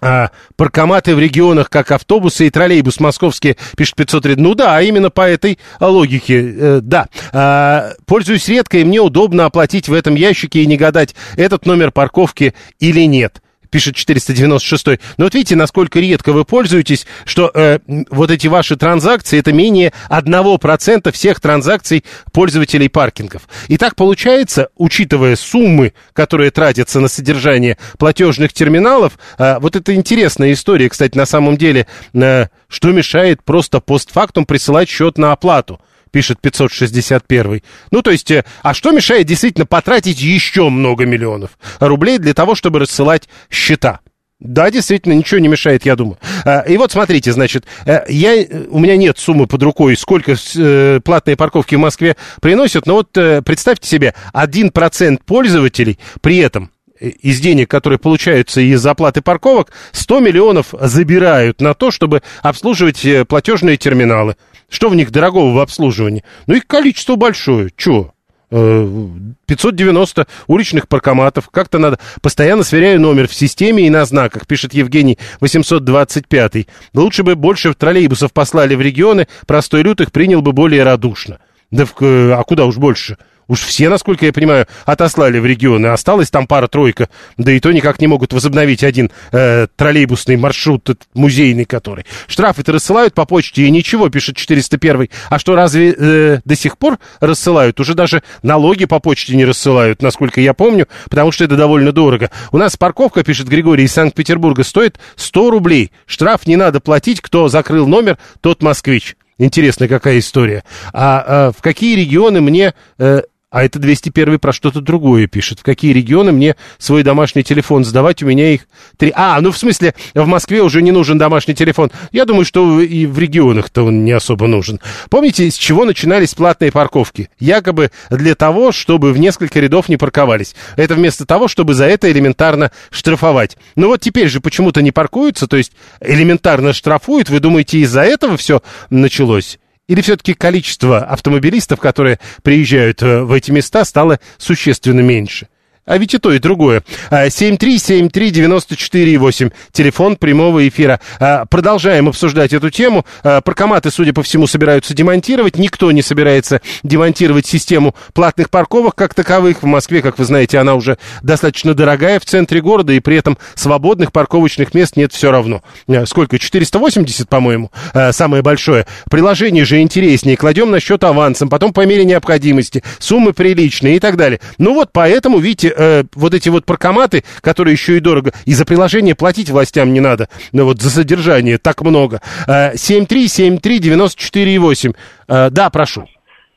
а, 0.00 0.30
паркоматы 0.56 1.14
в 1.14 1.18
регионах, 1.18 1.70
как 1.70 1.90
автобусы 1.90 2.46
и 2.46 2.50
троллейбус 2.50 3.00
московские, 3.00 3.56
пишет 3.76 3.96
503. 3.96 4.36
Ну 4.36 4.54
да, 4.54 4.80
именно 4.80 5.10
по 5.10 5.28
этой 5.28 5.58
логике, 5.80 6.54
э, 6.56 6.80
да. 6.82 7.08
А, 7.32 7.92
пользуюсь 8.06 8.48
редко, 8.48 8.78
и 8.78 8.84
мне 8.84 9.00
удобно 9.00 9.46
оплатить 9.46 9.88
в 9.88 9.92
этом 9.92 10.14
ящике 10.14 10.62
и 10.62 10.66
не 10.66 10.76
гадать, 10.76 11.14
этот 11.36 11.66
номер 11.66 11.90
парковки 11.90 12.54
или 12.78 13.06
нет 13.06 13.42
пишет 13.70 13.94
496. 13.94 14.86
Но 15.16 15.24
вот 15.24 15.34
видите, 15.34 15.56
насколько 15.56 16.00
редко 16.00 16.32
вы 16.32 16.44
пользуетесь, 16.44 17.06
что 17.24 17.50
э, 17.54 17.78
вот 18.10 18.30
эти 18.30 18.46
ваши 18.46 18.76
транзакции, 18.76 19.38
это 19.38 19.52
менее 19.52 19.92
1% 20.08 21.12
всех 21.12 21.40
транзакций 21.40 22.04
пользователей 22.32 22.88
паркингов. 22.88 23.42
И 23.68 23.76
так 23.76 23.96
получается, 23.96 24.68
учитывая 24.76 25.36
суммы, 25.36 25.92
которые 26.12 26.50
тратятся 26.50 27.00
на 27.00 27.08
содержание 27.08 27.78
платежных 27.98 28.52
терминалов, 28.52 29.18
э, 29.38 29.58
вот 29.60 29.76
это 29.76 29.94
интересная 29.94 30.52
история, 30.52 30.88
кстати, 30.88 31.16
на 31.16 31.26
самом 31.26 31.56
деле, 31.56 31.86
э, 32.14 32.46
что 32.68 32.92
мешает 32.92 33.42
просто 33.42 33.80
постфактум 33.80 34.44
присылать 34.44 34.88
счет 34.88 35.18
на 35.18 35.32
оплату 35.32 35.80
пишет 36.10 36.40
561. 36.40 37.62
Ну, 37.90 38.02
то 38.02 38.10
есть, 38.10 38.30
э, 38.30 38.44
а 38.62 38.74
что 38.74 38.90
мешает 38.90 39.26
действительно 39.26 39.66
потратить 39.66 40.20
еще 40.20 40.68
много 40.68 41.06
миллионов 41.06 41.50
рублей 41.78 42.18
для 42.18 42.34
того, 42.34 42.54
чтобы 42.54 42.78
рассылать 42.78 43.28
счета? 43.50 44.00
Да, 44.40 44.70
действительно, 44.70 45.12
ничего 45.12 45.38
не 45.38 45.48
мешает, 45.48 45.84
я 45.84 45.96
думаю. 45.96 46.18
А, 46.46 46.60
и 46.60 46.78
вот 46.78 46.90
смотрите, 46.90 47.30
значит, 47.32 47.66
э, 47.84 48.00
я, 48.08 48.46
у 48.70 48.78
меня 48.78 48.96
нет 48.96 49.18
суммы 49.18 49.46
под 49.46 49.62
рукой, 49.62 49.96
сколько 49.98 50.34
э, 50.56 51.00
платные 51.04 51.36
парковки 51.36 51.74
в 51.74 51.78
Москве 51.78 52.16
приносят, 52.40 52.86
но 52.86 52.94
вот 52.94 53.16
э, 53.18 53.42
представьте 53.42 53.86
себе, 53.86 54.14
1% 54.32 55.20
пользователей 55.26 55.98
при 56.22 56.38
этом 56.38 56.70
из 57.00 57.40
денег, 57.40 57.70
которые 57.70 57.98
получаются 57.98 58.60
из 58.60 58.84
оплаты 58.86 59.22
парковок, 59.22 59.72
100 59.92 60.20
миллионов 60.20 60.74
забирают 60.80 61.60
на 61.60 61.74
то, 61.74 61.90
чтобы 61.90 62.22
обслуживать 62.42 63.06
платежные 63.26 63.76
терминалы. 63.76 64.36
Что 64.68 64.88
в 64.88 64.94
них 64.94 65.10
дорогого 65.10 65.52
в 65.52 65.58
обслуживании? 65.58 66.22
Ну, 66.46 66.54
их 66.54 66.66
количество 66.66 67.16
большое. 67.16 67.70
Чего? 67.76 68.14
590 68.50 70.26
уличных 70.48 70.88
паркоматов. 70.88 71.48
Как-то 71.50 71.78
надо... 71.78 71.98
Постоянно 72.20 72.64
сверяю 72.64 73.00
номер 73.00 73.28
в 73.28 73.34
системе 73.34 73.86
и 73.86 73.90
на 73.90 74.04
знаках, 74.04 74.46
пишет 74.46 74.74
Евгений 74.74 75.18
825. 75.40 76.66
Лучше 76.94 77.22
бы 77.22 77.36
больше 77.36 77.72
троллейбусов 77.74 78.32
послали 78.32 78.74
в 78.74 78.80
регионы, 78.80 79.28
простой 79.46 79.82
люд 79.82 80.00
их 80.00 80.10
принял 80.12 80.42
бы 80.42 80.52
более 80.52 80.82
радушно. 80.82 81.38
Да 81.70 81.84
в... 81.86 81.92
а 82.00 82.42
куда 82.42 82.66
уж 82.66 82.76
больше? 82.76 83.18
Уж 83.50 83.62
все, 83.62 83.88
насколько 83.88 84.24
я 84.26 84.32
понимаю, 84.32 84.68
отослали 84.86 85.40
в 85.40 85.44
регионы. 85.44 85.88
Осталась 85.88 86.30
там 86.30 86.46
пара-тройка. 86.46 87.08
Да 87.36 87.50
и 87.50 87.58
то 87.58 87.72
никак 87.72 88.00
не 88.00 88.06
могут 88.06 88.32
возобновить 88.32 88.84
один 88.84 89.10
э, 89.32 89.66
троллейбусный 89.74 90.36
маршрут, 90.36 90.88
музейный 91.14 91.64
который. 91.64 92.06
Штрафы-то 92.28 92.70
рассылают 92.70 93.12
по 93.12 93.24
почте, 93.24 93.62
и 93.62 93.70
ничего, 93.72 94.08
пишет 94.08 94.36
401. 94.36 95.08
А 95.28 95.40
что, 95.40 95.56
разве 95.56 95.92
э, 95.98 96.40
до 96.44 96.54
сих 96.54 96.78
пор 96.78 97.00
рассылают? 97.18 97.80
Уже 97.80 97.94
даже 97.94 98.22
налоги 98.44 98.84
по 98.84 99.00
почте 99.00 99.34
не 99.34 99.44
рассылают, 99.44 100.00
насколько 100.00 100.40
я 100.40 100.54
помню, 100.54 100.86
потому 101.08 101.32
что 101.32 101.42
это 101.42 101.56
довольно 101.56 101.90
дорого. 101.90 102.30
У 102.52 102.56
нас 102.56 102.76
парковка, 102.76 103.24
пишет 103.24 103.48
Григорий 103.48 103.82
из 103.82 103.92
Санкт-Петербурга, 103.92 104.62
стоит 104.62 105.00
100 105.16 105.50
рублей. 105.50 105.90
Штраф 106.06 106.46
не 106.46 106.54
надо 106.54 106.78
платить, 106.78 107.20
кто 107.20 107.48
закрыл 107.48 107.88
номер, 107.88 108.16
тот 108.42 108.62
москвич. 108.62 109.16
Интересная 109.40 109.88
какая 109.88 110.18
история. 110.18 110.64
А, 110.92 111.24
а 111.26 111.52
в 111.52 111.62
какие 111.62 111.96
регионы 111.96 112.42
мне 112.42 112.74
э, 112.98 113.22
а 113.50 113.64
это 113.64 113.78
201 113.78 114.38
про 114.38 114.52
что-то 114.52 114.80
другое 114.80 115.26
пишет. 115.26 115.60
В 115.60 115.62
какие 115.64 115.92
регионы 115.92 116.30
мне 116.30 116.56
свой 116.78 117.02
домашний 117.02 117.42
телефон 117.42 117.84
сдавать? 117.84 118.22
У 118.22 118.26
меня 118.26 118.54
их 118.54 118.68
три... 118.96 119.12
А, 119.14 119.40
ну 119.40 119.50
в 119.50 119.58
смысле, 119.58 119.94
в 120.14 120.26
Москве 120.26 120.62
уже 120.62 120.82
не 120.82 120.92
нужен 120.92 121.18
домашний 121.18 121.54
телефон. 121.54 121.90
Я 122.12 122.24
думаю, 122.24 122.44
что 122.44 122.80
и 122.80 123.06
в 123.06 123.18
регионах-то 123.18 123.82
он 123.82 124.04
не 124.04 124.12
особо 124.12 124.46
нужен. 124.46 124.80
Помните, 125.10 125.50
с 125.50 125.56
чего 125.56 125.84
начинались 125.84 126.34
платные 126.34 126.70
парковки? 126.70 127.28
Якобы 127.40 127.90
для 128.08 128.36
того, 128.36 128.70
чтобы 128.70 129.12
в 129.12 129.18
несколько 129.18 129.58
рядов 129.58 129.88
не 129.88 129.96
парковались. 129.96 130.54
Это 130.76 130.94
вместо 130.94 131.26
того, 131.26 131.48
чтобы 131.48 131.74
за 131.74 131.86
это 131.86 132.10
элементарно 132.10 132.70
штрафовать. 132.90 133.56
Ну 133.74 133.88
вот 133.88 134.00
теперь 134.00 134.28
же 134.28 134.40
почему-то 134.40 134.80
не 134.80 134.92
паркуются, 134.92 135.48
то 135.48 135.56
есть 135.56 135.72
элементарно 136.00 136.72
штрафуют. 136.72 137.30
Вы 137.30 137.40
думаете, 137.40 137.78
из-за 137.78 138.02
этого 138.02 138.36
все 138.36 138.62
началось? 138.90 139.58
Или 139.90 140.02
все-таки 140.02 140.34
количество 140.34 141.00
автомобилистов, 141.00 141.80
которые 141.80 142.20
приезжают 142.44 143.02
э, 143.02 143.22
в 143.22 143.32
эти 143.32 143.50
места, 143.50 143.84
стало 143.84 144.20
существенно 144.38 145.00
меньше? 145.00 145.48
А 145.86 145.96
ведь 145.98 146.14
и 146.14 146.18
то, 146.18 146.32
и 146.32 146.38
другое. 146.38 146.84
7373948, 147.10 149.46
а, 149.46 149.50
телефон 149.72 150.14
прямого 150.16 150.68
эфира. 150.68 151.00
А, 151.18 151.46
продолжаем 151.46 152.08
обсуждать 152.08 152.52
эту 152.52 152.70
тему. 152.70 153.04
А, 153.22 153.40
паркоматы, 153.40 153.90
судя 153.90 154.12
по 154.12 154.22
всему, 154.22 154.46
собираются 154.46 154.92
демонтировать. 154.94 155.56
Никто 155.56 155.90
не 155.90 156.02
собирается 156.02 156.60
демонтировать 156.82 157.46
систему 157.46 157.94
платных 158.12 158.50
парковок 158.50 158.94
как 158.94 159.14
таковых. 159.14 159.62
В 159.62 159.66
Москве, 159.66 160.02
как 160.02 160.18
вы 160.18 160.26
знаете, 160.26 160.58
она 160.58 160.74
уже 160.74 160.98
достаточно 161.22 161.72
дорогая 161.74 162.20
в 162.20 162.26
центре 162.26 162.60
города, 162.60 162.92
и 162.92 163.00
при 163.00 163.16
этом 163.16 163.38
свободных 163.54 164.12
парковочных 164.12 164.74
мест 164.74 164.96
нет 164.96 165.14
все 165.14 165.30
равно. 165.30 165.62
Сколько? 166.04 166.38
480, 166.38 167.26
по-моему, 167.28 167.70
самое 168.12 168.42
большое. 168.42 168.86
Приложение 169.10 169.64
же 169.64 169.80
интереснее. 169.80 170.36
Кладем 170.36 170.70
на 170.70 170.78
счет 170.78 171.02
авансом, 171.04 171.48
потом 171.48 171.72
по 171.72 171.86
мере 171.86 172.04
необходимости. 172.04 172.84
Суммы 172.98 173.32
приличные 173.32 173.96
и 173.96 173.98
так 173.98 174.16
далее. 174.16 174.40
Ну 174.58 174.74
вот 174.74 174.90
поэтому, 174.92 175.38
видите, 175.38 175.69
э, 175.76 176.04
вот 176.14 176.34
эти 176.34 176.48
вот 176.48 176.64
паркоматы, 176.64 177.24
которые 177.40 177.72
еще 177.72 177.96
и 177.96 178.00
дорого, 178.00 178.32
и 178.46 178.52
за 178.52 178.64
приложение 178.64 179.14
платить 179.14 179.50
властям 179.50 179.92
не 179.92 180.00
надо, 180.00 180.28
ну 180.52 180.64
вот 180.64 180.80
за 180.80 180.90
содержание 180.90 181.58
так 181.58 181.82
много. 181.82 182.20
Э, 182.46 182.74
7373948. 182.74 184.94
Э, 185.28 185.50
да, 185.50 185.70
прошу. 185.70 186.06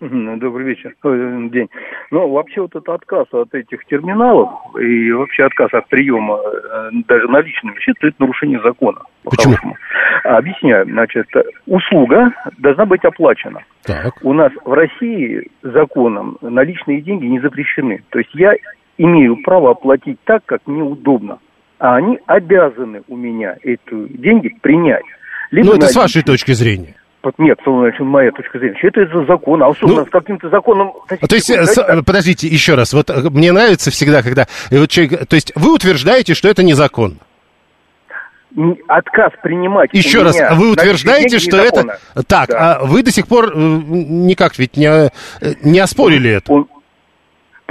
Добрый 0.09 0.65
вечер, 0.65 0.93
день. 1.49 1.69
Ну, 2.11 2.29
вообще 2.29 2.61
вот 2.61 2.71
этот 2.71 2.89
отказ 2.89 3.25
от 3.31 3.53
этих 3.53 3.85
терминалов 3.85 4.49
и 4.77 5.11
вообще 5.13 5.45
отказ 5.45 5.73
от 5.73 5.87
приема 5.87 6.39
э, 6.39 6.89
даже 7.07 7.29
наличными 7.29 7.79
счетами, 7.79 8.09
это 8.09 8.17
нарушение 8.19 8.59
закона. 8.61 9.03
Почему? 9.23 9.55
Объясняю. 10.25 10.85
Значит, 10.87 11.27
услуга 11.67 12.33
должна 12.57 12.85
быть 12.85 13.05
оплачена. 13.05 13.61
Так. 13.83 14.13
У 14.23 14.33
нас 14.33 14.51
в 14.65 14.73
России 14.73 15.47
законом 15.61 16.37
наличные 16.41 17.01
деньги 17.01 17.25
не 17.25 17.39
запрещены. 17.39 18.03
То 18.09 18.19
есть 18.19 18.31
я 18.33 18.53
имею 18.97 19.37
право 19.43 19.71
оплатить 19.71 20.19
так, 20.23 20.43
как 20.45 20.61
мне 20.65 20.83
удобно. 20.83 21.39
А 21.79 21.95
они 21.95 22.19
обязаны 22.27 23.01
у 23.07 23.17
меня 23.17 23.55
эти 23.61 24.07
деньги 24.17 24.49
принять. 24.61 25.03
Либо 25.51 25.69
ну, 25.69 25.75
это 25.75 25.87
с 25.87 25.95
вашей 25.95 26.23
точки 26.23 26.53
зрения. 26.53 26.95
Нет, 27.37 27.59
моя 27.99 28.31
точка 28.31 28.59
зрения. 28.59 28.77
Что 28.77 28.87
это 28.87 29.01
из-за 29.03 29.25
закона? 29.25 29.65
А 29.65 29.69
особенно 29.69 30.01
ну, 30.01 30.05
с 30.05 30.09
каким-то 30.09 30.49
законом... 30.49 30.91
То 31.07 31.35
есть, 31.35 31.49
с, 31.49 32.03
подождите, 32.03 32.47
еще 32.47 32.75
раз. 32.75 32.93
Вот 32.93 33.09
э, 33.09 33.29
мне 33.29 33.51
нравится 33.53 33.91
всегда, 33.91 34.21
когда... 34.21 34.47
Вот 34.71 34.89
человек, 34.89 35.27
то 35.27 35.35
есть 35.35 35.53
вы 35.55 35.73
утверждаете, 35.73 36.33
что 36.33 36.49
это 36.49 36.63
незаконно? 36.63 37.17
отказ 38.87 39.31
принимать. 39.41 39.89
Еще 39.93 40.21
раз, 40.21 40.37
вы 40.51 40.71
утверждаете, 40.71 41.39
что 41.39 41.57
это... 41.57 41.97
Так, 42.27 42.49
да. 42.49 42.75
а 42.75 42.85
вы 42.85 43.01
до 43.01 43.11
сих 43.11 43.27
пор 43.27 43.51
э, 43.51 43.57
никак 43.57 44.59
ведь 44.59 44.77
не, 44.77 44.85
э, 44.85 45.09
не 45.63 45.79
оспорили 45.79 46.29
это? 46.31 46.51
Он, 46.51 46.67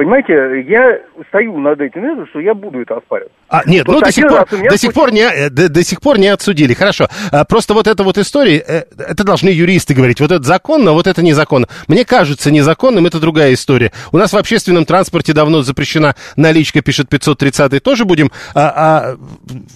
Понимаете, 0.03 0.65
я 0.69 0.99
стою 1.29 1.59
над 1.59 1.81
этим, 1.81 2.27
что 2.31 2.41
я 2.41 2.55
буду 2.55 2.81
это 2.81 2.97
оспаривать. 2.97 3.31
А, 3.49 3.63
нет, 3.67 3.87
ну 3.87 4.01
до 4.01 4.11
сих, 4.11 4.27
пор, 4.27 4.49
до, 4.51 4.77
сих 4.77 4.93
пор 4.93 5.13
не, 5.13 5.21
э, 5.21 5.49
до, 5.49 5.69
до 5.69 5.85
сих 5.85 6.01
пор 6.01 6.19
не 6.19 6.27
отсудили. 6.27 6.75
Хорошо. 6.75 7.07
А, 7.31 7.45
просто 7.45 7.73
вот 7.73 7.87
эта 7.87 8.03
вот 8.03 8.19
история, 8.19 8.65
э, 8.67 8.83
это 8.99 9.23
должны 9.23 9.51
юристы 9.51 9.95
говорить. 9.95 10.21
Вот 10.21 10.33
это 10.33 10.43
законно, 10.43 10.91
вот 10.91 11.07
это 11.07 11.23
незаконно. 11.23 11.69
Мне 11.87 12.05
кажется 12.05 12.51
незаконным, 12.51 13.07
это 13.07 13.21
другая 13.21 13.55
история. 13.55 13.93
У 14.11 14.19
нас 14.19 14.33
в 14.33 14.37
общественном 14.37 14.87
транспорте 14.87 15.35
давно 15.35 15.63
запрещена 15.63 16.17
наличка, 16.35 16.83
пишет 16.83 17.09
530 17.09 17.81
Тоже 17.81 18.05
будем 18.05 18.33
а, 18.57 18.73
а, 18.75 19.17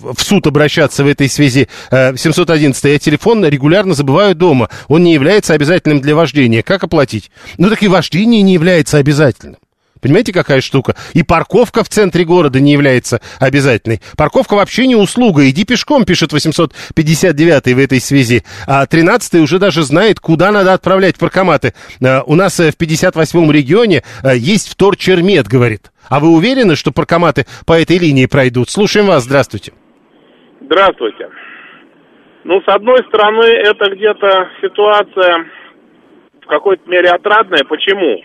в 0.00 0.20
суд 0.20 0.44
обращаться 0.48 1.04
в 1.04 1.06
этой 1.06 1.28
связи. 1.28 1.68
711 1.92 2.82
Я 2.84 2.98
телефон 2.98 3.46
регулярно 3.46 3.94
забываю 3.94 4.34
дома. 4.34 4.70
Он 4.88 5.04
не 5.04 5.14
является 5.14 5.54
обязательным 5.54 6.00
для 6.00 6.16
вождения. 6.16 6.64
Как 6.64 6.82
оплатить? 6.82 7.30
Ну 7.58 7.70
так 7.70 7.80
и 7.84 7.86
вождение 7.86 8.42
не 8.42 8.54
является 8.54 8.98
обязательным. 8.98 9.58
Понимаете, 10.00 10.32
какая 10.32 10.60
штука? 10.60 10.94
И 11.14 11.22
парковка 11.22 11.82
в 11.82 11.88
центре 11.88 12.24
города 12.24 12.60
не 12.60 12.72
является 12.72 13.20
обязательной. 13.40 14.00
Парковка 14.16 14.54
вообще 14.54 14.86
не 14.86 14.96
услуга. 14.96 15.48
Иди 15.48 15.64
пешком, 15.64 16.04
пишет 16.04 16.32
859 16.32 17.74
в 17.74 17.78
этой 17.78 18.00
связи. 18.00 18.42
А 18.66 18.86
13 18.86 19.40
уже 19.40 19.58
даже 19.58 19.82
знает, 19.82 20.20
куда 20.20 20.52
надо 20.52 20.72
отправлять 20.72 21.18
паркоматы. 21.18 21.74
А, 22.04 22.22
у 22.26 22.34
нас 22.34 22.60
э, 22.60 22.70
в 22.70 22.76
58-м 22.76 23.50
регионе 23.50 24.02
а, 24.22 24.34
есть 24.34 24.68
вторчермет, 24.68 25.46
говорит. 25.48 25.90
А 26.08 26.20
вы 26.20 26.28
уверены, 26.28 26.76
что 26.76 26.92
паркоматы 26.92 27.46
по 27.66 27.72
этой 27.72 27.98
линии 27.98 28.26
пройдут? 28.26 28.70
Слушаем 28.70 29.06
вас. 29.06 29.24
Здравствуйте. 29.24 29.72
Здравствуйте. 30.60 31.28
Ну, 32.44 32.60
с 32.60 32.68
одной 32.68 32.98
стороны, 33.08 33.44
это 33.44 33.90
где-то 33.90 34.48
ситуация 34.60 35.46
в 36.42 36.46
какой-то 36.46 36.88
мере 36.88 37.10
отрадная. 37.10 37.64
Почему? 37.64 38.22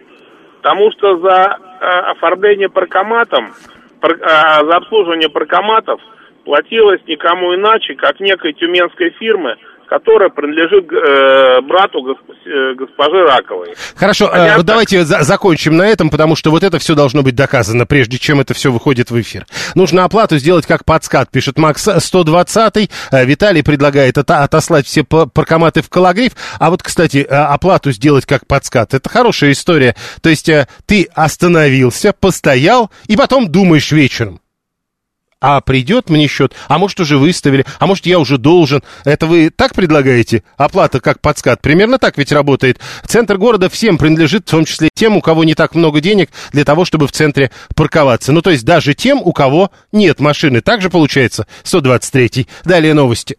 Потому 0.61 0.91
что 0.91 1.17
за 1.17 1.57
э, 1.57 1.85
оформление 2.11 2.69
паркоматом, 2.69 3.53
пар, 3.99 4.11
э, 4.13 4.65
за 4.65 4.77
обслуживание 4.77 5.29
паркоматов 5.29 5.99
платилось 6.45 7.01
никому 7.07 7.55
иначе, 7.55 7.95
как 7.95 8.19
некой 8.19 8.53
тюменской 8.53 9.09
фирмы– 9.11 9.55
которая 9.91 10.29
принадлежит 10.29 10.89
э, 10.89 11.61
брату 11.67 12.01
госп, 12.01 12.21
э, 12.45 12.75
госпожи 12.75 13.23
Раковой. 13.23 13.73
Хорошо, 13.93 14.27
э, 14.27 14.31
Понятно? 14.31 14.61
э, 14.61 14.63
давайте 14.63 15.03
за 15.03 15.23
закончим 15.23 15.75
на 15.75 15.81
этом, 15.85 16.09
потому 16.09 16.37
что 16.37 16.49
вот 16.49 16.63
это 16.63 16.79
все 16.79 16.95
должно 16.95 17.23
быть 17.23 17.35
доказано, 17.35 17.85
прежде 17.85 18.17
чем 18.17 18.39
это 18.39 18.53
все 18.53 18.71
выходит 18.71 19.11
в 19.11 19.19
эфир. 19.19 19.45
Нужно 19.75 20.05
оплату 20.05 20.37
сделать 20.37 20.65
как 20.65 20.85
подскат, 20.85 21.29
пишет 21.29 21.57
Макс 21.57 21.85
120. 21.97 22.89
Э, 23.11 23.25
Виталий 23.25 23.63
предлагает 23.63 24.17
от 24.17 24.31
отослать 24.31 24.85
все 24.85 25.03
паркоматы 25.03 25.81
в 25.81 25.89
Калагриф. 25.89 26.37
А 26.57 26.69
вот, 26.69 26.81
кстати, 26.81 27.17
э, 27.17 27.35
оплату 27.35 27.91
сделать 27.91 28.25
как 28.25 28.47
подскат, 28.47 28.93
это 28.93 29.09
хорошая 29.09 29.51
история. 29.51 29.97
То 30.21 30.29
есть 30.29 30.49
ты 30.85 31.09
остановился, 31.13 32.13
постоял 32.17 32.91
и 33.07 33.17
потом 33.17 33.51
думаешь 33.51 33.91
вечером 33.91 34.40
а 35.41 35.59
придет 35.59 36.09
мне 36.09 36.27
счет, 36.27 36.53
а 36.67 36.77
может 36.77 36.99
уже 36.99 37.17
выставили, 37.17 37.65
а 37.79 37.87
может 37.87 38.05
я 38.05 38.19
уже 38.19 38.37
должен. 38.37 38.83
Это 39.03 39.25
вы 39.25 39.49
так 39.49 39.73
предлагаете? 39.73 40.43
Оплата 40.55 40.99
как 40.99 41.19
подскат. 41.19 41.61
Примерно 41.61 41.97
так 41.97 42.17
ведь 42.17 42.31
работает. 42.31 42.79
Центр 43.05 43.37
города 43.37 43.69
всем 43.69 43.97
принадлежит, 43.97 44.47
в 44.47 44.51
том 44.51 44.65
числе 44.65 44.89
тем, 44.93 45.17
у 45.17 45.21
кого 45.21 45.43
не 45.43 45.55
так 45.55 45.75
много 45.75 45.99
денег 45.99 46.29
для 46.53 46.63
того, 46.63 46.85
чтобы 46.85 47.07
в 47.07 47.11
центре 47.11 47.51
парковаться. 47.75 48.31
Ну, 48.31 48.41
то 48.41 48.51
есть 48.51 48.63
даже 48.63 48.93
тем, 48.93 49.19
у 49.21 49.33
кого 49.33 49.71
нет 49.91 50.19
машины. 50.19 50.61
Так 50.61 50.81
же 50.81 50.89
получается 50.89 51.47
123-й. 51.63 52.47
Далее 52.63 52.93
новости. 52.93 53.35